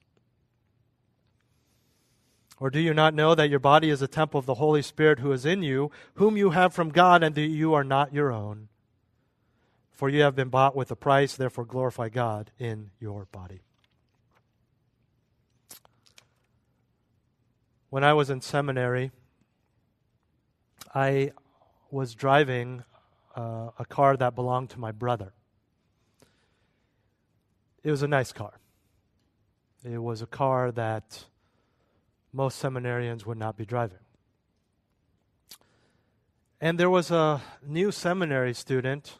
Or 2.58 2.68
do 2.68 2.78
you 2.78 2.92
not 2.92 3.14
know 3.14 3.34
that 3.34 3.48
your 3.48 3.58
body 3.58 3.88
is 3.88 4.02
a 4.02 4.08
temple 4.08 4.38
of 4.38 4.44
the 4.44 4.54
Holy 4.54 4.82
Spirit 4.82 5.20
who 5.20 5.32
is 5.32 5.46
in 5.46 5.62
you, 5.62 5.90
whom 6.14 6.36
you 6.36 6.50
have 6.50 6.74
from 6.74 6.90
God, 6.90 7.22
and 7.22 7.34
that 7.34 7.40
you 7.40 7.72
are 7.72 7.84
not 7.84 8.12
your 8.12 8.30
own? 8.30 8.68
For 9.90 10.10
you 10.10 10.22
have 10.22 10.36
been 10.36 10.50
bought 10.50 10.76
with 10.76 10.90
a 10.90 10.96
price, 10.96 11.34
therefore 11.34 11.64
glorify 11.64 12.10
God 12.10 12.50
in 12.58 12.90
your 13.00 13.26
body. 13.32 13.62
When 17.88 18.04
I 18.04 18.12
was 18.12 18.28
in 18.28 18.40
seminary, 18.40 19.10
I 20.94 21.32
was 21.90 22.14
driving 22.14 22.84
uh, 23.36 23.70
a 23.78 23.84
car 23.84 24.16
that 24.16 24.34
belonged 24.34 24.70
to 24.70 24.80
my 24.80 24.92
brother. 24.92 25.32
It 27.82 27.90
was 27.90 28.02
a 28.02 28.08
nice 28.08 28.32
car. 28.32 28.58
It 29.84 29.98
was 29.98 30.20
a 30.20 30.26
car 30.26 30.70
that 30.72 31.24
most 32.32 32.62
seminarians 32.62 33.24
would 33.24 33.38
not 33.38 33.56
be 33.56 33.64
driving. 33.64 33.98
And 36.60 36.78
there 36.78 36.90
was 36.90 37.10
a 37.10 37.40
new 37.66 37.90
seminary 37.90 38.52
student 38.52 39.18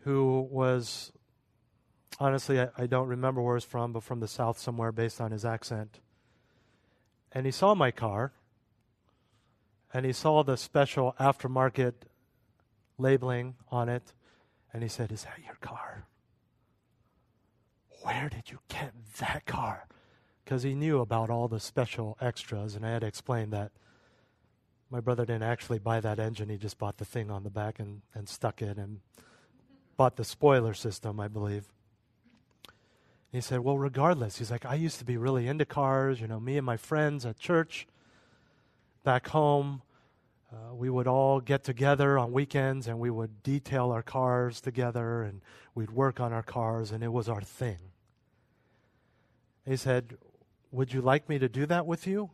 who 0.00 0.48
was, 0.50 1.12
honestly, 2.18 2.60
I, 2.60 2.68
I, 2.76 2.86
don't 2.86 3.06
remember 3.06 3.40
where 3.40 3.56
he's 3.56 3.64
from, 3.64 3.92
but 3.92 4.02
from 4.02 4.20
the 4.20 4.28
South 4.28 4.58
somewhere 4.58 4.90
based 4.90 5.20
on 5.20 5.30
his 5.30 5.44
accent. 5.44 6.00
And 7.30 7.46
he 7.46 7.52
saw 7.52 7.74
my 7.74 7.92
car, 7.92 8.32
and 9.96 10.04
he 10.04 10.12
saw 10.12 10.42
the 10.42 10.56
special 10.56 11.14
aftermarket 11.18 11.94
labeling 12.98 13.54
on 13.70 13.88
it, 13.88 14.12
and 14.72 14.82
he 14.82 14.88
said, 14.88 15.10
Is 15.10 15.24
that 15.24 15.38
your 15.44 15.56
car? 15.60 16.06
Where 18.02 18.28
did 18.28 18.50
you 18.50 18.58
get 18.68 18.92
that 19.18 19.46
car? 19.46 19.86
because 20.46 20.62
he 20.62 20.76
knew 20.76 21.00
about 21.00 21.28
all 21.28 21.48
the 21.48 21.58
special 21.58 22.16
extras, 22.20 22.76
and 22.76 22.86
I 22.86 22.90
had 22.90 23.00
to 23.00 23.06
explain 23.08 23.50
that 23.50 23.72
my 24.88 25.00
brother 25.00 25.26
didn't 25.26 25.42
actually 25.42 25.80
buy 25.80 25.98
that 25.98 26.20
engine. 26.20 26.48
He 26.48 26.56
just 26.56 26.78
bought 26.78 26.98
the 26.98 27.04
thing 27.04 27.32
on 27.32 27.42
the 27.42 27.50
back 27.50 27.80
and, 27.80 28.02
and 28.14 28.28
stuck 28.28 28.62
it 28.62 28.78
and 28.78 29.00
bought 29.96 30.14
the 30.14 30.22
spoiler 30.22 30.72
system, 30.72 31.18
I 31.18 31.26
believe. 31.26 31.64
He 33.32 33.40
said, 33.40 33.60
Well, 33.60 33.76
regardless, 33.76 34.38
he's 34.38 34.52
like, 34.52 34.64
I 34.64 34.76
used 34.76 35.00
to 35.00 35.04
be 35.04 35.16
really 35.16 35.48
into 35.48 35.64
cars. 35.64 36.20
You 36.20 36.28
know, 36.28 36.38
me 36.38 36.56
and 36.56 36.64
my 36.64 36.76
friends 36.76 37.26
at 37.26 37.40
church 37.40 37.88
back 39.02 39.26
home, 39.28 39.82
uh, 40.56 40.74
we 40.74 40.88
would 40.88 41.06
all 41.06 41.40
get 41.40 41.64
together 41.64 42.18
on 42.18 42.32
weekends 42.32 42.88
and 42.88 42.98
we 42.98 43.10
would 43.10 43.42
detail 43.42 43.90
our 43.90 44.02
cars 44.02 44.60
together 44.60 45.22
and 45.22 45.40
we'd 45.74 45.90
work 45.90 46.20
on 46.20 46.32
our 46.32 46.42
cars, 46.42 46.90
and 46.92 47.04
it 47.04 47.12
was 47.12 47.28
our 47.28 47.42
thing. 47.42 47.78
He 49.66 49.76
said, 49.76 50.16
would 50.70 50.92
you 50.92 51.02
like 51.02 51.28
me 51.28 51.38
to 51.38 51.48
do 51.48 51.66
that 51.66 51.86
with 51.86 52.06
you? 52.06 52.30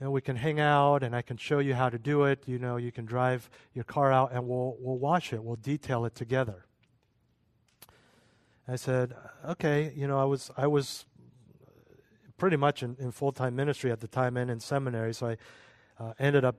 And 0.00 0.12
we 0.12 0.20
can 0.20 0.36
hang 0.36 0.60
out 0.60 1.02
and 1.02 1.14
I 1.14 1.22
can 1.22 1.36
show 1.36 1.58
you 1.58 1.74
how 1.74 1.90
to 1.90 1.98
do 1.98 2.24
it. 2.24 2.44
You 2.46 2.58
know, 2.58 2.76
you 2.76 2.92
can 2.92 3.04
drive 3.04 3.50
your 3.74 3.84
car 3.84 4.12
out 4.12 4.32
and 4.32 4.46
we'll, 4.46 4.76
we'll 4.78 4.98
wash 4.98 5.32
it. 5.32 5.42
We'll 5.42 5.56
detail 5.56 6.04
it 6.04 6.14
together. 6.14 6.66
I 8.68 8.76
said, 8.76 9.14
okay, 9.46 9.92
you 9.96 10.06
know, 10.06 10.18
I 10.18 10.24
was, 10.24 10.50
I 10.56 10.68
was 10.68 11.04
pretty 12.38 12.56
much 12.56 12.82
in, 12.82 12.96
in 12.98 13.10
full 13.10 13.32
time 13.32 13.56
ministry 13.56 13.90
at 13.90 14.00
the 14.00 14.08
time 14.08 14.36
and 14.36 14.50
in 14.50 14.60
seminary, 14.60 15.12
so 15.12 15.28
I 15.28 15.36
uh, 15.98 16.12
ended 16.18 16.44
up 16.44 16.56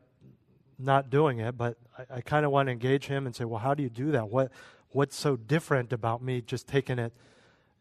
not 0.84 1.10
doing 1.10 1.40
it. 1.40 1.58
But 1.58 1.78
I, 1.98 2.18
I 2.18 2.22
kind 2.22 2.46
of 2.46 2.52
want 2.52 2.68
to 2.68 2.72
engage 2.72 3.08
him 3.08 3.26
and 3.26 3.36
say, 3.36 3.46
well, 3.46 3.60
how 3.60 3.74
do 3.74 3.84
you 3.84 3.90
do 3.90 4.12
that? 4.12 4.30
What, 4.30 4.52
what's 4.90 5.16
so 5.16 5.36
different 5.36 5.94
about 5.94 6.22
me 6.22 6.42
just 6.42 6.68
taking 6.68 7.00
it 7.00 7.14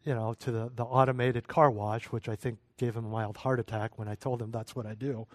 you 0.03 0.15
know, 0.15 0.33
to 0.39 0.51
the, 0.51 0.71
the 0.75 0.83
automated 0.83 1.47
car 1.47 1.69
wash, 1.69 2.05
which 2.05 2.27
I 2.27 2.35
think 2.35 2.57
gave 2.77 2.95
him 2.95 3.05
a 3.05 3.09
mild 3.09 3.37
heart 3.37 3.59
attack 3.59 3.99
when 3.99 4.07
I 4.07 4.15
told 4.15 4.41
him 4.41 4.51
that's 4.51 4.75
what 4.75 4.85
I 4.85 4.95
do. 4.95 5.27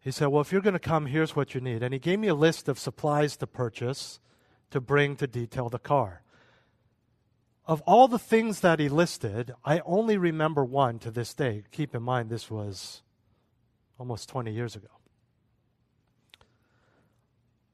He 0.00 0.10
said, 0.10 0.28
Well, 0.28 0.40
if 0.40 0.50
you're 0.50 0.60
going 0.60 0.74
to 0.74 0.78
come, 0.78 1.06
here's 1.06 1.36
what 1.36 1.54
you 1.54 1.60
need. 1.60 1.82
And 1.82 1.92
he 1.92 2.00
gave 2.00 2.18
me 2.18 2.28
a 2.28 2.34
list 2.34 2.68
of 2.68 2.78
supplies 2.78 3.36
to 3.36 3.46
purchase 3.46 4.18
to 4.70 4.80
bring 4.80 5.16
to 5.16 5.26
detail 5.26 5.68
the 5.68 5.78
car. 5.78 6.22
Of 7.66 7.82
all 7.82 8.08
the 8.08 8.18
things 8.18 8.60
that 8.60 8.80
he 8.80 8.88
listed, 8.88 9.52
I 9.64 9.80
only 9.84 10.16
remember 10.16 10.64
one 10.64 10.98
to 11.00 11.10
this 11.10 11.34
day. 11.34 11.62
Keep 11.70 11.94
in 11.94 12.02
mind, 12.02 12.30
this 12.30 12.50
was 12.50 13.02
almost 13.98 14.28
20 14.28 14.52
years 14.52 14.74
ago. 14.74 14.88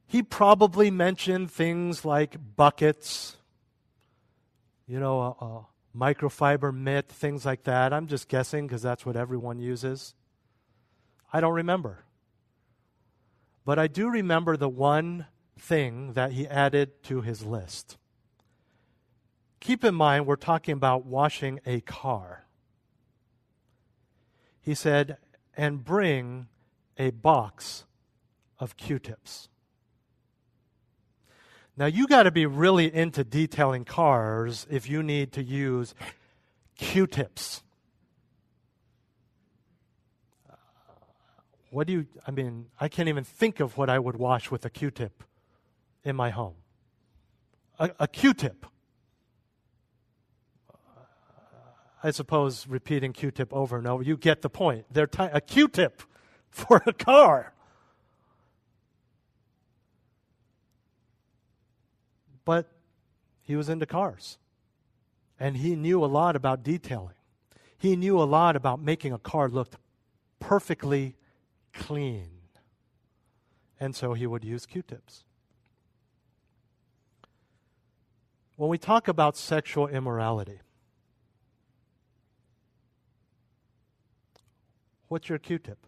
He 0.06 0.22
probably 0.22 0.90
mentioned 0.90 1.50
things 1.50 2.04
like 2.04 2.36
buckets, 2.56 3.36
you 4.86 5.00
know, 5.00 5.20
a, 5.20 5.44
a 5.44 5.66
microfiber 5.96 6.72
mitt, 6.72 7.08
things 7.08 7.44
like 7.44 7.64
that. 7.64 7.92
I'm 7.92 8.06
just 8.06 8.28
guessing 8.28 8.66
because 8.66 8.82
that's 8.82 9.04
what 9.04 9.16
everyone 9.16 9.58
uses. 9.58 10.14
I 11.32 11.40
don't 11.40 11.54
remember. 11.54 12.04
But 13.64 13.78
I 13.80 13.88
do 13.88 14.08
remember 14.08 14.56
the 14.56 14.68
one 14.68 15.26
thing 15.58 16.12
that 16.12 16.32
he 16.32 16.46
added 16.46 17.02
to 17.04 17.22
his 17.22 17.44
list. 17.44 17.96
Keep 19.58 19.84
in 19.84 19.94
mind, 19.94 20.26
we're 20.26 20.36
talking 20.36 20.74
about 20.74 21.04
washing 21.04 21.58
a 21.66 21.80
car. 21.80 22.46
He 24.60 24.74
said, 24.74 25.18
and 25.56 25.82
bring 25.84 26.46
a 26.96 27.10
box 27.10 27.84
of 28.60 28.76
Q 28.76 28.98
tips. 28.98 29.48
Now, 31.78 31.86
you 31.86 32.06
got 32.06 32.22
to 32.22 32.30
be 32.30 32.46
really 32.46 32.92
into 32.92 33.22
detailing 33.22 33.84
cars 33.84 34.66
if 34.70 34.88
you 34.88 35.02
need 35.02 35.32
to 35.32 35.42
use 35.42 35.94
Q 36.78 37.06
tips. 37.06 37.62
Uh, 40.48 40.54
what 41.70 41.86
do 41.86 41.92
you, 41.92 42.06
I 42.26 42.30
mean, 42.30 42.66
I 42.80 42.88
can't 42.88 43.10
even 43.10 43.24
think 43.24 43.60
of 43.60 43.76
what 43.76 43.90
I 43.90 43.98
would 43.98 44.16
wash 44.16 44.50
with 44.50 44.64
a 44.64 44.70
Q 44.70 44.90
tip 44.90 45.22
in 46.02 46.16
my 46.16 46.30
home. 46.30 46.54
A, 47.78 47.90
a 48.00 48.08
Q 48.08 48.32
tip. 48.32 48.64
I 52.02 52.10
suppose 52.10 52.66
repeating 52.66 53.12
Q 53.12 53.30
tip 53.30 53.52
over 53.52 53.76
and 53.76 53.86
over, 53.86 54.02
you 54.02 54.16
get 54.16 54.40
the 54.40 54.48
point. 54.48 54.86
They're 54.90 55.10
a 55.18 55.40
Q 55.42 55.68
tip 55.68 56.02
for 56.48 56.82
a 56.86 56.94
car. 56.94 57.52
But 62.46 62.72
he 63.42 63.56
was 63.56 63.68
into 63.68 63.84
cars. 63.84 64.38
And 65.38 65.58
he 65.58 65.76
knew 65.76 66.02
a 66.02 66.06
lot 66.06 66.34
about 66.34 66.62
detailing. 66.62 67.16
He 67.76 67.94
knew 67.94 68.18
a 68.18 68.24
lot 68.24 68.56
about 68.56 68.80
making 68.80 69.12
a 69.12 69.18
car 69.18 69.50
look 69.50 69.74
perfectly 70.40 71.16
clean. 71.74 72.30
And 73.78 73.94
so 73.94 74.14
he 74.14 74.26
would 74.26 74.42
use 74.42 74.64
Q 74.64 74.80
tips. 74.80 75.24
When 78.56 78.70
we 78.70 78.78
talk 78.78 79.06
about 79.06 79.36
sexual 79.36 79.86
immorality, 79.86 80.60
what's 85.08 85.28
your 85.28 85.38
Q 85.38 85.58
tip? 85.58 85.86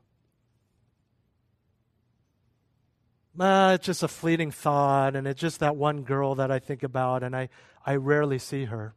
It's 3.41 3.87
just 3.87 4.03
a 4.03 4.09
fleeting 4.09 4.51
thought, 4.51 5.15
and 5.15 5.27
it's 5.27 5.41
just 5.41 5.61
that 5.61 5.77
one 5.77 6.03
girl 6.03 6.35
that 6.37 6.51
I 6.51 6.59
think 6.59 6.83
about, 6.83 7.23
and 7.23 7.37
I, 7.37 7.49
I 7.87 7.97
rarely 7.97 8.39
see 8.39 8.65
her. 8.65 8.95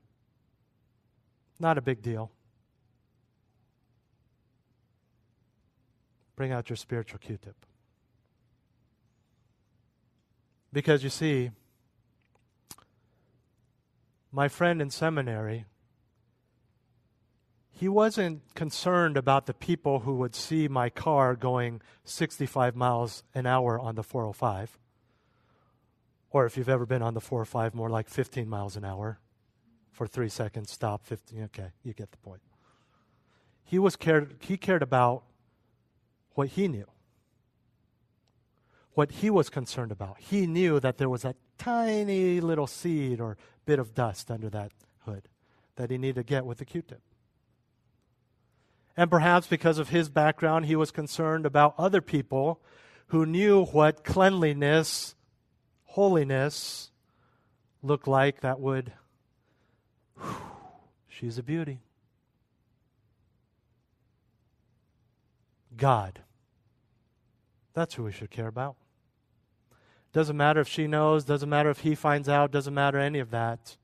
Not 1.59 1.77
a 1.77 1.81
big 1.81 2.01
deal. 2.01 2.31
Bring 6.35 6.51
out 6.51 6.69
your 6.69 6.77
spiritual 6.77 7.19
Q 7.19 7.37
tip. 7.37 7.65
Because 10.73 11.03
you 11.03 11.09
see, 11.09 11.51
my 14.31 14.47
friend 14.47 14.81
in 14.81 14.89
seminary 14.89 15.65
he 17.81 17.89
wasn't 17.89 18.43
concerned 18.53 19.17
about 19.17 19.47
the 19.47 19.55
people 19.55 20.01
who 20.01 20.13
would 20.13 20.35
see 20.35 20.67
my 20.67 20.87
car 20.87 21.35
going 21.35 21.81
65 22.03 22.75
miles 22.75 23.23
an 23.33 23.47
hour 23.47 23.79
on 23.79 23.95
the 23.95 24.03
405. 24.03 24.77
Or 26.29 26.45
if 26.45 26.57
you've 26.57 26.69
ever 26.69 26.85
been 26.85 27.01
on 27.01 27.15
the 27.15 27.19
405, 27.19 27.73
more 27.73 27.89
like 27.89 28.07
15 28.07 28.47
miles 28.47 28.77
an 28.77 28.85
hour 28.85 29.19
for 29.91 30.05
three 30.05 30.29
seconds, 30.29 30.69
stop, 30.69 31.03
15. 31.07 31.45
Okay, 31.45 31.69
you 31.81 31.93
get 31.93 32.11
the 32.11 32.19
point. 32.19 32.43
He, 33.63 33.79
was 33.79 33.95
cared, 33.95 34.35
he 34.41 34.57
cared 34.57 34.83
about 34.83 35.23
what 36.35 36.49
he 36.49 36.67
knew. 36.67 36.85
what 38.93 39.09
he 39.09 39.31
was 39.31 39.49
concerned 39.49 39.91
about. 39.91 40.19
He 40.19 40.45
knew 40.45 40.79
that 40.81 40.99
there 40.99 41.09
was 41.09 41.25
a 41.25 41.33
tiny 41.57 42.41
little 42.41 42.67
seed 42.67 43.19
or 43.19 43.37
bit 43.65 43.79
of 43.79 43.95
dust 43.95 44.29
under 44.29 44.51
that 44.51 44.71
hood 44.99 45.29
that 45.77 45.89
he 45.89 45.97
needed 45.97 46.17
to 46.17 46.23
get 46.23 46.45
with 46.45 46.61
a 46.61 46.65
Q 46.65 46.83
tip. 46.83 47.01
And 49.01 49.09
perhaps 49.09 49.47
because 49.47 49.79
of 49.79 49.89
his 49.89 50.09
background, 50.09 50.67
he 50.67 50.75
was 50.75 50.91
concerned 50.91 51.47
about 51.47 51.73
other 51.75 52.01
people 52.01 52.61
who 53.07 53.25
knew 53.25 53.65
what 53.65 54.03
cleanliness, 54.03 55.15
holiness 55.85 56.91
looked 57.81 58.07
like 58.07 58.41
that 58.41 58.59
would, 58.59 58.93
she's 61.09 61.39
a 61.39 61.41
beauty. 61.41 61.79
God. 65.75 66.21
That's 67.73 67.95
who 67.95 68.03
we 68.03 68.11
should 68.11 68.29
care 68.29 68.45
about. 68.45 68.75
Doesn't 70.13 70.37
matter 70.37 70.61
if 70.61 70.67
she 70.67 70.85
knows, 70.85 71.25
doesn't 71.25 71.49
matter 71.49 71.71
if 71.71 71.79
he 71.79 71.95
finds 71.95 72.29
out, 72.29 72.51
doesn't 72.51 72.75
matter 72.75 72.99
any 72.99 73.17
of 73.17 73.31
that. 73.31 73.77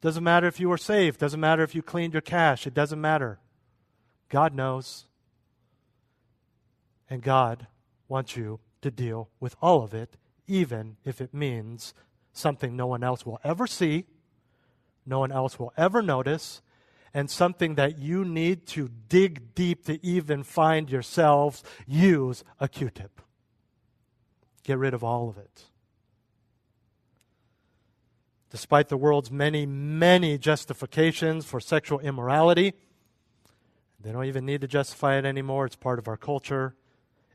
Doesn't 0.00 0.24
matter 0.24 0.48
if 0.48 0.58
you 0.58 0.68
were 0.68 0.76
saved, 0.76 1.20
doesn't 1.20 1.38
matter 1.38 1.62
if 1.62 1.76
you 1.76 1.82
cleaned 1.82 2.12
your 2.12 2.22
cache, 2.22 2.66
it 2.66 2.74
doesn't 2.74 3.00
matter. 3.00 3.38
God 4.28 4.54
knows. 4.54 5.06
And 7.08 7.22
God 7.22 7.66
wants 8.08 8.36
you 8.36 8.60
to 8.82 8.90
deal 8.90 9.28
with 9.40 9.56
all 9.62 9.82
of 9.82 9.94
it, 9.94 10.16
even 10.46 10.96
if 11.04 11.20
it 11.20 11.32
means 11.32 11.94
something 12.32 12.76
no 12.76 12.86
one 12.86 13.02
else 13.02 13.24
will 13.24 13.40
ever 13.42 13.66
see, 13.66 14.04
no 15.04 15.20
one 15.20 15.32
else 15.32 15.58
will 15.58 15.72
ever 15.76 16.02
notice, 16.02 16.60
and 17.14 17.30
something 17.30 17.76
that 17.76 17.98
you 17.98 18.24
need 18.24 18.66
to 18.66 18.90
dig 19.08 19.54
deep 19.54 19.86
to 19.86 20.04
even 20.04 20.42
find 20.42 20.90
yourselves. 20.90 21.62
Use 21.86 22.44
a 22.60 22.68
Q 22.68 22.90
tip. 22.90 23.20
Get 24.64 24.78
rid 24.78 24.94
of 24.94 25.02
all 25.02 25.28
of 25.28 25.38
it. 25.38 25.64
Despite 28.50 28.88
the 28.88 28.96
world's 28.96 29.30
many, 29.30 29.64
many 29.64 30.38
justifications 30.38 31.44
for 31.44 31.60
sexual 31.60 32.00
immorality, 32.00 32.74
they 34.06 34.12
don't 34.12 34.26
even 34.26 34.46
need 34.46 34.60
to 34.60 34.68
justify 34.68 35.18
it 35.18 35.24
anymore. 35.24 35.66
It's 35.66 35.74
part 35.74 35.98
of 35.98 36.06
our 36.06 36.16
culture. 36.16 36.76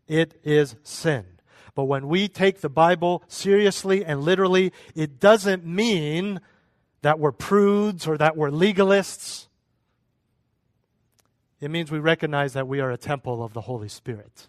It 0.08 0.40
is 0.42 0.78
sin. 0.84 1.26
But 1.76 1.84
when 1.84 2.08
we 2.08 2.30
take 2.30 2.62
the 2.62 2.70
Bible 2.70 3.24
seriously 3.28 4.06
and 4.06 4.22
literally, 4.22 4.72
it 4.96 5.20
doesn't 5.20 5.66
mean 5.66 6.40
that 7.02 7.20
we're 7.20 7.34
prudes 7.34 8.08
or 8.08 8.18
that 8.18 8.38
we're 8.38 8.52
legalists. 8.52 9.48
It 11.60 11.70
means 11.72 11.92
we 11.92 12.00
recognize 12.00 12.54
that 12.54 12.70
we 12.70 12.80
are 12.80 12.90
a 12.90 12.98
temple 12.98 13.44
of 13.44 13.52
the 13.52 13.62
Holy 13.62 13.90
Spirit. 13.90 14.48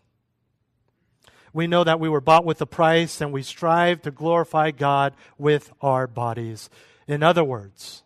We 1.53 1.67
know 1.67 1.83
that 1.83 1.99
we 1.99 2.09
were 2.09 2.21
bought 2.21 2.45
with 2.45 2.61
a 2.63 2.67
price 2.67 3.21
and 3.21 3.33
we 3.33 3.43
strive 3.43 4.01
to 4.03 4.13
glorify 4.13 4.71
God 4.71 5.15
with 5.39 5.73
our 5.81 6.07
bodies. 6.07 6.71
In 7.09 7.25
other 7.25 7.43
words, 7.43 8.02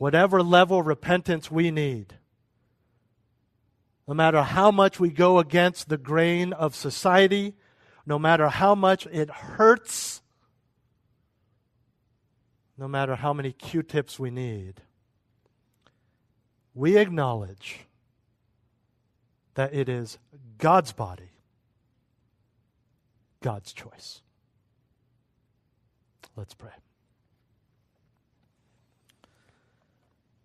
whatever 0.00 0.42
level 0.42 0.80
of 0.80 0.86
repentance 0.86 1.50
we 1.50 1.70
need, 1.70 2.14
no 4.08 4.14
matter 4.14 4.42
how 4.42 4.70
much 4.70 4.98
we 4.98 5.10
go 5.10 5.38
against 5.38 5.90
the 5.90 5.98
grain 5.98 6.54
of 6.54 6.74
society, 6.74 7.52
no 8.06 8.18
matter 8.18 8.48
how 8.48 8.74
much 8.74 9.04
it 9.08 9.28
hurts, 9.28 10.22
no 12.78 12.88
matter 12.88 13.14
how 13.14 13.34
many 13.34 13.52
Q 13.52 13.82
tips 13.82 14.18
we 14.18 14.30
need, 14.30 14.80
we 16.72 16.96
acknowledge 16.96 17.80
that 19.52 19.74
it 19.74 19.90
is 19.90 20.16
God's 20.56 20.94
body, 20.94 21.32
God's 23.42 23.74
choice. 23.74 24.22
Let's 26.36 26.54
pray. 26.54 26.70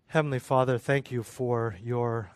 Heavenly 0.08 0.38
Father, 0.38 0.78
thank 0.78 1.10
you 1.10 1.24
for 1.24 1.76
your 1.82 2.30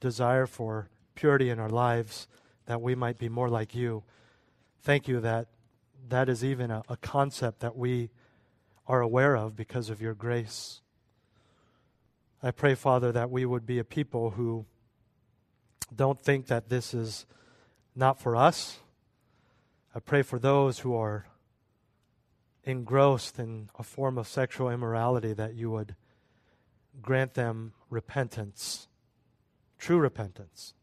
desire 0.00 0.46
for 0.46 0.90
purity 1.14 1.48
in 1.48 1.58
our 1.58 1.70
lives, 1.70 2.28
that 2.66 2.82
we 2.82 2.94
might 2.94 3.16
be 3.16 3.30
more 3.30 3.48
like 3.48 3.74
you. 3.74 4.02
Thank 4.82 5.08
you 5.08 5.20
that 5.20 5.48
that 6.10 6.28
is 6.28 6.44
even 6.44 6.70
a, 6.70 6.82
a 6.90 6.96
concept 6.98 7.60
that 7.60 7.74
we 7.74 8.10
are 8.86 9.00
aware 9.00 9.34
of 9.34 9.56
because 9.56 9.88
of 9.88 10.02
your 10.02 10.12
grace. 10.12 10.82
I 12.42 12.50
pray, 12.50 12.74
Father, 12.74 13.10
that 13.12 13.30
we 13.30 13.46
would 13.46 13.64
be 13.64 13.78
a 13.78 13.84
people 13.84 14.32
who 14.32 14.66
don't 15.94 16.20
think 16.20 16.48
that 16.48 16.68
this 16.68 16.92
is 16.92 17.24
not 17.94 18.20
for 18.20 18.36
us. 18.36 18.78
I 19.94 20.00
pray 20.00 20.20
for 20.20 20.38
those 20.38 20.80
who 20.80 20.94
are 20.94 21.26
engrossed 22.62 23.38
in 23.38 23.70
a 23.78 23.82
form 23.82 24.18
of 24.18 24.28
sexual 24.28 24.68
immorality 24.68 25.32
that 25.32 25.54
you 25.54 25.70
would 25.70 25.96
grant 27.02 27.34
them 27.34 27.72
repentance, 27.90 28.88
true 29.78 29.98
repentance, 29.98 30.74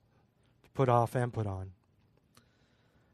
to 0.64 0.70
put 0.72 0.90
off 0.90 1.16
and 1.16 1.34
put 1.34 1.48
on. 1.48 1.72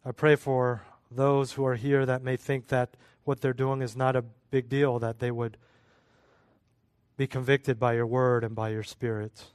I 0.06 0.12
pray 0.12 0.36
for 0.36 0.84
those 1.12 1.54
who 1.54 1.66
are 1.66 1.76
here 1.76 2.06
that 2.06 2.24
may 2.24 2.38
think 2.38 2.68
that 2.68 2.95
what 3.24 3.41
they're 3.41 3.54
doing 3.54 3.82
is 3.82 3.95
not 3.95 4.16
a 4.16 4.24
big 4.52 4.70
deal, 4.70 5.00
that 5.00 5.20
they 5.20 5.32
would 5.32 5.58
be 7.18 7.28
convicted 7.28 7.80
by 7.80 7.93
your 7.93 8.08
word 8.08 8.43
and 8.43 8.56
by 8.56 8.70
your 8.70 8.84
spirit 8.84 9.45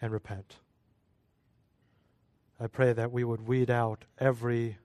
and 0.00 0.12
repent. 0.12 0.56
I 2.58 2.66
pray 2.66 2.92
that 2.92 3.12
we 3.12 3.24
would 3.24 3.46
weed 3.46 3.70
out 3.70 4.04
every 4.18 4.78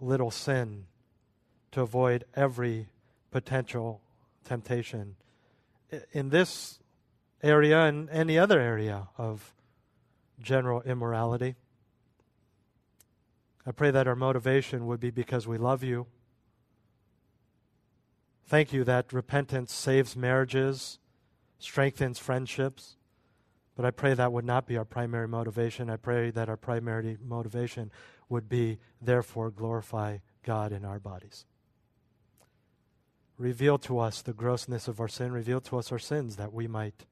little 0.00 0.30
sin 0.30 0.86
to 1.70 1.80
avoid 1.80 2.24
every 2.34 2.88
potential 3.30 4.00
temptation. 4.44 5.16
In 6.12 6.30
this 6.30 6.78
area 7.42 7.82
and 7.82 8.08
any 8.10 8.38
other 8.38 8.60
area 8.60 9.08
of 9.18 9.54
general 10.40 10.82
immorality. 10.82 11.56
I 13.66 13.72
pray 13.72 13.90
that 13.90 14.08
our 14.08 14.16
motivation 14.16 14.86
would 14.86 15.00
be 15.00 15.10
because 15.10 15.46
we 15.46 15.58
love 15.58 15.82
you. 15.82 16.06
Thank 18.46 18.72
you 18.72 18.84
that 18.84 19.12
repentance 19.12 19.72
saves 19.72 20.16
marriages, 20.16 20.98
strengthens 21.58 22.18
friendships. 22.18 22.96
But 23.74 23.86
I 23.86 23.90
pray 23.90 24.14
that 24.14 24.32
would 24.32 24.44
not 24.44 24.66
be 24.66 24.76
our 24.76 24.84
primary 24.84 25.28
motivation. 25.28 25.88
I 25.88 25.96
pray 25.96 26.30
that 26.30 26.48
our 26.48 26.58
primary 26.58 27.16
motivation 27.24 27.90
would 28.28 28.48
be, 28.48 28.78
therefore, 29.00 29.50
glorify 29.50 30.18
God 30.42 30.72
in 30.72 30.84
our 30.84 30.98
bodies. 30.98 31.46
Reveal 33.38 33.78
to 33.78 33.98
us 33.98 34.20
the 34.20 34.34
grossness 34.34 34.88
of 34.88 35.00
our 35.00 35.08
sin. 35.08 35.32
Reveal 35.32 35.60
to 35.62 35.78
us 35.78 35.90
our 35.90 35.98
sins 35.98 36.36
that 36.36 36.52
we 36.52 36.66
might 36.66 37.06